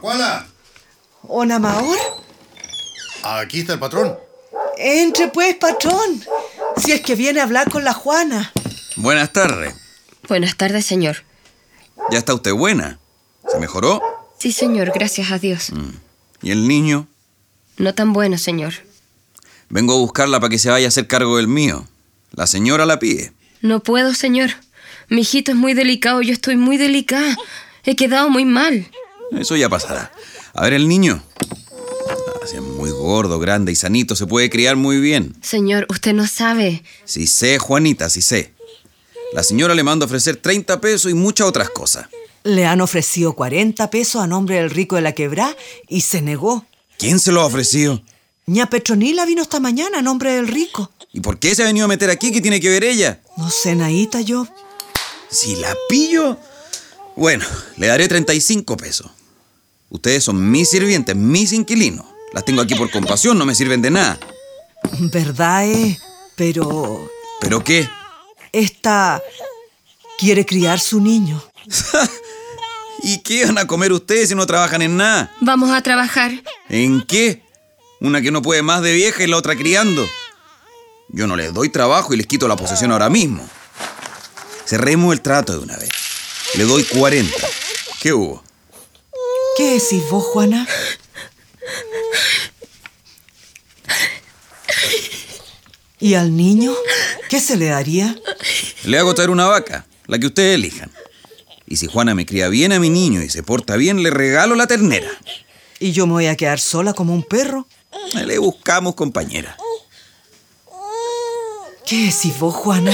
Juana, 0.00 0.46
¿Don 1.28 1.52
Amahor? 1.52 1.98
aquí 3.22 3.60
está 3.60 3.74
el 3.74 3.78
patrón. 3.78 4.18
Entre 4.76 5.28
pues, 5.28 5.56
patrón. 5.56 6.24
Si 6.80 6.92
es 6.92 7.00
que 7.00 7.14
viene 7.14 7.40
a 7.40 7.44
hablar 7.44 7.70
con 7.70 7.84
la 7.84 7.92
Juana. 7.92 8.52
Buenas 8.96 9.32
tardes. 9.32 9.74
Buenas 10.28 10.56
tardes, 10.56 10.86
señor. 10.86 11.18
¿Ya 12.10 12.18
está 12.18 12.34
usted 12.34 12.52
buena? 12.52 12.98
¿Se 13.50 13.58
mejoró? 13.58 14.00
Sí, 14.38 14.52
señor, 14.52 14.92
gracias 14.94 15.32
a 15.32 15.38
Dios. 15.38 15.70
¿Y 16.42 16.50
el 16.50 16.68
niño? 16.68 17.08
No 17.76 17.94
tan 17.94 18.12
bueno, 18.12 18.38
señor. 18.38 18.74
Vengo 19.68 19.94
a 19.94 19.98
buscarla 19.98 20.40
para 20.40 20.50
que 20.50 20.58
se 20.58 20.70
vaya 20.70 20.86
a 20.86 20.88
hacer 20.88 21.06
cargo 21.06 21.36
del 21.36 21.48
mío. 21.48 21.86
La 22.32 22.46
señora 22.46 22.86
la 22.86 22.98
pide. 22.98 23.32
No 23.60 23.80
puedo, 23.80 24.14
señor. 24.14 24.50
Mi 25.08 25.22
hijito 25.22 25.52
es 25.52 25.56
muy 25.56 25.74
delicado, 25.74 26.22
yo 26.22 26.32
estoy 26.32 26.56
muy 26.56 26.76
delicada. 26.76 27.36
He 27.84 27.96
quedado 27.96 28.30
muy 28.30 28.44
mal. 28.44 28.88
Eso 29.32 29.56
ya 29.56 29.68
pasará. 29.68 30.12
A 30.54 30.62
ver, 30.62 30.74
el 30.74 30.88
niño. 30.88 31.22
Si 32.48 32.56
es 32.56 32.62
muy 32.62 32.90
gordo, 32.90 33.38
grande 33.38 33.72
y 33.72 33.74
sanito, 33.74 34.16
se 34.16 34.26
puede 34.26 34.48
criar 34.48 34.76
muy 34.76 35.00
bien. 35.00 35.36
Señor, 35.42 35.86
usted 35.90 36.14
no 36.14 36.26
sabe. 36.26 36.82
Sí 37.04 37.26
sé, 37.26 37.58
Juanita, 37.58 38.08
sí 38.08 38.22
sé. 38.22 38.54
La 39.34 39.42
señora 39.42 39.74
le 39.74 39.82
manda 39.82 40.04
a 40.04 40.06
ofrecer 40.06 40.36
30 40.36 40.80
pesos 40.80 41.10
y 41.10 41.14
muchas 41.14 41.46
otras 41.46 41.68
cosas. 41.68 42.06
Le 42.44 42.64
han 42.64 42.80
ofrecido 42.80 43.34
40 43.34 43.90
pesos 43.90 44.22
a 44.22 44.26
nombre 44.26 44.56
del 44.56 44.70
rico 44.70 44.96
de 44.96 45.02
la 45.02 45.12
quebrá 45.12 45.54
y 45.88 46.00
se 46.00 46.22
negó. 46.22 46.64
¿Quién 46.96 47.20
se 47.20 47.32
lo 47.32 47.42
ha 47.42 47.44
ofrecido? 47.44 48.02
Ña 48.46 48.70
Petronila 48.70 49.26
vino 49.26 49.42
esta 49.42 49.60
mañana 49.60 49.98
a 49.98 50.02
nombre 50.02 50.32
del 50.32 50.48
rico. 50.48 50.90
¿Y 51.12 51.20
por 51.20 51.38
qué 51.38 51.54
se 51.54 51.64
ha 51.64 51.66
venido 51.66 51.84
a 51.84 51.88
meter 51.88 52.08
aquí? 52.08 52.32
¿Qué 52.32 52.40
tiene 52.40 52.60
que 52.60 52.70
ver 52.70 52.82
ella? 52.82 53.20
No 53.36 53.50
sé, 53.50 53.74
Naíta, 53.74 54.22
yo. 54.22 54.48
Si 55.28 55.54
la 55.56 55.76
pillo. 55.90 56.38
Bueno, 57.14 57.44
le 57.76 57.88
daré 57.88 58.08
35 58.08 58.74
pesos. 58.78 59.10
Ustedes 59.90 60.24
son 60.24 60.50
mis 60.50 60.70
sirvientes, 60.70 61.14
mis 61.14 61.52
inquilinos. 61.52 62.06
Las 62.32 62.44
tengo 62.44 62.60
aquí 62.62 62.74
por 62.74 62.90
compasión, 62.90 63.38
no 63.38 63.46
me 63.46 63.54
sirven 63.54 63.82
de 63.82 63.90
nada. 63.90 64.18
Verdad 64.98 65.66
es, 65.66 65.98
pero 66.36 67.10
¿Pero 67.40 67.62
qué? 67.64 67.88
esta 68.52 69.22
quiere 70.18 70.44
criar 70.46 70.80
su 70.80 71.00
niño. 71.00 71.42
¿Y 73.02 73.18
qué 73.22 73.44
van 73.46 73.58
a 73.58 73.66
comer 73.66 73.92
ustedes 73.92 74.28
si 74.28 74.34
no 74.34 74.46
trabajan 74.46 74.82
en 74.82 74.96
nada? 74.96 75.32
Vamos 75.40 75.70
a 75.70 75.80
trabajar. 75.82 76.32
¿En 76.68 77.02
qué? 77.02 77.42
Una 78.00 78.20
que 78.20 78.30
no 78.30 78.42
puede 78.42 78.62
más 78.62 78.82
de 78.82 78.92
vieja 78.92 79.22
y 79.22 79.26
la 79.28 79.36
otra 79.36 79.56
criando. 79.56 80.06
Yo 81.10 81.26
no 81.26 81.36
les 81.36 81.54
doy 81.54 81.68
trabajo 81.70 82.12
y 82.12 82.16
les 82.16 82.26
quito 82.26 82.48
la 82.48 82.56
posesión 82.56 82.92
ahora 82.92 83.08
mismo. 83.08 83.48
Cerremos 84.66 85.12
el 85.12 85.20
trato 85.22 85.52
de 85.52 85.58
una 85.60 85.76
vez. 85.76 85.90
Le 86.54 86.64
doy 86.64 86.84
40. 86.84 87.32
¿Qué 88.00 88.12
hubo? 88.12 88.42
¿Qué 89.56 89.74
decís 89.74 90.02
vos, 90.10 90.24
Juana? 90.24 90.66
¿Y 96.00 96.14
al 96.14 96.36
niño? 96.36 96.74
¿Qué 97.28 97.40
se 97.40 97.56
le 97.56 97.66
daría? 97.66 98.16
Le 98.84 98.98
hago 98.98 99.14
traer 99.14 99.30
una 99.30 99.46
vaca, 99.46 99.86
la 100.06 100.18
que 100.18 100.26
ustedes 100.26 100.54
elijan. 100.54 100.90
Y 101.66 101.76
si 101.76 101.86
Juana 101.86 102.14
me 102.14 102.24
cría 102.24 102.48
bien 102.48 102.72
a 102.72 102.78
mi 102.78 102.88
niño 102.88 103.20
y 103.22 103.28
se 103.28 103.42
porta 103.42 103.76
bien, 103.76 104.02
le 104.02 104.10
regalo 104.10 104.54
la 104.54 104.66
ternera. 104.66 105.10
¿Y 105.80 105.92
yo 105.92 106.06
me 106.06 106.14
voy 106.14 106.26
a 106.26 106.36
quedar 106.36 106.60
sola 106.60 106.92
como 106.94 107.12
un 107.12 107.22
perro? 107.22 107.66
Le 108.14 108.38
buscamos 108.38 108.94
compañera. 108.94 109.56
¿Qué 111.84 111.96
decís 112.06 112.38
vos, 112.38 112.54
Juana? 112.54 112.92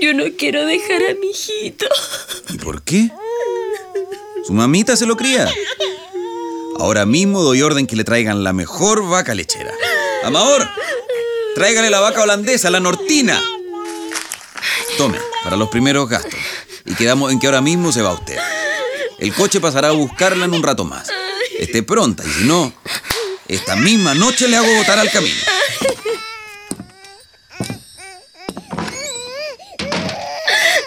Yo 0.00 0.14
no 0.14 0.24
quiero 0.36 0.64
dejar 0.64 1.02
a 1.04 1.14
mi 1.14 1.30
hijito. 1.30 1.86
¿Y 2.48 2.58
por 2.58 2.82
qué? 2.82 3.10
Su 4.46 4.52
mamita 4.52 4.96
se 4.96 5.06
lo 5.06 5.16
cría. 5.16 5.48
Ahora 6.80 7.04
mismo 7.04 7.42
doy 7.42 7.60
orden 7.60 7.86
que 7.86 7.94
le 7.94 8.04
traigan 8.04 8.42
la 8.42 8.54
mejor 8.54 9.06
vaca 9.06 9.34
lechera. 9.34 9.70
Amador, 10.24 10.66
tráigale 11.54 11.90
la 11.90 12.00
vaca 12.00 12.22
holandesa, 12.22 12.70
la 12.70 12.80
nortina. 12.80 13.38
Tome, 14.96 15.18
para 15.44 15.56
los 15.56 15.68
primeros 15.68 16.08
gastos. 16.08 16.40
Y 16.86 16.94
quedamos 16.94 17.32
en 17.32 17.38
que 17.38 17.46
ahora 17.46 17.60
mismo 17.60 17.92
se 17.92 18.00
va 18.00 18.14
usted. 18.14 18.38
El 19.18 19.34
coche 19.34 19.60
pasará 19.60 19.88
a 19.88 19.92
buscarla 19.92 20.46
en 20.46 20.54
un 20.54 20.62
rato 20.62 20.86
más. 20.86 21.10
Esté 21.58 21.82
pronta 21.82 22.24
y 22.26 22.30
si 22.30 22.44
no, 22.44 22.72
esta 23.46 23.76
misma 23.76 24.14
noche 24.14 24.48
le 24.48 24.56
hago 24.56 24.74
botar 24.78 24.98
al 24.98 25.10
camino. 25.10 25.36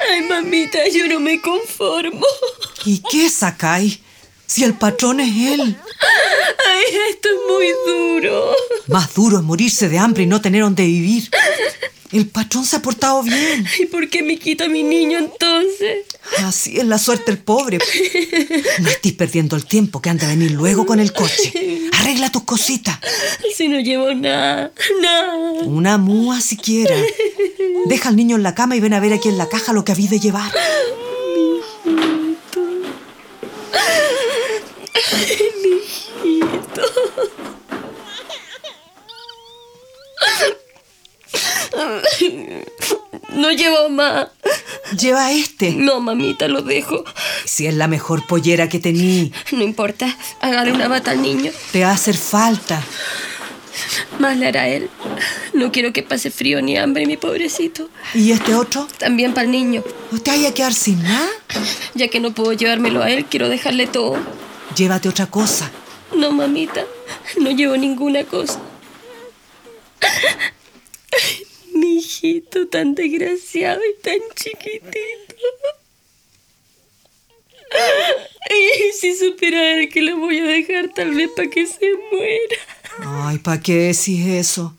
Ay, 0.10 0.21
mamita, 0.27 0.79
yo 0.91 1.08
no 1.08 1.19
me 1.19 1.39
conformo. 1.39 2.25
¿Y 2.84 3.03
qué 3.12 3.29
sacáis? 3.29 3.99
Si 4.47 4.63
el 4.63 4.73
patrón 4.73 5.19
es 5.19 5.60
él. 5.60 5.77
Ay, 6.68 6.96
esto 7.10 7.30
es 7.30 7.36
muy 7.48 7.68
duro. 7.88 8.56
Más 8.88 9.13
duro 9.13 9.38
es 9.38 9.44
morirse 9.44 9.89
de 9.89 9.98
hambre 9.98 10.24
y 10.24 10.28
no 10.28 10.42
tener 10.42 10.62
donde 10.62 10.86
vivir. 10.86 11.30
El 12.12 12.28
patrón 12.28 12.63
se 12.63 12.76
ha 12.76 12.82
portado 12.82 13.24
bien. 13.24 13.66
¿Y 13.80 13.88
por 13.88 14.08
qué 14.08 14.22
me 14.22 14.38
quita 14.38 14.66
a 14.66 14.70
mi 14.70 14.84
niño 14.84 15.18
entonces? 15.18 16.06
Así 16.44 16.78
es 16.78 16.86
la 16.86 17.00
suerte 17.00 17.32
del 17.32 17.39
pobre. 17.39 17.80
No 18.80 18.89
estés 18.89 19.13
perdiendo 19.13 19.56
el 19.56 19.66
tiempo 19.66 20.00
que 20.00 20.12
han 20.12 20.18
de 20.18 20.28
venir 20.28 20.52
luego 20.52 20.86
con 20.86 21.00
el 21.00 21.12
coche. 21.12 21.89
Arregla 21.94 22.32
tus 22.32 22.44
cositas. 22.44 23.00
Si 23.56 23.68
no 23.68 23.80
llevo 23.80 24.13
nada, 24.13 24.72
nada. 25.02 25.34
Una 25.66 25.98
mua 25.98 26.39
siquiera. 26.39 26.96
Deja 27.86 28.10
al 28.10 28.16
niño 28.16 28.36
en 28.36 28.44
la 28.44 28.54
cama 28.54 28.76
y 28.76 28.80
ven 28.80 28.94
a 28.94 29.00
ver 29.00 29.13
aquí 29.13 29.30
en 29.30 29.39
la 29.39 29.50
caja 29.50 29.74
lo 29.74 29.84
que 29.84 29.94
habéis 29.94 30.12
de 30.12 30.20
llevar. 30.20 30.52
Llevo 43.54 43.89
más. 43.89 44.28
Lleva 45.00 45.32
este. 45.32 45.72
No, 45.72 46.00
mamita, 46.00 46.48
lo 46.48 46.62
dejo. 46.62 47.04
Si 47.46 47.66
es 47.68 47.74
la 47.76 47.88
mejor 47.88 48.26
pollera 48.28 48.70
que 48.70 48.80
tení, 48.80 49.32
No 49.52 49.63
importa, 49.63 50.16
hágale 50.42 50.72
una 50.72 50.88
bata 50.88 51.12
al 51.12 51.22
niño. 51.22 51.52
te 51.72 51.84
va 51.84 51.89
a 51.89 51.94
hacer 51.94 52.16
falta. 52.18 52.84
Más 54.20 54.38
le 54.38 54.48
hará 54.48 54.68
él. 54.68 54.89
No 55.54 55.72
quiero 55.72 55.92
que 55.94 56.04
pase 56.04 56.30
frío 56.30 56.62
ni 56.62 56.78
hambre, 56.78 57.06
mi 57.08 57.18
pobrecito. 57.18 57.89
¿Y 58.13 58.32
este 58.32 58.54
otro? 58.54 58.88
También 59.00 59.34
para 59.34 59.46
el 59.46 59.52
niño. 59.52 59.84
¿Usted 60.12 60.32
vaya 60.32 60.50
a 60.50 60.54
quedar 60.54 60.74
sin 60.74 61.02
nada? 61.02 61.28
Ya 61.96 62.08
que 62.08 62.20
no 62.20 62.34
puedo 62.34 62.54
llevármelo 62.54 63.02
a 63.02 63.10
él, 63.10 63.26
quiero 63.26 63.50
dejarle 63.50 63.88
todo. 63.88 64.18
Llévate 64.76 65.10
otra 65.10 65.26
cosa. 65.26 65.72
No, 66.16 66.32
mamita, 66.32 66.86
no 67.39 67.50
llevo 67.50 67.76
ninguna 67.76 68.24
cosa. 68.24 68.60
Mi 71.84 71.98
hijito 71.98 72.67
tan 72.69 72.96
desgraciado 72.96 73.82
y 73.84 74.02
tan 74.02 74.19
chiquitito. 74.36 75.36
Y 78.50 78.93
si 78.98 79.17
supiera 79.17 79.86
que 79.89 80.02
lo 80.02 80.15
voy 80.15 80.39
a 80.39 80.46
dejar 80.46 80.91
tal 80.96 81.13
vez 81.13 81.30
para 81.36 81.50
que 81.50 81.67
se 81.67 81.91
muera. 82.12 83.26
Ay, 83.28 83.39
¿para 83.39 83.60
qué 83.60 83.74
decís 83.74 84.26
eso? 84.28 84.78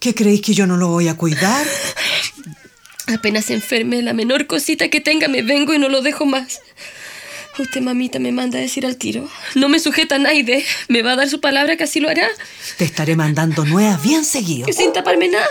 ¿Qué 0.00 0.12
creéis 0.12 0.40
que 0.40 0.54
yo 0.54 0.66
no 0.66 0.76
lo 0.76 0.88
voy 0.88 1.06
a 1.06 1.16
cuidar? 1.16 1.64
Apenas 3.06 3.44
se 3.44 3.54
enferme, 3.54 4.02
la 4.02 4.12
menor 4.12 4.48
cosita 4.48 4.88
que 4.88 5.00
tenga 5.00 5.28
me 5.28 5.42
vengo 5.42 5.72
y 5.72 5.78
no 5.78 5.88
lo 5.88 6.02
dejo 6.02 6.26
más. 6.26 6.60
Usted, 7.60 7.80
mamita, 7.80 8.18
me 8.18 8.32
manda 8.32 8.58
a 8.58 8.62
decir 8.62 8.84
al 8.84 8.96
tiro. 8.96 9.30
No 9.54 9.68
me 9.68 9.78
sujeta 9.78 10.16
a 10.16 10.18
nadie. 10.18 10.64
¿Me 10.88 11.02
va 11.02 11.12
a 11.12 11.16
dar 11.16 11.28
su 11.28 11.40
palabra 11.40 11.76
que 11.76 11.84
así 11.84 12.00
lo 12.00 12.08
hará? 12.08 12.26
Te 12.76 12.84
estaré 12.84 13.14
mandando 13.14 13.64
nuevas 13.64 14.02
bien 14.02 14.24
seguido. 14.24 14.66
Sin 14.72 14.92
taparme 14.92 15.28
nada. 15.28 15.46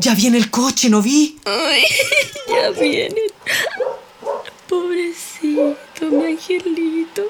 Ya 0.00 0.14
viene 0.14 0.38
el 0.38 0.50
coche, 0.50 0.88
¿no 0.88 1.02
vi? 1.02 1.38
Ay, 1.44 1.84
ya 2.48 2.70
vienen. 2.70 3.26
Pobrecito, 4.66 6.06
mi 6.10 6.24
angelito. 6.24 7.24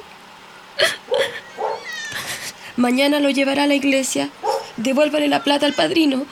Mañana 2.77 3.19
lo 3.19 3.29
llevará 3.31 3.65
a 3.65 3.67
la 3.67 3.75
iglesia. 3.75 4.31
Devuélvale 4.77 5.27
la 5.27 5.43
plata 5.43 5.67
al 5.67 5.75
padrino. 5.75 6.27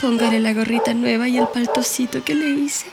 Póngale 0.00 0.40
la 0.40 0.54
gorrita 0.54 0.94
nueva 0.94 1.28
y 1.28 1.36
el 1.36 1.48
paltocito 1.48 2.24
que 2.24 2.34
le 2.34 2.48
hice. 2.48 2.86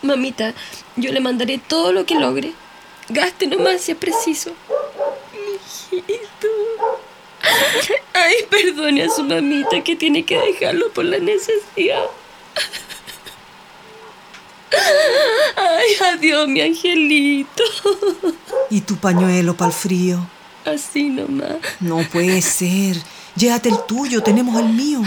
Mamita, 0.00 0.54
yo 0.96 1.12
le 1.12 1.20
mandaré 1.20 1.58
todo 1.58 1.92
lo 1.92 2.06
que 2.06 2.14
logre. 2.14 2.54
Gaste 3.10 3.48
nomás 3.48 3.82
si 3.82 3.92
es 3.92 3.98
preciso. 3.98 4.52
Mi 5.34 5.98
hijito. 5.98 6.48
Ay, 8.22 8.34
perdone 8.48 9.02
a 9.02 9.08
su 9.08 9.24
mamita 9.24 9.82
que 9.82 9.96
tiene 9.96 10.24
que 10.24 10.38
dejarlo 10.38 10.92
por 10.92 11.04
la 11.04 11.18
necesidad. 11.18 12.04
Ay, 15.56 16.14
adiós, 16.14 16.46
mi 16.48 16.60
angelito. 16.60 17.64
¿Y 18.70 18.82
tu 18.82 18.96
pañuelo 18.96 19.56
para 19.56 19.70
el 19.70 19.76
frío? 19.76 20.26
Así 20.64 21.08
nomás. 21.08 21.56
No 21.80 21.98
puede 22.10 22.40
ser. 22.42 22.96
Llévate 23.34 23.70
el 23.70 23.84
tuyo, 23.86 24.22
tenemos 24.22 24.60
el 24.60 24.68
mío. 24.68 25.02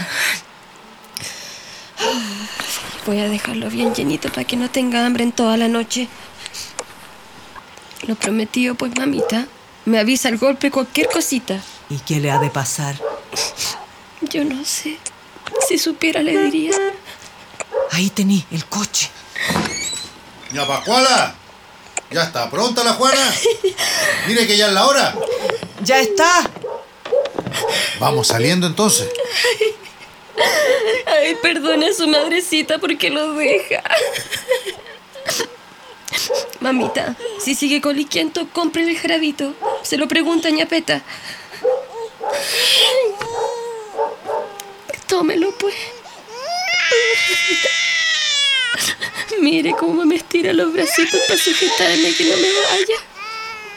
Voy 3.05 3.19
a 3.19 3.29
dejarlo 3.29 3.69
bien 3.69 3.93
llenito 3.93 4.29
para 4.29 4.43
que 4.43 4.57
no 4.57 4.69
tenga 4.69 5.05
hambre 5.05 5.23
en 5.23 5.31
toda 5.31 5.55
la 5.57 5.67
noche. 5.67 6.09
Lo 8.07 8.15
prometido, 8.15 8.75
pues, 8.75 8.91
mamita. 8.97 9.47
Me 9.85 9.99
avisa 9.99 10.29
el 10.29 10.37
golpe 10.37 10.71
cualquier 10.71 11.07
cosita. 11.07 11.61
¿Y 11.89 11.97
qué 11.99 12.19
le 12.19 12.31
ha 12.31 12.39
de 12.39 12.49
pasar? 12.49 12.95
Yo 14.21 14.43
no 14.43 14.63
sé. 14.65 14.97
Si 15.67 15.77
supiera, 15.77 16.21
le 16.21 16.37
diría. 16.37 16.71
Ahí 17.91 18.09
tení 18.09 18.45
el 18.51 18.65
coche. 18.65 19.09
¡Ya 20.51 20.65
Pascuala! 20.65 21.35
¿Ya 22.11 22.23
está 22.23 22.49
pronta 22.49 22.83
la 22.83 22.93
Juana? 22.93 23.33
Mire 24.27 24.47
que 24.47 24.57
ya 24.57 24.67
es 24.67 24.73
la 24.73 24.85
hora. 24.87 25.15
¡Ya 25.83 25.99
está! 25.99 26.49
Vamos 27.99 28.27
saliendo 28.27 28.67
entonces. 28.67 29.09
Ay, 31.05 31.35
perdone 31.41 31.87
a 31.87 31.93
su 31.93 32.07
madrecita 32.07 32.77
porque 32.79 33.09
lo 33.09 33.33
deja. 33.33 33.83
Mamita, 36.59 37.15
si 37.39 37.53
sigue 37.55 37.81
coliquiento, 37.81 38.47
cómprele 38.51 38.91
el 38.91 38.97
jarabito. 38.97 39.53
Se 39.83 39.97
lo 39.97 40.07
pregunta 40.07 40.49
ñapeta. 40.49 41.03
Tómelo, 45.07 45.51
pues. 45.57 45.75
Mire 49.39 49.73
cómo 49.77 50.05
me 50.05 50.15
estira 50.15 50.53
los 50.53 50.73
bracitos 50.73 51.21
para 51.27 51.39
sujetarme 51.39 52.13
que 52.15 52.25
no 52.25 52.37
me 52.37 52.47
vaya. 52.47 52.95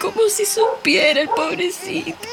Como 0.01 0.29
si 0.29 0.47
supiera 0.47 1.21
el 1.21 1.29
pobrecito. 1.29 2.29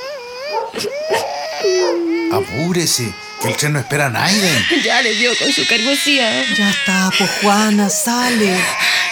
Apúrese, 2.32 3.14
que 3.42 3.48
el 3.50 3.58
tren 3.58 3.74
no 3.74 3.80
espera 3.80 4.08
a 4.08 4.10
nadie. 4.10 4.66
Ya 4.84 5.02
le 5.02 5.14
dio 5.16 5.36
con 5.38 5.52
su 5.52 5.68
cargosía. 5.68 6.46
Ya 6.56 6.70
está, 6.70 7.12
pues 7.18 7.30
Juana, 7.42 7.90
sale. 7.90 8.56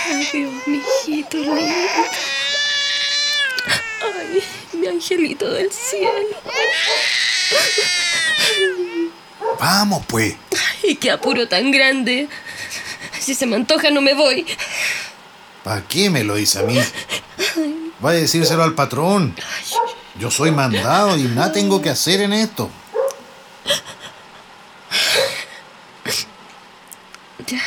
Adiós, 0.09 0.53
mi 0.67 0.81
hijito 1.07 1.37
lindo. 1.37 1.63
Mi 4.83 4.89
angelito 4.89 5.49
del 5.49 5.71
cielo. 5.71 6.11
Vamos, 9.57 10.05
pues. 10.07 10.35
Ay, 10.83 10.95
qué 10.95 11.09
apuro 11.09 11.47
tan 11.47 11.71
grande. 11.71 12.27
Si 13.17 13.33
se 13.33 13.45
me 13.45 13.55
antoja, 13.55 13.91
no 13.91 14.01
me 14.01 14.13
voy. 14.13 14.45
¿Para 15.63 15.87
qué 15.87 16.09
me 16.09 16.25
lo 16.25 16.35
dice 16.35 16.59
a 16.59 16.63
mí? 16.63 16.77
Vaya 18.01 18.17
a 18.17 18.21
decírselo 18.21 18.63
al 18.63 18.75
patrón. 18.75 19.33
Yo 20.19 20.29
soy 20.29 20.51
mandado 20.51 21.17
y 21.17 21.23
nada 21.23 21.53
tengo 21.53 21.81
que 21.81 21.89
hacer 21.89 22.19
en 22.19 22.33
esto. 22.33 22.69
Ya. 27.47 27.61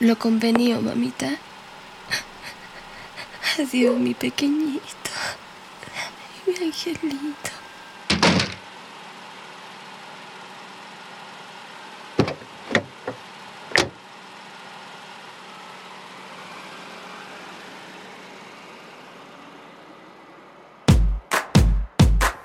Lo 0.00 0.18
convenido, 0.18 0.82
mamita. 0.82 1.38
Adiós, 3.58 3.96
mi 3.96 4.12
pequeñito 4.12 4.95
mi 6.46 6.54
angelito. 6.64 7.50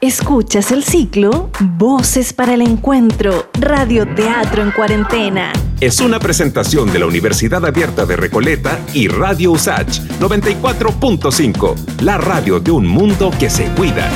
Escuchas 0.01 0.71
el 0.71 0.83
ciclo 0.83 1.51
Voces 1.59 2.33
para 2.33 2.55
el 2.55 2.61
Encuentro, 2.61 3.49
Radioteatro 3.53 4.63
en 4.63 4.71
Cuarentena. 4.71 5.53
Es 5.81 5.99
una 5.99 6.19
presentación 6.19 6.93
de 6.93 6.99
la 6.99 7.07
Universidad 7.07 7.65
Abierta 7.65 8.05
de 8.05 8.15
Recoleta 8.15 8.79
y 8.93 9.07
Radio 9.07 9.53
USACH 9.53 10.01
94.5, 10.19 12.01
la 12.01 12.19
radio 12.19 12.59
de 12.59 12.69
un 12.69 12.85
mundo 12.85 13.31
que 13.39 13.49
se 13.49 13.65
cuida. 13.69 14.07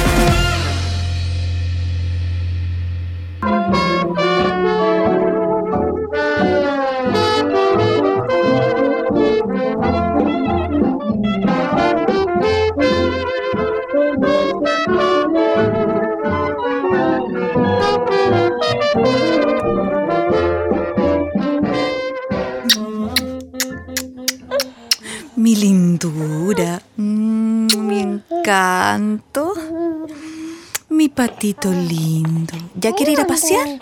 Mi 31.36 31.54
patito 31.54 31.72
lindo. 31.72 32.54
¿Ya 32.76 32.94
quiere 32.94 33.12
ir 33.12 33.20
a 33.20 33.28
pasear? 33.28 33.80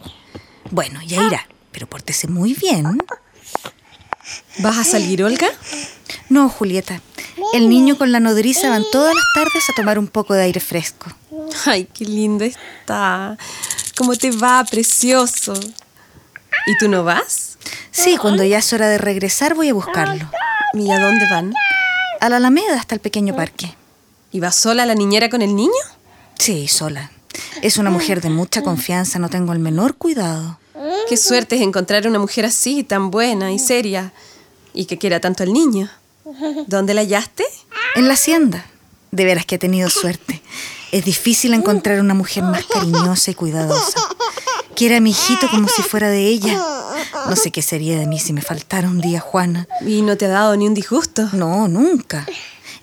Bueno, 0.71 1.01
ya 1.05 1.23
irá, 1.23 1.47
pero 1.71 1.87
pórtese 1.87 2.27
muy 2.27 2.53
bien. 2.53 2.97
¿Vas 4.59 4.77
a 4.77 4.83
salir, 4.83 5.23
Olga? 5.23 5.47
No, 6.29 6.49
Julieta. 6.49 7.01
El 7.53 7.69
niño 7.69 7.97
con 7.97 8.11
la 8.11 8.19
nodriza 8.19 8.69
van 8.69 8.83
todas 8.91 9.13
las 9.13 9.23
tardes 9.35 9.69
a 9.69 9.73
tomar 9.73 9.99
un 9.99 10.07
poco 10.07 10.33
de 10.33 10.43
aire 10.43 10.59
fresco. 10.59 11.11
Ay, 11.65 11.87
qué 11.93 12.05
lindo 12.05 12.43
está. 12.43 13.37
¿Cómo 13.97 14.15
te 14.15 14.31
va, 14.31 14.63
precioso? 14.69 15.53
¿Y 16.65 16.77
tú 16.77 16.89
no 16.89 17.03
vas? 17.03 17.57
Sí, 17.91 18.17
cuando 18.17 18.43
ya 18.43 18.59
es 18.59 18.73
hora 18.73 18.87
de 18.87 18.97
regresar 18.97 19.53
voy 19.53 19.69
a 19.69 19.73
buscarlo. 19.73 20.29
¿Y 20.73 20.89
a 20.89 20.99
dónde 20.99 21.27
van? 21.29 21.53
A 22.19 22.29
la 22.29 22.37
Alameda 22.37 22.79
hasta 22.79 22.95
el 22.95 23.01
pequeño 23.01 23.35
parque. 23.35 23.75
¿Y 24.31 24.39
va 24.39 24.51
sola 24.51 24.85
la 24.85 24.95
niñera 24.95 25.29
con 25.29 25.41
el 25.41 25.55
niño? 25.55 25.71
Sí, 26.39 26.67
sola. 26.67 27.12
Es 27.61 27.77
una 27.77 27.89
mujer 27.89 28.21
de 28.21 28.29
mucha 28.29 28.61
confianza, 28.61 29.19
no 29.19 29.29
tengo 29.29 29.53
el 29.53 29.59
menor 29.59 29.95
cuidado. 29.95 30.59
Qué 31.07 31.17
suerte 31.17 31.55
es 31.55 31.61
encontrar 31.61 32.07
una 32.07 32.19
mujer 32.19 32.45
así, 32.45 32.83
tan 32.83 33.11
buena 33.11 33.51
y 33.51 33.59
seria, 33.59 34.13
y 34.73 34.85
que 34.85 34.97
quiera 34.97 35.19
tanto 35.19 35.43
al 35.43 35.53
niño. 35.53 35.89
¿Dónde 36.67 36.93
la 36.93 37.01
hallaste? 37.01 37.45
En 37.95 38.07
la 38.07 38.13
hacienda. 38.13 38.65
De 39.11 39.25
veras 39.25 39.45
que 39.45 39.55
he 39.55 39.59
tenido 39.59 39.89
suerte. 39.89 40.41
Es 40.91 41.05
difícil 41.05 41.53
encontrar 41.53 41.99
una 41.99 42.13
mujer 42.13 42.43
más 42.43 42.65
cariñosa 42.65 43.31
y 43.31 43.35
cuidadosa. 43.35 43.99
Quiere 44.75 44.97
a 44.97 45.01
mi 45.01 45.11
hijito 45.11 45.47
como 45.49 45.67
si 45.67 45.83
fuera 45.83 46.09
de 46.09 46.27
ella. 46.27 46.59
No 47.29 47.35
sé 47.35 47.51
qué 47.51 47.61
sería 47.61 47.97
de 47.97 48.07
mí 48.07 48.19
si 48.19 48.33
me 48.33 48.41
faltara 48.41 48.89
un 48.89 49.01
día 49.01 49.19
Juana. 49.19 49.67
¿Y 49.85 50.01
no 50.01 50.17
te 50.17 50.25
ha 50.25 50.29
dado 50.29 50.55
ni 50.55 50.67
un 50.67 50.73
disgusto? 50.73 51.29
No, 51.33 51.67
nunca. 51.67 52.25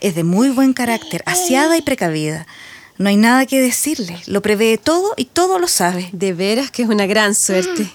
Es 0.00 0.14
de 0.14 0.24
muy 0.24 0.50
buen 0.50 0.72
carácter, 0.72 1.22
aseada 1.26 1.76
y 1.76 1.82
precavida. 1.82 2.46
No 3.00 3.08
hay 3.08 3.16
nada 3.16 3.46
que 3.46 3.62
decirle. 3.62 4.20
Lo 4.26 4.42
prevé 4.42 4.76
todo 4.76 5.14
y 5.16 5.24
todo 5.24 5.58
lo 5.58 5.68
sabe. 5.68 6.10
De 6.12 6.34
veras 6.34 6.70
que 6.70 6.82
es 6.82 6.88
una 6.90 7.06
gran 7.06 7.34
suerte. 7.34 7.90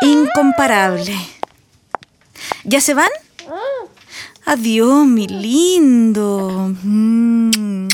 Incomparable. 0.00 1.14
¿Ya 2.64 2.80
se 2.80 2.94
van? 2.94 3.10
Adiós, 4.46 5.06
mi 5.06 5.28
lindo. 5.28 6.74
Mm, 6.82 7.88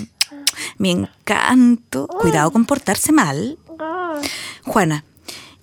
mi 0.79 0.91
encanto. 0.93 2.07
Cuidado 2.07 2.53
con 2.53 2.65
portarse 2.65 3.11
mal. 3.11 3.59
Juana, 4.65 5.05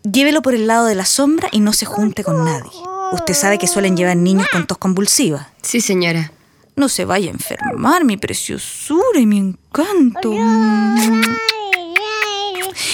llévelo 0.04 0.42
por 0.42 0.54
el 0.54 0.68
lado 0.68 0.88
de 0.88 0.96
la 0.96 1.06
sombra 1.06 1.48
y 1.54 1.62
no 1.62 1.72
se 1.72 1.86
junte 1.86 2.26
con 2.26 2.44
nadie. 2.44 2.72
Usted 3.14 3.34
sabe 3.36 3.58
que 3.58 3.68
suelen 3.68 3.96
llevar 3.96 4.18
niños 4.18 4.48
con 4.52 4.68
tos 4.68 4.80
convulsiva. 4.80 5.48
Sí, 5.62 5.80
señora. 5.80 6.34
No 6.76 6.90
se 6.90 7.06
vaya 7.06 7.30
a 7.30 7.34
enfermar, 7.34 8.04
mi 8.04 8.18
preciosura 8.18 9.20
y 9.20 9.26
mi 9.26 9.38
encanto. 9.38 10.32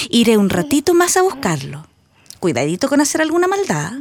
Iré 0.10 0.38
un 0.38 0.50
ratito 0.50 0.94
más 0.94 1.16
a 1.18 1.22
buscarlo. 1.22 1.88
Cuidadito 2.40 2.90
con 2.90 3.02
hacer 3.02 3.22
alguna 3.22 3.48
maldad. 3.48 3.94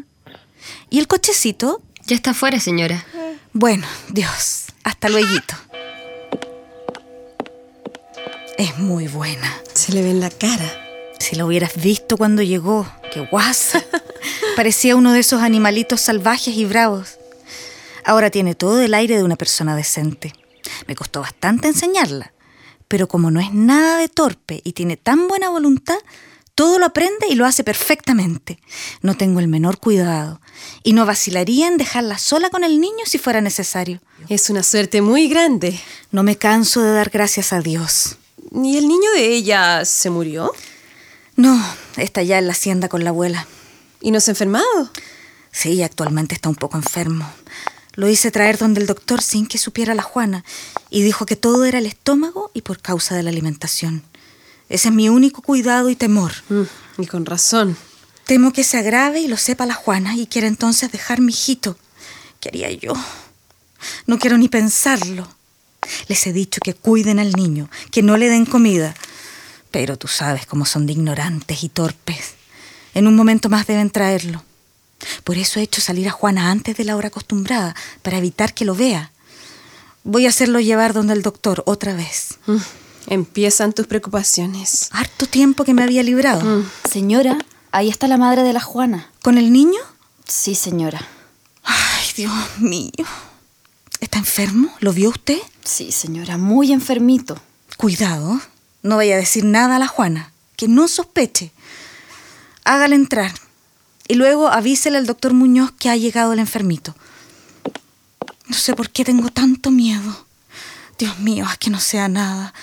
¿Y 0.91 0.99
el 0.99 1.07
cochecito? 1.07 1.83
Ya 2.07 2.17
está 2.17 2.31
afuera, 2.31 2.59
señora. 2.61 3.05
Bueno, 3.53 3.87
Dios, 4.09 4.67
hasta 4.83 5.09
luego. 5.09 5.29
Es 8.57 8.79
muy 8.79 9.07
buena. 9.07 9.55
Se 9.75 9.93
le 9.93 10.03
ve 10.03 10.11
en 10.11 10.21
la 10.21 10.31
cara. 10.31 10.85
Si 11.21 11.37
lo 11.37 11.47
hubieras 11.47 11.81
visto 11.81 12.17
cuando 12.17 12.43
llegó, 12.43 12.91
qué 13.13 13.21
guasa. 13.21 13.85
Parecía 14.57 14.97
uno 14.97 15.13
de 15.13 15.21
esos 15.21 15.43
animalitos 15.43 16.01
salvajes 16.01 16.57
y 16.57 16.65
bravos. 16.65 17.18
Ahora 18.09 18.31
tiene 18.31 18.55
todo 18.55 18.81
el 18.81 18.95
aire 18.95 19.19
de 19.19 19.23
una 19.23 19.37
persona 19.37 19.77
decente. 19.77 20.33
Me 20.87 20.97
costó 20.97 21.21
bastante 21.21 21.69
enseñarla, 21.69 22.33
pero 22.89 23.07
como 23.07 23.31
no 23.31 23.39
es 23.39 23.53
nada 23.53 23.99
de 23.99 24.09
torpe 24.09 24.63
y 24.65 24.73
tiene 24.73 24.97
tan 24.97 25.29
buena 25.29 25.51
voluntad, 25.51 25.99
todo 26.55 26.79
lo 26.79 26.87
aprende 26.87 27.27
y 27.29 27.35
lo 27.35 27.45
hace 27.45 27.65
perfectamente. 27.65 28.61
No 29.03 29.15
tengo 29.15 29.41
el 29.41 29.49
menor 29.49 29.77
cuidado 29.79 30.41
y 30.83 30.95
no 30.95 31.05
vacilaría 31.05 31.69
en 31.69 31.77
dejarla 31.77 32.17
sola 32.17 32.49
con 32.49 32.65
el 32.65 32.81
niño 32.81 33.05
si 33.05 33.19
fuera 33.19 33.43
necesario. 33.43 34.01
Es 34.31 34.49
una 34.49 34.63
suerte 34.63 35.03
muy 35.03 35.29
grande. 35.29 35.79
No 36.11 36.23
me 36.23 36.39
canso 36.39 36.81
de 36.81 36.93
dar 36.93 37.11
gracias 37.11 37.53
a 37.53 37.61
Dios. 37.61 38.17
¿Y 38.55 38.79
el 38.79 38.89
niño 38.89 39.11
de 39.17 39.35
ella 39.35 39.85
se 39.85 40.09
murió? 40.09 40.51
No, 41.37 41.63
está 41.99 42.23
ya 42.23 42.39
en 42.39 42.47
la 42.47 42.53
hacienda 42.53 42.89
con 42.89 43.05
la 43.05 43.11
abuela. 43.11 43.47
¿Y 44.01 44.13
no 44.13 44.21
se 44.21 44.31
ha 44.31 44.33
enfermado? 44.33 44.91
Sí, 45.53 45.83
actualmente 45.83 46.35
está 46.35 46.49
un 46.49 46.55
poco 46.55 46.77
enfermo. 46.77 47.31
Lo 47.99 48.09
hice 48.09 48.31
traer 48.31 48.59
donde 48.59 48.81
el 48.81 48.87
doctor 48.87 49.21
sin 49.21 49.49
que 49.49 49.59
supiera 49.59 49.93
la 49.93 50.05
Juana 50.05 50.45
y 50.89 51.03
dijo 51.03 51.27
que 51.27 51.35
todo 51.35 51.65
era 51.65 51.81
el 51.81 51.87
estómago 51.87 52.53
y 52.55 52.63
por 52.63 52.79
causa 52.79 53.17
de 53.17 53.25
la 53.25 53.31
alimentación. 53.31 54.05
Ese 54.69 54.91
es 54.91 54.95
mi 54.95 55.09
único 55.09 55.43
cuidado 55.43 55.91
y 55.91 55.97
temor. 55.97 56.31
Mm, 56.49 56.63
y 56.99 57.07
con 57.07 57.27
razón. 57.27 57.77
Temo 58.25 58.53
que 58.53 58.63
se 58.63 58.79
agrave 58.79 59.19
y 59.19 59.27
lo 59.27 59.37
sepa 59.37 59.67
la 59.67 59.75
Juana 59.75 60.15
y 60.15 60.29
quiera 60.29 60.47
entonces 60.47 60.93
dejar 60.93 61.21
mi 61.21 61.33
hijito. 61.33 61.77
¿Qué 62.39 62.51
haría 62.51 62.71
yo? 62.71 62.93
No 64.07 64.21
quiero 64.21 64.39
ni 64.39 64.49
pensarlo. 64.49 65.27
Les 66.07 66.25
he 66.29 66.33
dicho 66.33 66.61
que 66.63 66.75
cuiden 66.75 67.19
al 67.19 67.33
niño, 67.33 67.69
que 67.91 68.05
no 68.05 68.17
le 68.17 68.29
den 68.29 68.47
comida. 68.47 68.95
Pero 69.73 69.99
tú 69.99 70.07
sabes 70.07 70.47
cómo 70.47 70.67
son 70.67 70.87
de 70.87 70.93
ignorantes 70.93 71.65
y 71.65 71.69
torpes. 71.69 72.35
En 72.95 73.09
un 73.09 73.17
momento 73.17 73.49
más 73.49 73.67
deben 73.67 73.91
traerlo. 73.91 74.45
Por 75.25 75.39
eso 75.39 75.61
he 75.61 75.63
hecho 75.63 75.81
salir 75.81 76.09
a 76.09 76.13
Juana 76.13 76.51
antes 76.51 76.77
de 76.77 76.85
la 76.85 76.97
hora 76.97 77.09
acostumbrada, 77.09 77.75
para 78.03 78.19
evitar 78.19 78.55
que 78.55 78.65
lo 78.65 78.75
vea. 78.75 79.13
Voy 80.05 80.27
a 80.27 80.31
hacerlo 80.31 80.61
llevar 80.61 80.93
donde 80.93 81.13
el 81.13 81.23
doctor 81.23 81.63
otra 81.67 81.95
vez. 81.95 82.39
Mm, 82.47 82.57
empiezan 83.09 83.73
tus 83.73 83.87
preocupaciones. 83.87 84.89
Harto 84.93 85.27
tiempo 85.27 85.65
que 85.65 85.75
me 85.75 85.83
había 85.83 86.03
librado. 86.03 86.43
Mm. 86.43 86.71
Señora, 86.91 87.39
ahí 87.73 87.89
está 87.89 88.09
la 88.09 88.17
madre 88.17 88.43
de 88.43 88.53
la 88.53 88.61
Juana. 88.61 89.11
¿Con 89.23 89.39
el 89.39 89.53
niño? 89.53 89.81
Sí, 90.27 90.55
señora. 90.55 91.07
Ay, 91.63 92.07
Dios 92.17 92.33
mío. 92.59 92.91
¿Está 94.01 94.19
enfermo? 94.19 94.73
¿Lo 94.81 94.93
vio 94.93 95.11
usted? 95.11 95.39
Sí, 95.65 95.93
señora, 95.93 96.39
muy 96.39 96.73
enfermito. 96.73 97.41
Cuidado. 97.77 98.41
No 98.83 98.97
vaya 98.97 99.17
a 99.17 99.19
decir 99.19 99.45
nada 99.45 99.77
a 99.77 99.79
la 99.79 99.89
Juana. 99.89 100.33
Que 100.57 100.69
no 100.69 100.89
sospeche. 100.89 101.53
Hágale 102.65 102.95
entrar. 102.95 103.33
Y 104.09 104.15
luego 104.15 104.49
avísele 104.49 104.97
al 104.97 105.07
doctor 105.07 105.35
Muñoz 105.35 105.71
que 105.79 105.91
ha 105.91 105.97
llegado 105.97 106.33
el 106.33 106.39
enfermito. 106.39 106.95
No 108.47 108.57
sé 108.57 108.75
por 108.75 108.89
qué 108.89 109.05
tengo 109.05 109.29
tanto 109.29 109.71
miedo. 109.71 110.27
Dios 110.99 111.19
mío, 111.19 111.45
haz 111.47 111.59
que 111.59 111.69
no 111.69 111.79
sea 111.79 112.09
nada. 112.09 112.55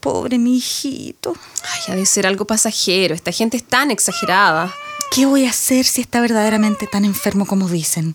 Pobre 0.00 0.38
mi 0.38 0.58
hijito. 0.58 1.34
Ay, 1.72 1.94
ha 1.94 1.96
de 1.96 2.04
ser 2.04 2.26
algo 2.26 2.46
pasajero. 2.46 3.14
Esta 3.14 3.32
gente 3.32 3.56
es 3.56 3.64
tan 3.64 3.90
exagerada. 3.90 4.72
¿Qué 5.10 5.24
voy 5.24 5.46
a 5.46 5.50
hacer 5.50 5.86
si 5.86 6.02
está 6.02 6.20
verdaderamente 6.20 6.86
tan 6.86 7.06
enfermo 7.06 7.46
como 7.46 7.68
dicen? 7.68 8.14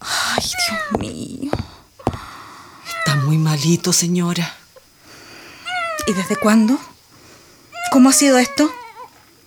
Ay, 0.00 0.42
Dios 0.42 1.00
mío. 1.00 1.52
Está 2.98 3.14
muy 3.16 3.38
malito, 3.38 3.92
señora. 3.92 4.52
¿Y 6.08 6.12
desde 6.12 6.34
cuándo? 6.34 6.76
¿Cómo 7.92 8.10
ha 8.10 8.12
sido 8.12 8.38
esto? 8.38 8.72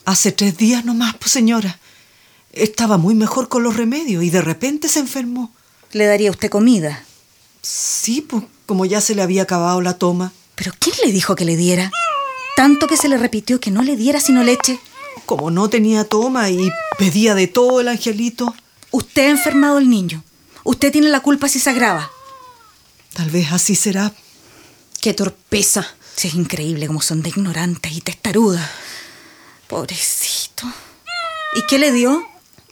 Hace 0.09 0.31
tres 0.31 0.57
días 0.57 0.83
nomás, 0.85 1.13
pues 1.17 1.29
señora. 1.29 1.77
Estaba 2.51 2.97
muy 2.97 3.13
mejor 3.13 3.47
con 3.47 3.61
los 3.61 3.77
remedios 3.77 4.23
y 4.23 4.31
de 4.31 4.41
repente 4.41 4.89
se 4.89 5.01
enfermó. 5.01 5.53
¿Le 5.91 6.07
daría 6.07 6.31
usted 6.31 6.49
comida? 6.49 7.03
Sí, 7.61 8.21
pues 8.21 8.43
como 8.65 8.85
ya 8.85 9.01
se 9.01 9.13
le 9.13 9.21
había 9.21 9.43
acabado 9.43 9.81
la 9.81 9.99
toma. 9.99 10.33
¿Pero 10.55 10.71
quién 10.79 10.95
le 11.05 11.11
dijo 11.11 11.35
que 11.35 11.45
le 11.45 11.55
diera? 11.55 11.91
Tanto 12.55 12.87
que 12.87 12.97
se 12.97 13.07
le 13.07 13.19
repitió 13.19 13.59
que 13.59 13.69
no 13.69 13.83
le 13.83 13.95
diera 13.95 14.19
sino 14.19 14.43
leche. 14.43 14.79
Como 15.27 15.51
no 15.51 15.69
tenía 15.69 16.05
toma 16.05 16.49
y 16.49 16.71
pedía 16.97 17.35
de 17.35 17.45
todo 17.45 17.79
el 17.79 17.87
angelito. 17.87 18.55
Usted 18.89 19.27
ha 19.27 19.29
enfermado 19.29 19.77
al 19.77 19.91
niño. 19.91 20.23
Usted 20.63 20.91
tiene 20.91 21.09
la 21.09 21.19
culpa 21.19 21.47
si 21.47 21.59
se 21.59 21.69
agrava. 21.69 22.09
Tal 23.13 23.29
vez 23.29 23.51
así 23.51 23.75
será. 23.75 24.11
Qué 25.01 25.13
torpeza. 25.13 25.87
Sí, 26.15 26.29
es 26.29 26.33
increíble 26.33 26.87
cómo 26.87 26.99
son 26.99 27.21
de 27.21 27.29
ignorantes 27.29 27.91
y 27.91 28.01
testarudas. 28.01 28.67
Pobrecito. 29.69 30.65
¿Y 31.55 31.61
qué 31.67 31.77
le 31.77 31.91
dio? 31.91 32.27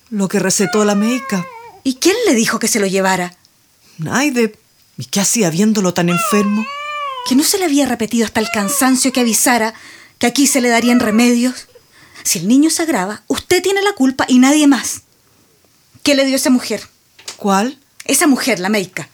Lo 0.09 0.27
que 0.27 0.39
recetó 0.39 0.83
la 0.83 0.95
médica. 0.95 1.45
¿Y 1.83 1.95
quién 1.95 2.15
le 2.25 2.33
dijo 2.33 2.57
que 2.57 2.67
se 2.67 2.79
lo 2.79 2.87
llevara? 2.87 3.37
Naide. 3.99 4.57
¿Y 4.97 5.05
qué 5.05 5.19
hacía 5.19 5.51
viéndolo 5.51 5.93
tan 5.93 6.09
enfermo? 6.09 6.65
Que 7.27 7.35
no 7.35 7.43
se 7.43 7.59
le 7.59 7.65
había 7.65 7.85
repetido 7.85 8.25
hasta 8.25 8.39
el 8.39 8.49
cansancio 8.49 9.13
que 9.13 9.19
avisara 9.19 9.75
que 10.17 10.25
aquí 10.25 10.47
se 10.47 10.59
le 10.59 10.69
darían 10.69 10.99
remedios. 10.99 11.67
Si 12.23 12.39
el 12.39 12.47
niño 12.47 12.71
se 12.71 12.81
agrava, 12.81 13.21
usted 13.27 13.61
tiene 13.61 13.83
la 13.83 13.93
culpa 13.93 14.25
y 14.27 14.39
nadie 14.39 14.65
más. 14.65 15.01
¿Qué 16.01 16.15
le 16.15 16.25
dio 16.25 16.35
esa 16.35 16.49
mujer? 16.49 16.81
¿Cuál? 17.37 17.77
Esa 18.05 18.25
mujer, 18.25 18.59
la 18.59 18.69
médica. 18.69 19.07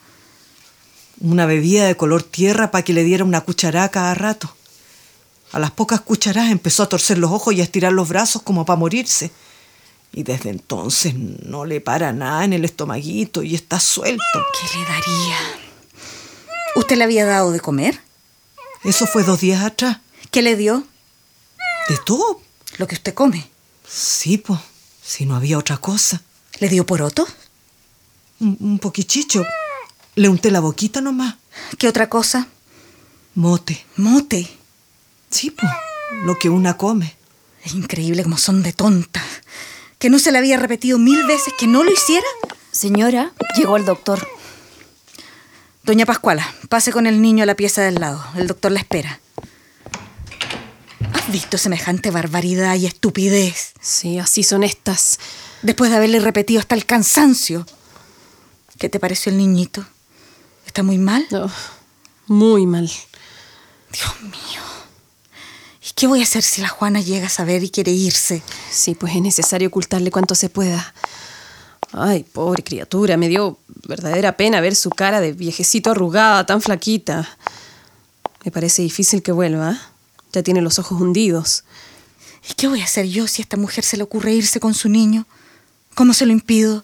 Una 1.20 1.44
bebida 1.44 1.86
de 1.86 1.98
color 1.98 2.22
tierra 2.22 2.70
para 2.70 2.82
que 2.82 2.94
le 2.94 3.04
diera 3.04 3.24
una 3.24 3.42
cucharada 3.42 3.90
cada 3.90 4.14
rato. 4.14 4.56
A 5.54 5.60
las 5.60 5.70
pocas 5.70 6.00
cucharadas 6.00 6.50
empezó 6.50 6.82
a 6.82 6.88
torcer 6.88 7.16
los 7.16 7.30
ojos 7.30 7.54
y 7.54 7.60
a 7.60 7.62
estirar 7.62 7.92
los 7.92 8.08
brazos 8.08 8.42
como 8.42 8.64
para 8.64 8.76
morirse. 8.76 9.30
Y 10.12 10.24
desde 10.24 10.50
entonces 10.50 11.14
no 11.14 11.64
le 11.64 11.80
para 11.80 12.12
nada 12.12 12.44
en 12.44 12.54
el 12.54 12.64
estomaguito 12.64 13.40
y 13.44 13.54
está 13.54 13.78
suelto. 13.78 14.24
¿Qué 14.32 14.76
le 14.76 14.84
daría? 14.84 15.38
¿Usted 16.74 16.96
le 16.96 17.04
había 17.04 17.24
dado 17.24 17.52
de 17.52 17.60
comer? 17.60 18.00
Eso 18.82 19.06
fue 19.06 19.22
dos 19.22 19.42
días 19.42 19.62
atrás. 19.62 19.98
¿Qué 20.32 20.42
le 20.42 20.56
dio? 20.56 20.82
¿De 21.88 21.98
todo? 22.04 22.40
Lo 22.78 22.88
que 22.88 22.96
usted 22.96 23.14
come. 23.14 23.48
Sí, 23.88 24.38
pues. 24.38 24.58
Si 25.04 25.24
no 25.24 25.36
había 25.36 25.56
otra 25.56 25.76
cosa. 25.76 26.20
¿Le 26.58 26.68
dio 26.68 26.84
poroto? 26.84 27.28
Un, 28.40 28.56
un 28.58 28.78
poquichicho. 28.80 29.44
Le 30.16 30.28
unté 30.28 30.50
la 30.50 30.58
boquita 30.58 31.00
nomás. 31.00 31.36
¿Qué 31.78 31.86
otra 31.86 32.08
cosa? 32.08 32.48
Mote. 33.36 33.86
Mote. 33.94 34.63
Sí, 35.34 35.50
pues. 35.50 35.68
Lo 36.22 36.38
que 36.38 36.48
una 36.48 36.76
come. 36.76 37.16
Es 37.64 37.74
increíble 37.74 38.22
como 38.22 38.38
son 38.38 38.62
de 38.62 38.72
tontas. 38.72 39.24
¿Que 39.98 40.08
no 40.08 40.20
se 40.20 40.30
le 40.30 40.38
había 40.38 40.58
repetido 40.58 40.96
mil 40.96 41.26
veces 41.26 41.52
que 41.58 41.66
no 41.66 41.82
lo 41.82 41.92
hiciera? 41.92 42.26
Señora, 42.70 43.32
llegó 43.56 43.76
el 43.76 43.84
doctor. 43.84 44.28
Doña 45.82 46.06
Pascuala, 46.06 46.54
pase 46.68 46.92
con 46.92 47.08
el 47.08 47.20
niño 47.20 47.42
a 47.42 47.46
la 47.46 47.56
pieza 47.56 47.82
del 47.82 47.96
lado. 47.96 48.24
El 48.36 48.46
doctor 48.46 48.70
la 48.70 48.78
espera. 48.78 49.18
¿Has 51.12 51.32
visto 51.32 51.58
semejante 51.58 52.12
barbaridad 52.12 52.76
y 52.76 52.86
estupidez? 52.86 53.72
Sí, 53.80 54.20
así 54.20 54.44
son 54.44 54.62
estas. 54.62 55.18
Después 55.62 55.90
de 55.90 55.96
haberle 55.96 56.20
repetido 56.20 56.60
hasta 56.60 56.76
el 56.76 56.86
cansancio. 56.86 57.66
¿Qué 58.78 58.88
te 58.88 59.00
pareció 59.00 59.32
el 59.32 59.38
niñito? 59.38 59.84
¿Está 60.64 60.84
muy 60.84 60.98
mal? 60.98 61.26
No, 61.32 61.50
muy 62.28 62.66
mal. 62.66 62.88
Dios 63.90 64.20
mío. 64.22 64.73
¿Y 65.86 65.92
qué 65.94 66.06
voy 66.06 66.20
a 66.20 66.22
hacer 66.22 66.42
si 66.42 66.62
la 66.62 66.68
Juana 66.68 67.00
llega 67.00 67.26
a 67.26 67.30
saber 67.30 67.62
y 67.62 67.68
quiere 67.68 67.92
irse? 67.92 68.42
Sí, 68.70 68.94
pues 68.94 69.14
es 69.14 69.20
necesario 69.20 69.68
ocultarle 69.68 70.10
cuanto 70.10 70.34
se 70.34 70.48
pueda. 70.48 70.94
Ay, 71.92 72.24
pobre 72.24 72.64
criatura, 72.64 73.18
me 73.18 73.28
dio 73.28 73.58
verdadera 73.86 74.36
pena 74.36 74.62
ver 74.62 74.74
su 74.76 74.88
cara 74.88 75.20
de 75.20 75.32
viejecito 75.32 75.90
arrugada, 75.90 76.46
tan 76.46 76.62
flaquita. 76.62 77.28
Me 78.44 78.50
parece 78.50 78.80
difícil 78.80 79.22
que 79.22 79.30
vuelva. 79.32 79.72
¿eh? 79.72 79.78
Ya 80.32 80.42
tiene 80.42 80.62
los 80.62 80.78
ojos 80.78 81.00
hundidos. 81.00 81.64
¿Y 82.48 82.54
qué 82.54 82.66
voy 82.66 82.80
a 82.80 82.84
hacer 82.84 83.06
yo 83.06 83.26
si 83.26 83.42
a 83.42 83.44
esta 83.44 83.58
mujer 83.58 83.84
se 83.84 83.98
le 83.98 84.04
ocurre 84.04 84.32
irse 84.32 84.60
con 84.60 84.72
su 84.72 84.88
niño? 84.88 85.26
¿Cómo 85.94 86.14
se 86.14 86.24
lo 86.24 86.32
impido? 86.32 86.82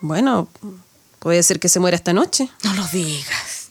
Bueno, 0.00 0.48
puede 1.18 1.42
ser 1.42 1.58
que 1.58 1.68
se 1.68 1.80
muera 1.80 1.96
esta 1.96 2.12
noche. 2.12 2.48
No 2.62 2.72
lo 2.74 2.86
digas. 2.86 3.70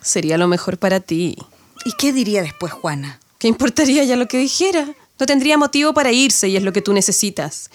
Sería 0.00 0.38
lo 0.38 0.48
mejor 0.48 0.78
para 0.78 1.00
ti. 1.00 1.36
¿Y 1.84 1.92
qué 1.92 2.12
diría 2.12 2.42
después 2.42 2.72
Juana? 2.72 3.20
¿Qué 3.42 3.48
importaría 3.48 4.04
ya 4.04 4.14
lo 4.14 4.28
que 4.28 4.38
dijera? 4.38 4.94
No 5.18 5.26
tendría 5.26 5.58
motivo 5.58 5.92
para 5.92 6.12
irse 6.12 6.48
y 6.48 6.56
es 6.56 6.62
lo 6.62 6.72
que 6.72 6.80
tú 6.80 6.92
necesitas. 6.92 7.70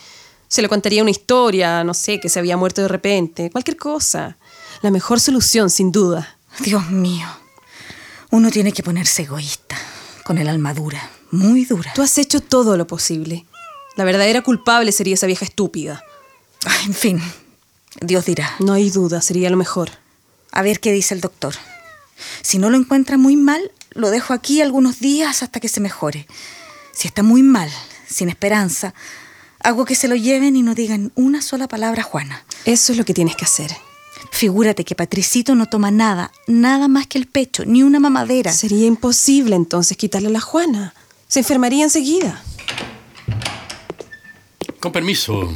Se 0.47 0.62
le 0.62 0.69
contaría 0.69 1.01
una 1.01 1.12
historia, 1.12 1.84
no 1.84 1.93
sé, 1.93 2.21
que 2.21 2.30
se 2.30 2.39
había 2.39 2.56
muerto 2.56 2.82
de 2.84 2.88
repente, 2.88 3.51
cualquier 3.51 3.75
cosa. 3.75 4.38
La 4.82 4.91
mejor 4.91 5.19
solución, 5.19 5.69
sin 5.69 5.91
duda. 5.91 6.38
Dios 6.60 6.89
mío. 6.89 7.27
Uno 8.32 8.49
tiene 8.49 8.71
que 8.71 8.82
ponerse 8.82 9.23
egoísta, 9.23 9.75
con 10.23 10.38
el 10.38 10.47
alma 10.47 10.73
dura, 10.73 11.12
muy 11.32 11.65
dura. 11.65 11.91
Tú 11.93 12.01
has 12.01 12.17
hecho 12.17 12.39
todo 12.39 12.77
lo 12.77 12.88
posible. 12.88 13.45
La 13.97 14.06
verdadera 14.06 14.43
culpable 14.43 14.93
sería 14.93 15.15
esa 15.15 15.27
vieja 15.27 15.43
estúpida. 15.43 16.01
Ay, 16.63 16.86
en 16.86 16.93
fin, 16.93 17.21
Dios 17.99 18.23
dirá. 18.23 18.56
No 18.60 18.71
hay 18.71 18.89
duda, 18.89 19.21
sería 19.21 19.49
lo 19.49 19.58
mejor. 19.58 19.89
A 20.53 20.62
ver 20.62 20.80
qué 20.80 20.93
dice 20.93 21.13
el 21.13 21.19
doctor. 21.19 21.56
Si 22.41 22.58
no 22.58 22.69
lo 22.69 22.77
encuentra 22.77 23.17
muy 23.17 23.36
mal, 23.36 23.73
lo 23.97 24.12
dejo 24.12 24.33
aquí 24.33 24.62
algunos 24.62 24.99
días 24.99 25.43
hasta 25.43 25.60
que 25.60 25.67
se 25.67 25.81
mejore. 25.81 26.27
Si 26.93 27.07
está 27.07 27.23
muy 27.23 27.43
mal, 27.43 27.69
sin 28.07 28.29
esperanza, 28.29 28.93
hago 29.60 29.86
que 29.86 29.95
se 29.95 30.07
lo 30.07 30.15
lleven 30.15 30.55
y 30.55 30.62
no 30.62 30.75
digan 30.75 31.12
una 31.15 31.41
sola 31.41 31.67
palabra 31.67 32.03
a 32.03 32.05
Juana. 32.05 32.45
Eso 32.65 32.91
es 32.91 32.97
lo 32.97 33.05
que 33.05 33.13
tienes 33.13 33.36
que 33.36 33.45
hacer. 33.45 33.71
Figúrate 34.31 34.86
que 34.86 34.95
Patricito 34.95 35.55
no 35.55 35.65
toma 35.65 35.89
nada, 35.89 36.31
nada 36.47 36.88
más 36.88 37.07
que 37.07 37.17
el 37.17 37.25
pecho, 37.25 37.65
ni 37.65 37.81
una 37.81 37.99
mamadera. 37.99 38.53
Sería 38.53 38.86
imposible 38.86 39.55
entonces 39.55 39.97
quitarle 39.97 40.27
a 40.27 40.31
la 40.31 40.41
Juana. 40.41 40.93
Se 41.27 41.39
enfermaría 41.39 41.83
enseguida. 41.83 42.41
Con 44.79 44.91
permiso. 44.91 45.51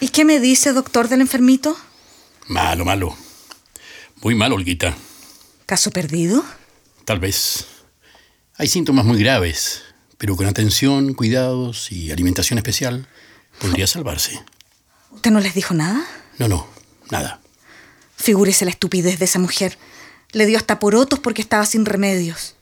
¿Y 0.00 0.08
qué 0.08 0.24
me 0.24 0.38
dice, 0.38 0.72
doctor, 0.72 1.08
del 1.08 1.22
enfermito? 1.22 1.76
Malo, 2.48 2.84
malo. 2.84 3.16
Muy 4.22 4.34
mal, 4.34 4.52
Olguita. 4.52 4.94
¿Caso 5.64 5.90
perdido? 5.90 6.44
Tal 7.06 7.20
vez. 7.20 7.66
Hay 8.56 8.66
síntomas 8.66 9.04
muy 9.04 9.20
graves, 9.20 9.84
pero 10.18 10.34
con 10.34 10.46
atención, 10.46 11.14
cuidados 11.14 11.92
y 11.92 12.10
alimentación 12.10 12.58
especial 12.58 13.06
podría 13.60 13.86
salvarse. 13.86 14.42
¿Usted 15.12 15.30
no 15.30 15.38
les 15.38 15.54
dijo 15.54 15.72
nada? 15.72 16.04
No, 16.38 16.48
no, 16.48 16.66
nada. 17.12 17.40
Figúrese 18.16 18.64
la 18.64 18.72
estupidez 18.72 19.20
de 19.20 19.26
esa 19.26 19.38
mujer. 19.38 19.78
Le 20.32 20.46
dio 20.46 20.58
hasta 20.58 20.80
porotos 20.80 21.20
porque 21.20 21.42
estaba 21.42 21.64
sin 21.64 21.86
remedios. 21.86 22.56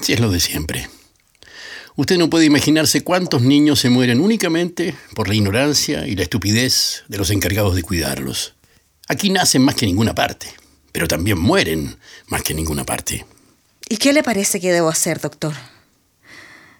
Sí, 0.00 0.14
es 0.14 0.20
lo 0.20 0.30
de 0.30 0.40
siempre. 0.40 0.88
Usted 1.94 2.16
no 2.16 2.30
puede 2.30 2.46
imaginarse 2.46 3.04
cuántos 3.04 3.42
niños 3.42 3.80
se 3.80 3.90
mueren 3.90 4.22
únicamente 4.22 4.96
por 5.14 5.28
la 5.28 5.34
ignorancia 5.34 6.06
y 6.06 6.16
la 6.16 6.22
estupidez 6.22 7.04
de 7.08 7.18
los 7.18 7.28
encargados 7.28 7.74
de 7.74 7.82
cuidarlos. 7.82 8.54
Aquí 9.08 9.28
nacen 9.28 9.60
más 9.60 9.74
que 9.74 9.84
en 9.84 9.90
ninguna 9.90 10.14
parte, 10.14 10.46
pero 10.90 11.06
también 11.06 11.38
mueren 11.38 11.98
más 12.28 12.42
que 12.42 12.54
en 12.54 12.56
ninguna 12.60 12.84
parte. 12.84 13.26
¿Y 13.92 13.96
qué 13.96 14.12
le 14.12 14.22
parece 14.22 14.60
que 14.60 14.72
debo 14.72 14.88
hacer, 14.88 15.20
doctor? 15.20 15.52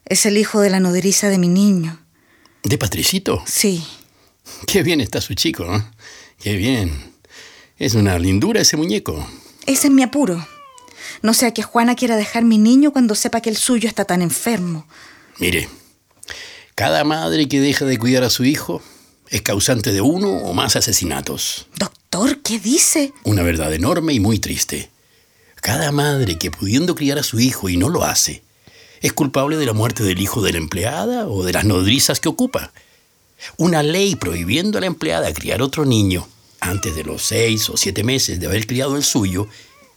Es 0.04 0.26
el 0.26 0.38
hijo 0.38 0.60
de 0.60 0.70
la 0.70 0.78
nodriza 0.78 1.28
de 1.28 1.38
mi 1.38 1.48
niño. 1.48 1.98
¿De 2.62 2.78
Patricito? 2.78 3.42
Sí. 3.46 3.84
Qué 4.68 4.84
bien 4.84 5.00
está 5.00 5.20
su 5.20 5.34
chico, 5.34 5.64
¿no? 5.64 5.90
Qué 6.38 6.54
bien. 6.54 7.12
Es 7.78 7.94
una 7.94 8.16
lindura 8.16 8.60
ese 8.60 8.76
muñeco. 8.76 9.28
Ese 9.66 9.88
es 9.88 9.92
mi 9.92 10.04
apuro. 10.04 10.46
No 11.20 11.34
sea 11.34 11.52
que 11.52 11.64
Juana 11.64 11.96
quiera 11.96 12.14
dejar 12.16 12.44
mi 12.44 12.58
niño 12.58 12.92
cuando 12.92 13.16
sepa 13.16 13.40
que 13.40 13.50
el 13.50 13.56
suyo 13.56 13.88
está 13.88 14.04
tan 14.04 14.22
enfermo. 14.22 14.86
Mire, 15.40 15.68
cada 16.76 17.02
madre 17.02 17.48
que 17.48 17.60
deja 17.60 17.86
de 17.86 17.98
cuidar 17.98 18.22
a 18.22 18.30
su 18.30 18.44
hijo 18.44 18.82
es 19.30 19.42
causante 19.42 19.90
de 19.90 20.00
uno 20.00 20.30
o 20.30 20.54
más 20.54 20.76
asesinatos. 20.76 21.66
Doctor, 21.76 22.40
¿qué 22.42 22.60
dice? 22.60 23.12
Una 23.24 23.42
verdad 23.42 23.74
enorme 23.74 24.12
y 24.12 24.20
muy 24.20 24.38
triste. 24.38 24.90
Cada 25.60 25.92
madre 25.92 26.38
que 26.38 26.50
pudiendo 26.50 26.94
criar 26.94 27.18
a 27.18 27.22
su 27.22 27.38
hijo 27.38 27.68
y 27.68 27.76
no 27.76 27.88
lo 27.88 28.04
hace, 28.04 28.42
es 29.00 29.12
culpable 29.12 29.56
de 29.56 29.66
la 29.66 29.72
muerte 29.72 30.02
del 30.02 30.20
hijo 30.20 30.42
de 30.42 30.52
la 30.52 30.58
empleada 30.58 31.28
o 31.28 31.42
de 31.42 31.52
las 31.52 31.64
nodrizas 31.64 32.20
que 32.20 32.28
ocupa. 32.28 32.72
Una 33.56 33.82
ley 33.82 34.16
prohibiendo 34.16 34.78
a 34.78 34.80
la 34.80 34.86
empleada 34.86 35.32
criar 35.32 35.62
otro 35.62 35.84
niño 35.84 36.28
antes 36.60 36.94
de 36.94 37.04
los 37.04 37.22
seis 37.22 37.70
o 37.70 37.76
siete 37.76 38.04
meses 38.04 38.38
de 38.38 38.46
haber 38.46 38.66
criado 38.66 38.96
el 38.96 39.04
suyo 39.04 39.48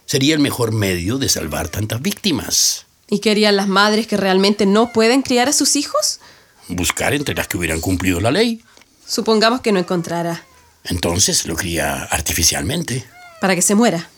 sería 0.06 0.34
el 0.34 0.40
mejor 0.40 0.72
medio 0.72 1.18
de 1.18 1.28
salvar 1.28 1.68
tantas 1.68 2.00
víctimas. 2.00 2.86
¿Y 3.08 3.18
qué 3.18 3.30
harían 3.30 3.56
las 3.56 3.68
madres 3.68 4.06
que 4.06 4.16
realmente 4.16 4.64
no 4.66 4.92
pueden 4.92 5.22
criar 5.22 5.48
a 5.48 5.52
sus 5.52 5.76
hijos? 5.76 6.20
Buscar 6.68 7.12
entre 7.12 7.34
las 7.34 7.48
que 7.48 7.58
hubieran 7.58 7.80
cumplido 7.80 8.20
la 8.20 8.30
ley. 8.30 8.62
Supongamos 9.06 9.60
que 9.60 9.72
no 9.72 9.78
encontrara. 9.78 10.46
Entonces 10.84 11.46
lo 11.46 11.56
cría 11.56 12.04
artificialmente. 12.04 13.04
Para 13.40 13.54
que 13.54 13.62
se 13.62 13.74
muera. 13.74 14.08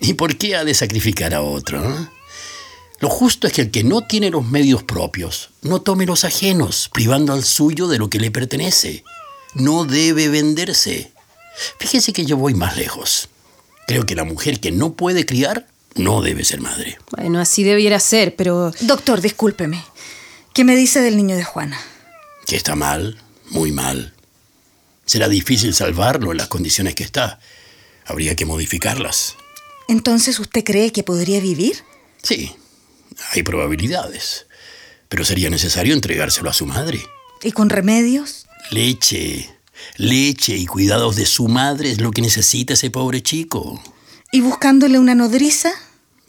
¿Y 0.00 0.14
por 0.14 0.36
qué 0.36 0.56
ha 0.56 0.64
de 0.64 0.74
sacrificar 0.74 1.34
a 1.34 1.42
otro? 1.42 2.08
Lo 3.00 3.08
justo 3.08 3.46
es 3.46 3.52
que 3.52 3.62
el 3.62 3.70
que 3.70 3.84
no 3.84 4.06
tiene 4.06 4.30
los 4.30 4.46
medios 4.46 4.82
propios 4.82 5.50
no 5.62 5.82
tome 5.82 6.06
los 6.06 6.24
ajenos, 6.24 6.88
privando 6.92 7.32
al 7.32 7.44
suyo 7.44 7.88
de 7.88 7.98
lo 7.98 8.08
que 8.08 8.18
le 8.18 8.30
pertenece. 8.30 9.04
No 9.54 9.84
debe 9.84 10.28
venderse. 10.28 11.12
Fíjese 11.78 12.12
que 12.12 12.24
yo 12.24 12.36
voy 12.36 12.54
más 12.54 12.76
lejos. 12.76 13.28
Creo 13.86 14.06
que 14.06 14.14
la 14.14 14.24
mujer 14.24 14.60
que 14.60 14.72
no 14.72 14.94
puede 14.94 15.26
criar 15.26 15.66
no 15.94 16.22
debe 16.22 16.44
ser 16.44 16.60
madre. 16.60 16.98
Bueno, 17.10 17.40
así 17.40 17.62
debiera 17.62 18.00
ser, 18.00 18.34
pero... 18.36 18.72
Doctor, 18.80 19.20
discúlpeme. 19.20 19.84
¿Qué 20.52 20.64
me 20.64 20.76
dice 20.76 21.00
del 21.00 21.16
niño 21.16 21.36
de 21.36 21.44
Juana? 21.44 21.80
Que 22.46 22.56
está 22.56 22.74
mal, 22.74 23.20
muy 23.50 23.70
mal. 23.70 24.14
Será 25.04 25.28
difícil 25.28 25.74
salvarlo 25.74 26.32
en 26.32 26.38
las 26.38 26.48
condiciones 26.48 26.94
que 26.94 27.04
está. 27.04 27.38
Habría 28.06 28.34
que 28.34 28.46
modificarlas. 28.46 29.36
Entonces, 29.88 30.38
¿usted 30.40 30.64
cree 30.64 30.92
que 30.92 31.02
podría 31.02 31.40
vivir? 31.40 31.82
Sí, 32.22 32.54
Hay 33.32 33.42
probabilidades. 33.42 34.46
Pero 35.08 35.24
sería 35.24 35.50
necesario 35.50 35.94
entregárselo 35.94 36.50
a 36.50 36.54
su 36.54 36.66
madre. 36.66 37.00
¿Y 37.42 37.52
con 37.52 37.70
remedios? 37.70 38.46
Leche. 38.70 39.50
Leche 39.96 40.56
y 40.56 40.66
cuidados 40.66 41.14
de 41.16 41.26
su 41.26 41.46
madre 41.46 41.90
es 41.92 42.00
lo 42.00 42.10
que 42.10 42.22
necesita 42.22 42.74
ese 42.74 42.90
pobre 42.90 43.22
chico. 43.22 43.80
¿Y 44.32 44.40
buscándole 44.40 44.98
una 44.98 45.14
nodriza? 45.14 45.70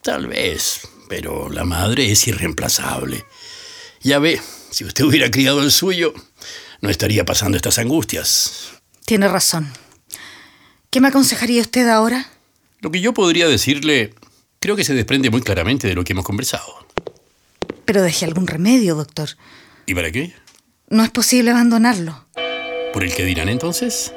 Tal 0.04 0.28
vez, 0.28 0.82
pero 1.10 1.50
la 1.50 1.64
madre 1.64 2.12
es 2.12 2.28
irreemplazable. 2.28 3.26
Ya 4.02 4.20
ve, 4.20 4.40
si 4.70 4.84
usted 4.86 5.06
hubiera 5.06 5.32
criado 5.32 5.62
el 5.64 5.72
suyo, 5.72 6.14
no 6.82 6.90
estaría 6.90 7.26
pasando 7.26 7.58
estas 7.58 7.80
angustias. 7.80 8.68
Tiene 9.06 9.28
razón. 9.28 9.72
¿Qué 10.92 11.02
me 11.02 11.08
aconsejaría 11.08 11.62
usted 11.62 11.88
ahora? 11.88 12.30
Lo 12.82 12.92
que 12.92 13.02
yo 13.02 13.14
podría 13.14 13.48
decirle, 13.48 14.14
creo 14.60 14.76
que 14.76 14.84
se 14.84 14.94
desprende 14.94 15.30
muy 15.30 15.42
claramente 15.42 15.88
de 15.88 15.96
lo 15.96 16.04
que 16.04 16.14
hemos 16.14 16.26
conversado. 16.26 16.86
Pero 17.86 18.02
deje 18.02 18.26
algún 18.26 18.48
remedio, 18.48 18.96
doctor. 18.96 19.30
¿Y 19.86 19.94
para 19.94 20.12
qué? 20.12 20.34
No 20.90 21.04
es 21.04 21.10
posible 21.10 21.52
abandonarlo. 21.52 22.26
¿Por 22.94 23.04
el 23.04 23.14
que 23.14 23.26
dirán 23.26 23.50
entonces? 23.50 24.14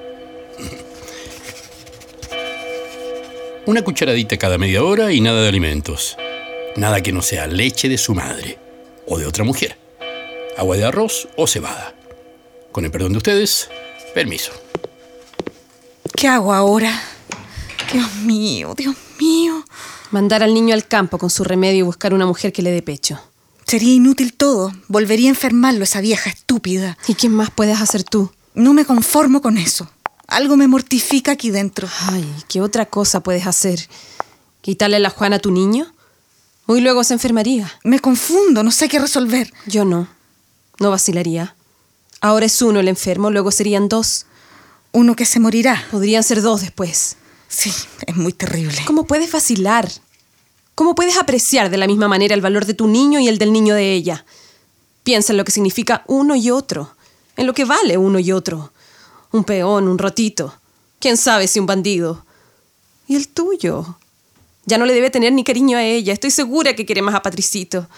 Una 3.67 3.83
cucharadita 3.83 4.39
cada 4.39 4.57
media 4.57 4.83
hora 4.83 5.13
y 5.13 5.21
nada 5.21 5.43
de 5.43 5.49
alimentos. 5.49 6.17
Nada 6.77 7.03
que 7.03 7.13
no 7.13 7.23
sea 7.23 7.47
leche 7.47 7.89
de 7.89 7.99
su 7.99 8.15
madre 8.15 8.59
o 9.07 9.19
de 9.19 9.27
otra 9.27 9.45
mujer. 9.45 9.79
Agua 10.57 10.77
de 10.77 10.85
arroz 10.85 11.29
o 11.37 11.47
cebada. 11.47 11.95
Con 12.73 12.85
el 12.85 12.91
perdón 12.91 13.13
de 13.13 13.19
ustedes, 13.19 13.69
permiso. 14.15 14.53
¿Qué 16.17 16.29
hago 16.29 16.53
ahora? 16.53 17.03
Dios 17.93 18.14
mío, 18.16 18.74
Dios 18.76 18.97
mío. 19.18 19.64
Mandar 20.11 20.43
al 20.43 20.55
niño 20.55 20.74
al 20.74 20.86
campo 20.86 21.18
con 21.18 21.30
su 21.30 21.45
remedio 21.45 21.80
y 21.80 21.82
buscar 21.82 22.14
una 22.14 22.26
mujer 22.26 22.53
que 22.53 22.62
le 22.62 22.70
dé 22.70 22.82
pecho. 22.82 23.20
Sería 23.66 23.95
inútil 23.95 24.34
todo. 24.34 24.72
Volvería 24.89 25.28
a 25.28 25.30
enfermarlo 25.30 25.84
esa 25.84 26.01
vieja 26.01 26.30
estúpida. 26.30 26.97
¿Y 27.07 27.14
qué 27.14 27.28
más 27.28 27.51
puedes 27.51 27.80
hacer 27.80 28.05
tú? 28.05 28.30
No 28.55 28.72
me 28.72 28.84
conformo 28.84 29.43
con 29.43 29.59
eso. 29.59 29.91
Algo 30.26 30.57
me 30.57 30.68
mortifica 30.68 31.32
aquí 31.32 31.51
dentro. 31.51 31.89
Ay, 32.09 32.26
¿qué 32.49 32.61
otra 32.61 32.86
cosa 32.86 33.20
puedes 33.20 33.47
hacer? 33.47 33.89
¿Quitarle 34.61 34.99
la 34.99 35.11
Juana 35.11 35.36
a 35.36 35.41
tu 35.41 35.51
niño? 35.51 35.86
Muy 36.66 36.80
luego 36.82 37.05
se 37.05 37.14
enfermaría. 37.14 37.72
Me 37.84 38.01
confundo, 38.01 38.62
no 38.62 38.70
sé 38.70 38.89
qué 38.89 38.99
resolver. 38.99 39.53
Yo 39.66 39.84
no. 39.84 40.09
No 40.80 40.91
vacilaría. 40.91 41.55
Ahora 42.20 42.47
es 42.47 42.61
uno 42.61 42.80
el 42.80 42.89
enfermo, 42.89 43.30
luego 43.30 43.51
serían 43.51 43.89
dos. 43.89 44.26
Uno 44.93 45.16
que 45.16 45.24
se 45.24 45.41
morirá. 45.41 45.86
Podrían 45.91 46.22
ser 46.22 46.43
dos 46.43 46.61
después. 46.61 47.16
Sí, 47.49 47.72
es 48.07 48.16
muy 48.16 48.32
terrible. 48.32 48.78
¿Cómo 48.86 49.05
puedes 49.05 49.32
vacilar? 49.32 49.90
¿Cómo 50.74 50.94
puedes 50.94 51.16
apreciar 51.16 51.70
de 51.70 51.78
la 51.78 51.86
misma 51.86 52.07
manera 52.07 52.34
el 52.34 52.40
valor 52.40 52.66
de 52.66 52.74
tu 52.74 52.86
niño 52.86 53.18
y 53.18 53.26
el 53.26 53.38
del 53.38 53.53
niño 53.53 53.74
de 53.74 53.94
ella? 53.94 54.24
Piensa 55.03 55.32
en 55.32 55.38
lo 55.38 55.44
que 55.44 55.53
significa 55.53 56.05
uno 56.07 56.36
y 56.36 56.51
otro, 56.51 56.94
en 57.36 57.46
lo 57.46 57.55
que 57.55 57.64
vale 57.64 57.96
uno 57.96 58.18
y 58.18 58.30
otro. 58.30 58.72
Un 59.32 59.44
peón, 59.44 59.88
un 59.88 59.99
rotito. 59.99 60.55
¿Quién 61.01 61.16
sabe 61.16 61.49
si 61.49 61.59
un 61.59 61.66
bandido? 61.66 62.24
¿Y 63.07 63.16
el 63.16 63.28
tuyo? 63.28 63.99
Ya 64.66 64.76
no 64.76 64.84
le 64.84 64.94
debe 64.94 65.11
tener 65.11 65.32
ni 65.32 65.44
cariño 65.44 65.78
a 65.78 65.82
ella. 65.82 66.12
Estoy 66.12 66.30
segura 66.30 66.76
que 66.76 66.84
quiere 66.84 67.03
más 67.03 67.14
a 67.14 67.22
Patricito. 67.22 67.88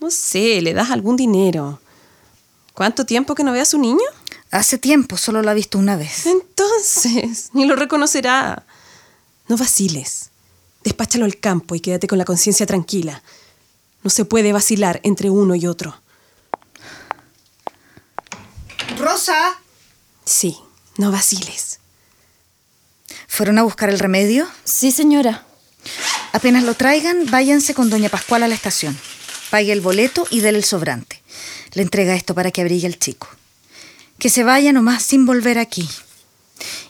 No 0.00 0.10
sé, 0.10 0.62
le 0.62 0.72
das 0.72 0.90
algún 0.90 1.16
dinero. 1.16 1.80
¿Cuánto 2.72 3.04
tiempo 3.04 3.34
que 3.34 3.44
no 3.44 3.52
ve 3.52 3.60
a 3.60 3.64
su 3.64 3.78
niño? 3.78 4.06
Hace 4.50 4.78
tiempo, 4.78 5.16
solo 5.16 5.42
lo 5.42 5.50
ha 5.50 5.54
visto 5.54 5.78
una 5.78 5.96
vez. 5.96 6.26
Entonces, 6.26 7.50
ni 7.52 7.66
lo 7.66 7.76
reconocerá. 7.76 8.64
No 9.48 9.56
vaciles. 9.56 10.30
Despáchalo 10.84 11.24
al 11.24 11.38
campo 11.38 11.74
y 11.74 11.80
quédate 11.80 12.06
con 12.06 12.18
la 12.18 12.24
conciencia 12.24 12.66
tranquila. 12.66 13.22
No 14.02 14.10
se 14.10 14.24
puede 14.24 14.52
vacilar 14.52 15.00
entre 15.02 15.30
uno 15.30 15.54
y 15.54 15.66
otro. 15.66 16.00
Rosa. 18.98 19.58
Sí, 20.24 20.56
no 20.96 21.10
vaciles. 21.10 21.80
¿Fueron 23.26 23.58
a 23.58 23.62
buscar 23.62 23.88
el 23.88 23.98
remedio? 23.98 24.48
Sí, 24.64 24.92
señora. 24.92 25.46
Apenas 26.32 26.64
lo 26.64 26.74
traigan, 26.74 27.26
váyanse 27.30 27.74
con 27.74 27.88
doña 27.88 28.08
Pascual 28.08 28.42
a 28.42 28.48
la 28.48 28.54
estación. 28.54 28.98
Pague 29.50 29.72
el 29.72 29.80
boleto 29.80 30.26
y 30.30 30.40
déle 30.40 30.58
el 30.58 30.64
sobrante. 30.64 31.22
Le 31.72 31.82
entrega 31.82 32.14
esto 32.14 32.34
para 32.34 32.50
que 32.50 32.60
abrigue 32.60 32.86
al 32.86 32.98
chico. 32.98 33.28
Que 34.18 34.28
se 34.28 34.44
vaya 34.44 34.72
nomás 34.72 35.02
sin 35.02 35.24
volver 35.24 35.58
aquí. 35.58 35.88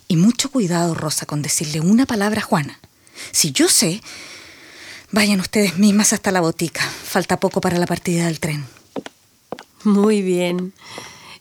Y 0.09 0.17
mucho 0.17 0.51
cuidado, 0.51 0.95
Rosa, 0.95 1.27
con 1.27 1.43
decirle 1.43 1.81
una 1.81 2.07
palabra 2.07 2.41
a 2.41 2.45
Juana. 2.45 2.81
Si 3.31 3.53
yo 3.53 3.69
sé, 3.69 4.01
vayan 5.13 5.39
ustedes 5.41 5.77
mismas 5.77 6.15
hasta 6.15 6.33
la 6.33 6.41
botica. 6.41 6.81
Falta 6.81 7.39
poco 7.39 7.61
para 7.61 7.79
la 7.79 7.87
partida 7.87 8.25
del 8.25 8.41
tren. 8.41 8.65
Muy 9.85 10.23
bien. 10.23 10.73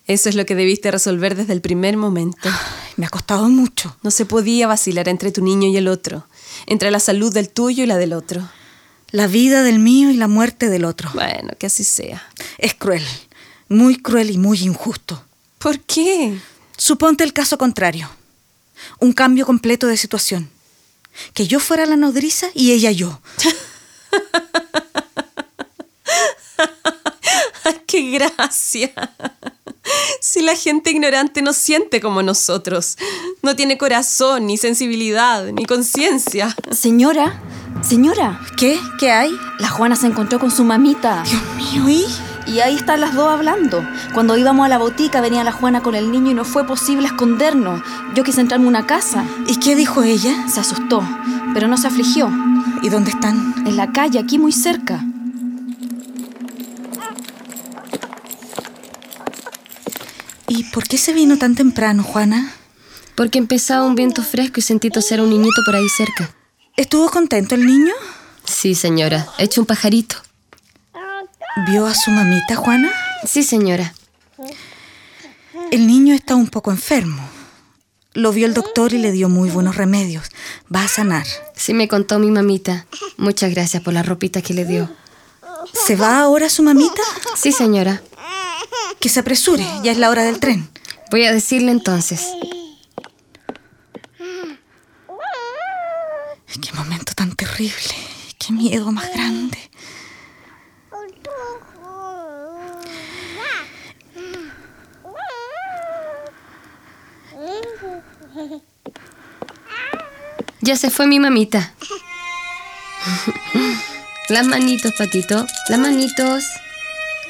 Eso 0.05 0.27
es 0.27 0.35
lo 0.35 0.45
que 0.45 0.55
debiste 0.55 0.91
resolver 0.91 1.35
desde 1.35 1.53
el 1.53 1.61
primer 1.61 1.95
momento. 1.95 2.49
Me 2.97 3.05
ha 3.05 3.09
costado 3.09 3.47
mucho. 3.49 3.95
No 4.03 4.11
se 4.11 4.25
podía 4.25 4.67
vacilar 4.67 5.07
entre 5.07 5.31
tu 5.31 5.43
niño 5.43 5.69
y 5.69 5.77
el 5.77 5.87
otro, 5.87 6.27
entre 6.65 6.91
la 6.91 6.99
salud 6.99 7.33
del 7.33 7.49
tuyo 7.49 7.83
y 7.83 7.87
la 7.87 7.97
del 7.97 8.13
otro. 8.13 8.49
La 9.11 9.27
vida 9.27 9.63
del 9.63 9.79
mío 9.79 10.09
y 10.09 10.17
la 10.17 10.27
muerte 10.27 10.69
del 10.69 10.83
otro. 10.83 11.09
Bueno, 11.13 11.51
que 11.57 11.67
así 11.67 11.85
sea. 11.85 12.21
Es 12.57 12.73
cruel, 12.73 13.03
muy 13.69 13.97
cruel 14.01 14.31
y 14.31 14.37
muy 14.37 14.59
injusto. 14.59 15.23
¿Por 15.57 15.79
qué? 15.79 16.37
Suponte 16.77 17.23
el 17.23 17.33
caso 17.33 17.57
contrario. 17.57 18.09
Un 18.99 19.13
cambio 19.13 19.45
completo 19.45 19.87
de 19.87 19.97
situación. 19.97 20.49
Que 21.33 21.47
yo 21.47 21.59
fuera 21.59 21.85
la 21.85 21.95
nodriza 21.95 22.47
y 22.53 22.71
ella 22.71 22.91
yo. 22.91 23.19
¡Qué 27.87 28.11
gracia! 28.11 28.91
Si 30.21 30.41
la 30.41 30.55
gente 30.55 30.91
ignorante 30.91 31.41
no 31.41 31.53
siente 31.53 32.01
como 32.01 32.21
nosotros, 32.21 32.97
no 33.41 33.55
tiene 33.55 33.77
corazón, 33.77 34.47
ni 34.47 34.57
sensibilidad, 34.57 35.45
ni 35.51 35.65
conciencia. 35.65 36.55
Señora, 36.71 37.41
señora. 37.81 38.41
¿Qué? 38.57 38.79
¿Qué 38.99 39.11
hay? 39.11 39.31
La 39.59 39.69
Juana 39.69 39.95
se 39.95 40.07
encontró 40.07 40.39
con 40.39 40.51
su 40.51 40.63
mamita. 40.63 41.23
Dios 41.23 41.43
mío, 41.55 41.89
¿y? 41.89 42.05
Y 42.47 42.61
ahí 42.61 42.75
están 42.75 43.01
las 43.01 43.13
dos 43.13 43.29
hablando. 43.29 43.85
Cuando 44.13 44.37
íbamos 44.37 44.65
a 44.65 44.69
la 44.69 44.77
botica 44.77 45.19
venía 45.19 45.43
la 45.43 45.51
Juana 45.51 45.83
con 45.83 45.95
el 45.95 46.11
niño 46.11 46.31
y 46.31 46.33
no 46.33 46.45
fue 46.45 46.65
posible 46.65 47.07
escondernos. 47.07 47.81
Yo 48.15 48.23
quise 48.23 48.39
entrarme 48.39 48.65
a 48.65 48.69
una 48.69 48.85
casa. 48.87 49.25
¿Y 49.47 49.57
qué 49.57 49.75
dijo 49.75 50.01
ella? 50.03 50.47
Se 50.47 50.61
asustó, 50.61 51.03
pero 51.53 51.67
no 51.67 51.75
se 51.77 51.87
afligió. 51.87 52.31
¿Y 52.81 52.89
dónde 52.89 53.11
están? 53.11 53.53
En 53.65 53.75
la 53.75 53.91
calle, 53.91 54.19
aquí 54.19 54.39
muy 54.39 54.53
cerca. 54.53 55.03
¿Y 60.47 60.63
por 60.65 60.85
qué 60.85 60.97
se 60.97 61.13
vino 61.13 61.37
tan 61.37 61.55
temprano, 61.55 62.03
Juana? 62.03 62.53
Porque 63.15 63.39
empezaba 63.39 63.85
un 63.85 63.95
viento 63.95 64.23
fresco 64.23 64.59
y 64.59 64.61
sentí 64.61 64.89
toser 64.89 65.19
a 65.19 65.23
un 65.23 65.29
niñito 65.29 65.61
por 65.65 65.75
ahí 65.75 65.89
cerca. 65.89 66.31
¿Estuvo 66.77 67.09
contento 67.09 67.55
el 67.55 67.65
niño? 67.65 67.93
Sí, 68.45 68.73
señora. 68.73 69.27
Hecho 69.37 69.61
un 69.61 69.67
pajarito. 69.67 70.26
¿Vio 71.65 71.87
a 71.87 71.95
su 71.95 72.11
mamita, 72.11 72.55
Juana? 72.55 72.91
Sí, 73.25 73.41
señora. 73.41 73.95
El 75.71 75.87
niño 75.87 76.13
está 76.13 76.35
un 76.35 76.47
poco 76.47 76.69
enfermo. 76.69 77.27
Lo 78.13 78.31
vio 78.31 78.45
el 78.45 78.53
doctor 78.53 78.93
y 78.93 78.99
le 78.99 79.11
dio 79.11 79.27
muy 79.27 79.49
buenos 79.49 79.75
remedios. 79.75 80.29
Va 80.73 80.83
a 80.83 80.87
sanar. 80.87 81.25
Sí, 81.55 81.73
me 81.73 81.87
contó 81.87 82.19
mi 82.19 82.29
mamita. 82.29 82.85
Muchas 83.17 83.51
gracias 83.51 83.81
por 83.81 83.93
la 83.93 84.03
ropita 84.03 84.43
que 84.43 84.53
le 84.53 84.65
dio. 84.65 84.87
¿Se 85.73 85.95
va 85.95 86.19
ahora 86.19 86.47
su 86.49 86.61
mamita? 86.61 87.01
Sí, 87.35 87.51
señora. 87.51 88.03
Que 88.99 89.09
se 89.09 89.21
apresure, 89.21 89.65
ya 89.83 89.91
es 89.91 89.97
la 89.97 90.11
hora 90.11 90.23
del 90.23 90.39
tren. 90.39 90.69
Voy 91.09 91.25
a 91.25 91.33
decirle 91.33 91.71
entonces. 91.71 92.27
Qué 96.61 96.73
momento 96.73 97.13
tan 97.15 97.35
terrible. 97.35 97.95
Qué 98.37 98.53
miedo 98.53 98.91
más 98.91 99.11
grande. 99.11 99.57
Ya 110.61 110.75
se 110.75 110.89
fue 110.89 111.07
mi 111.07 111.19
mamita. 111.19 111.73
Las 114.29 114.45
manitos, 114.45 114.93
patito. 114.97 115.45
Las 115.69 115.79
manitos. 115.79 116.43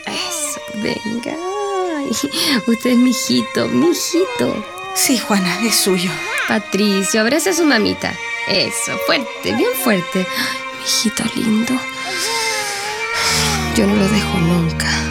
Eso, 0.05 0.62
venga. 0.76 1.36
Ay, 1.97 2.10
usted 2.68 2.89
es 2.91 2.97
mi 2.97 3.12
hijito, 3.12 3.68
mi 3.68 3.89
hijito. 3.91 4.66
Sí, 4.95 5.18
Juana, 5.18 5.60
es 5.66 5.76
suyo. 5.76 6.10
Patricio, 6.47 7.22
abraza 7.22 7.51
a 7.51 7.53
su 7.53 7.66
mamita. 7.66 8.14
Eso, 8.47 8.97
fuerte, 9.05 9.53
bien 9.53 9.72
fuerte. 9.84 10.26
Ay, 10.38 10.58
mi 10.78 10.84
hijito 10.86 11.24
lindo. 11.36 11.74
Yo 13.76 13.86
no 13.86 13.95
lo 13.95 14.08
dejo. 14.08 14.38
Nunca. 14.39 15.07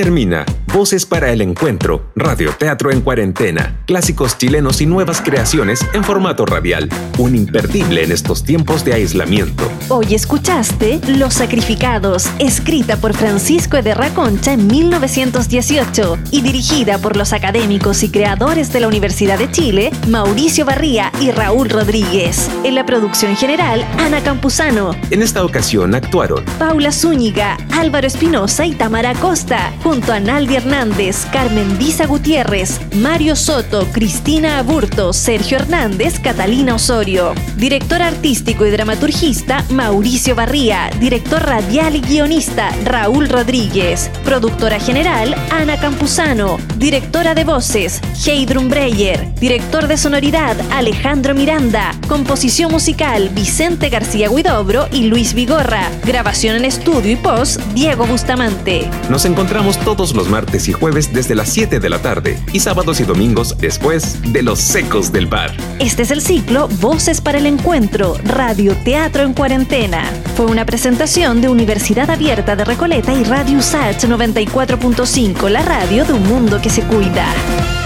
Termina 0.00 0.46
Voces 0.72 1.04
para 1.04 1.32
el 1.32 1.40
Encuentro, 1.40 2.12
Radio 2.14 2.52
Teatro 2.52 2.92
en 2.92 3.00
Cuarentena, 3.00 3.80
clásicos 3.86 4.38
chilenos 4.38 4.80
y 4.80 4.86
nuevas 4.86 5.20
creaciones 5.20 5.84
en 5.94 6.04
formato 6.04 6.46
radial, 6.46 6.88
un 7.18 7.34
imperdible 7.34 8.04
en 8.04 8.12
estos 8.12 8.44
tiempos 8.44 8.84
de 8.84 8.94
aislamiento. 8.94 9.68
Hoy 9.88 10.14
escuchaste 10.14 11.00
Los 11.08 11.34
Sacrificados, 11.34 12.30
escrita 12.38 12.98
por 12.98 13.14
Francisco 13.14 13.82
de 13.82 13.94
Raconcha 13.94 14.52
en 14.52 14.68
1918 14.68 16.18
y 16.30 16.40
dirigida 16.40 16.98
por 16.98 17.16
los 17.16 17.32
académicos 17.32 18.04
y 18.04 18.10
creadores 18.10 18.72
de 18.72 18.78
la 18.78 18.86
Universidad 18.86 19.40
de 19.40 19.50
Chile, 19.50 19.90
Mauricio 20.06 20.64
Barría 20.64 21.10
y 21.20 21.32
Raúl 21.32 21.68
Rodríguez. 21.68 22.48
En 22.62 22.76
la 22.76 22.86
producción 22.86 23.34
general, 23.34 23.84
Ana 23.98 24.22
Campuzano. 24.22 24.94
En 25.10 25.20
esta 25.22 25.44
ocasión 25.44 25.96
actuaron 25.96 26.44
Paula 26.60 26.92
Zúñiga, 26.92 27.56
Álvaro 27.72 28.06
Espinosa 28.06 28.66
y 28.66 28.74
Tamara 28.76 29.14
Costa, 29.14 29.72
junto 29.82 30.12
a 30.12 30.20
Naldi 30.20 30.59
Hernández, 30.60 31.26
Carmen 31.32 31.78
Visa 31.78 32.06
Gutiérrez, 32.06 32.80
Mario 32.96 33.34
Soto, 33.34 33.86
Cristina 33.92 34.58
Aburto, 34.58 35.14
Sergio 35.14 35.56
Hernández, 35.56 36.20
Catalina 36.20 36.74
Osorio. 36.74 37.32
Director 37.56 38.02
artístico 38.02 38.66
y 38.66 38.70
dramaturgista, 38.70 39.64
Mauricio 39.70 40.34
Barría. 40.34 40.90
Director 41.00 41.42
radial 41.42 41.96
y 41.96 42.00
guionista, 42.00 42.70
Raúl 42.84 43.28
Rodríguez. 43.30 44.10
Productora 44.22 44.78
general, 44.78 45.34
Ana 45.50 45.80
Campuzano. 45.80 46.58
Directora 46.76 47.34
de 47.34 47.44
voces, 47.44 48.00
Heidrun 48.26 48.68
Breyer. 48.68 49.34
Director 49.36 49.88
de 49.88 49.96
sonoridad, 49.96 50.56
Alejandro 50.72 51.34
Miranda. 51.34 51.92
Composición 52.06 52.70
musical, 52.70 53.30
Vicente 53.30 53.88
García 53.88 54.28
Guidobro 54.28 54.88
y 54.92 55.04
Luis 55.04 55.32
Vigorra. 55.32 55.88
Grabación 56.04 56.56
en 56.56 56.66
estudio 56.66 57.12
y 57.12 57.16
post, 57.16 57.60
Diego 57.72 58.04
Bustamante. 58.04 58.90
Nos 59.08 59.24
encontramos 59.24 59.78
todos 59.78 60.14
los 60.14 60.28
martes 60.28 60.49
y 60.52 60.72
jueves 60.72 61.12
desde 61.12 61.34
las 61.34 61.48
7 61.50 61.78
de 61.78 61.88
la 61.88 62.02
tarde 62.02 62.38
y 62.52 62.60
sábados 62.60 63.00
y 63.00 63.04
domingos 63.04 63.56
después 63.58 64.20
de 64.32 64.42
los 64.42 64.58
secos 64.58 65.12
del 65.12 65.26
bar. 65.26 65.52
Este 65.78 66.02
es 66.02 66.10
el 66.10 66.20
ciclo 66.20 66.68
Voces 66.80 67.20
para 67.20 67.38
el 67.38 67.46
Encuentro, 67.46 68.16
Radio 68.24 68.74
Teatro 68.84 69.22
en 69.22 69.32
Cuarentena. 69.32 70.10
Fue 70.36 70.46
una 70.46 70.66
presentación 70.66 71.40
de 71.40 71.48
Universidad 71.48 72.10
Abierta 72.10 72.56
de 72.56 72.64
Recoleta 72.64 73.12
y 73.12 73.22
Radio 73.24 73.58
USACH 73.58 74.04
94.5, 74.04 75.48
la 75.48 75.62
radio 75.62 76.04
de 76.04 76.14
un 76.14 76.26
mundo 76.26 76.60
que 76.60 76.68
se 76.68 76.82
cuida. 76.82 77.79